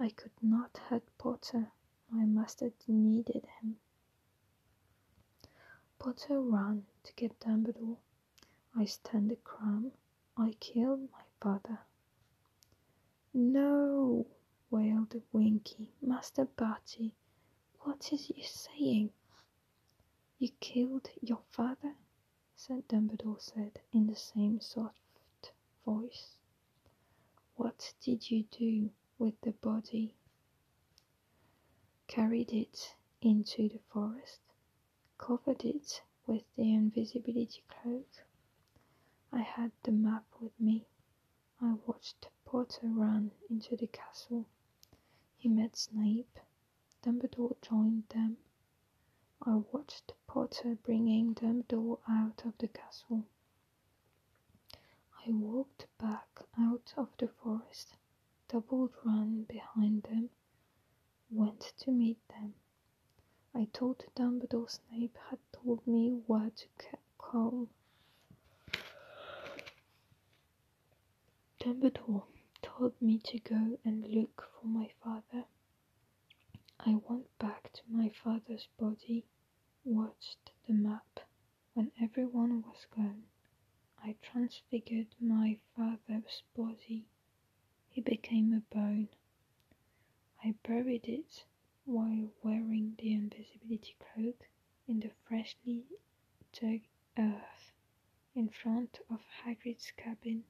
I 0.00 0.10
could 0.10 0.32
not 0.42 0.78
hurt 0.88 1.04
Potter. 1.16 1.70
My 2.10 2.24
master 2.24 2.72
needed 2.86 3.46
him. 3.60 3.76
Potter 5.98 6.40
ran 6.40 6.86
to 7.04 7.12
get 7.14 7.38
Dumbledore. 7.40 7.98
I 8.76 8.84
stand 8.84 9.36
Krum. 9.44 9.92
I 10.36 10.52
killed 10.60 11.10
my 11.12 11.24
father. 11.40 11.80
No, 13.34 14.26
wailed 14.70 15.22
Winky. 15.32 15.92
Master 16.02 16.44
Barty, 16.44 17.14
what 17.80 18.12
is 18.12 18.30
you 18.30 18.42
saying? 18.44 19.12
You 20.38 20.50
killed 20.60 21.10
your 21.20 21.42
father? 21.50 21.94
said 22.56 22.88
Dumbledore 22.88 23.40
said 23.40 23.80
in 23.92 24.06
the 24.06 24.16
same 24.16 24.60
soft 24.60 25.52
voice. 25.84 26.36
What 27.56 27.94
did 28.00 28.30
you 28.30 28.44
do 28.44 28.90
with 29.18 29.40
the 29.42 29.52
body? 29.52 30.17
Carried 32.08 32.52
it 32.52 32.96
into 33.20 33.68
the 33.68 33.78
forest, 33.92 34.40
covered 35.16 35.64
it 35.64 36.02
with 36.26 36.42
the 36.56 36.74
invisibility 36.74 37.62
cloak. 37.68 38.24
I 39.30 39.42
had 39.42 39.70
the 39.84 39.92
map 39.92 40.24
with 40.40 40.58
me. 40.58 40.88
I 41.60 41.74
watched 41.86 42.28
Potter 42.44 42.88
run 42.88 43.30
into 43.48 43.76
the 43.76 43.86
castle. 43.86 44.46
He 45.36 45.48
met 45.48 45.76
Snape. 45.76 46.38
Dumbledore 47.02 47.56
joined 47.62 48.08
them 48.08 48.38
I 49.42 49.54
watched 49.72 50.12
Potter 50.26 50.74
bringing 50.82 51.32
Dumbledore 51.34 51.98
out 52.08 52.44
of 52.44 52.58
the 52.58 52.68
castle. 52.68 53.24
I 55.26 55.30
walked 55.30 55.86
back 55.98 56.42
out 56.58 56.92
of 56.96 57.08
the 57.18 57.28
forest, 57.28 57.94
doubled 58.48 58.94
run 59.04 59.44
behind 59.44 60.02
them, 60.02 60.30
went 61.30 61.72
to 61.78 61.90
meet 61.90 62.18
them. 62.28 62.54
I 63.54 63.66
told 63.72 64.04
Dumbledore 64.16 64.70
Snape 64.70 65.16
had 65.30 65.38
told 65.52 65.86
me 65.86 66.10
where 66.26 66.50
to 66.50 66.66
come. 67.18 67.68
Dumbledore 71.60 72.24
told 72.62 73.00
me 73.00 73.18
to 73.18 73.38
go 73.40 73.78
and 73.84 74.06
look 74.08 74.48
for 74.60 74.66
my 74.66 74.90
father. 75.02 75.44
I 76.80 76.94
went 77.08 77.26
back 77.38 77.72
to 77.74 77.82
my 77.88 78.08
father's 78.08 78.66
body, 78.78 79.24
watched 79.84 80.52
the 80.66 80.72
map. 80.74 81.20
When 81.74 81.92
everyone 82.00 82.62
was 82.62 82.86
gone, 82.94 83.24
I 84.02 84.16
transfigured 84.22 85.14
my 85.20 85.58
father's 85.76 86.42
body. 86.56 87.06
He 87.88 88.00
became 88.00 88.52
a 88.52 88.60
bone. 88.74 89.08
I 90.42 90.54
buried 90.62 91.06
it 91.08 91.44
while 91.84 92.32
wearing 92.42 92.94
the 92.98 93.12
invisibility 93.12 93.96
cloak 93.98 94.48
in 94.86 95.00
the 95.00 95.10
freshly 95.26 95.84
dug 96.52 96.80
earth 97.18 97.72
in 98.34 98.48
front 98.48 99.00
of 99.10 99.20
Hagrid's 99.44 99.90
cabin. 99.96 100.44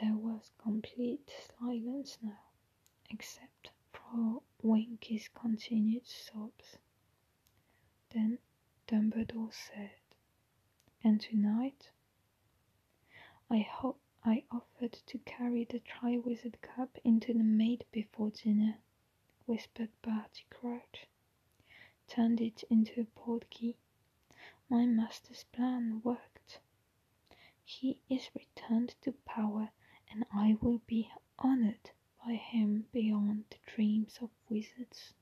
There 0.00 0.16
was 0.16 0.50
complete 0.58 1.30
silence 1.58 2.18
now, 2.22 2.40
except 3.10 3.70
for 3.92 4.42
Winky's 4.62 5.28
continued 5.34 6.06
sobs. 6.06 6.78
Then 8.10 8.38
Dumbledore 8.86 9.52
said, 9.52 10.00
And 11.02 11.20
tonight? 11.20 11.90
I 13.50 13.58
hope 13.58 14.00
I 14.30 14.44
offered 14.50 14.92
to 15.06 15.16
carry 15.20 15.64
the 15.64 15.80
Triwizard 15.80 16.60
Cup 16.60 16.98
into 17.02 17.32
the 17.32 17.42
maid 17.42 17.86
before 17.90 18.28
dinner, 18.30 18.76
whispered 19.46 19.88
Barty 20.02 20.44
Crouch. 20.50 21.06
Turned 22.08 22.38
it 22.42 22.62
into 22.68 23.00
a 23.00 23.04
portkey. 23.18 23.76
My 24.68 24.84
master's 24.84 25.44
plan 25.44 26.02
worked. 26.04 26.60
He 27.64 28.00
is 28.10 28.28
returned 28.34 28.96
to 29.00 29.12
power, 29.12 29.70
and 30.10 30.26
I 30.30 30.58
will 30.60 30.82
be 30.86 31.10
honored 31.38 31.92
by 32.22 32.34
him 32.34 32.86
beyond 32.92 33.46
the 33.48 33.56
dreams 33.64 34.18
of 34.20 34.28
wizards. 34.50 35.14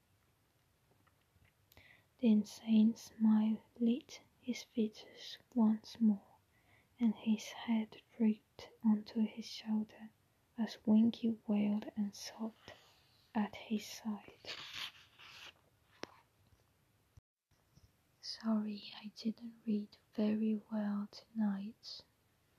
The 2.19 2.27
insane 2.33 2.97
smile 2.97 3.63
lit 3.79 4.21
his 4.41 4.65
features 4.65 5.39
once 5.55 5.97
more, 6.01 6.41
and 6.99 7.15
his 7.15 7.45
head 7.51 8.03
drooped 8.19 8.41
onto 8.85 9.21
his 9.27 9.45
shoulder 9.47 10.11
as 10.59 10.79
Winky 10.87 11.37
wailed 11.47 11.87
and 11.97 12.15
sobbed 12.15 12.73
at 13.35 13.55
his 13.55 13.85
side. 13.87 14.55
Sorry 18.21 18.83
I 19.03 19.11
didn't 19.23 19.53
read 19.67 19.89
very 20.17 20.61
well 20.73 21.09
tonight. 21.13 22.03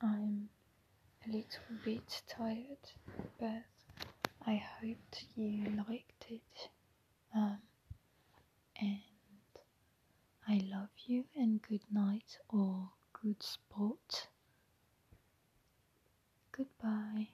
I'm 0.02 0.50
a 1.26 1.32
little 1.32 1.76
bit 1.84 2.22
tired, 2.28 2.92
but 3.40 3.64
I 4.46 4.56
hoped 4.80 5.26
you 5.36 5.64
liked 5.88 6.26
it. 6.30 6.70
Um, 7.36 7.60
and 8.80 9.00
I 10.48 10.62
love 10.72 10.90
you 11.06 11.26
and 11.36 11.62
good 11.62 11.84
night 11.92 12.38
or 12.50 12.90
good 13.14 13.44
goodbye. 16.58 17.30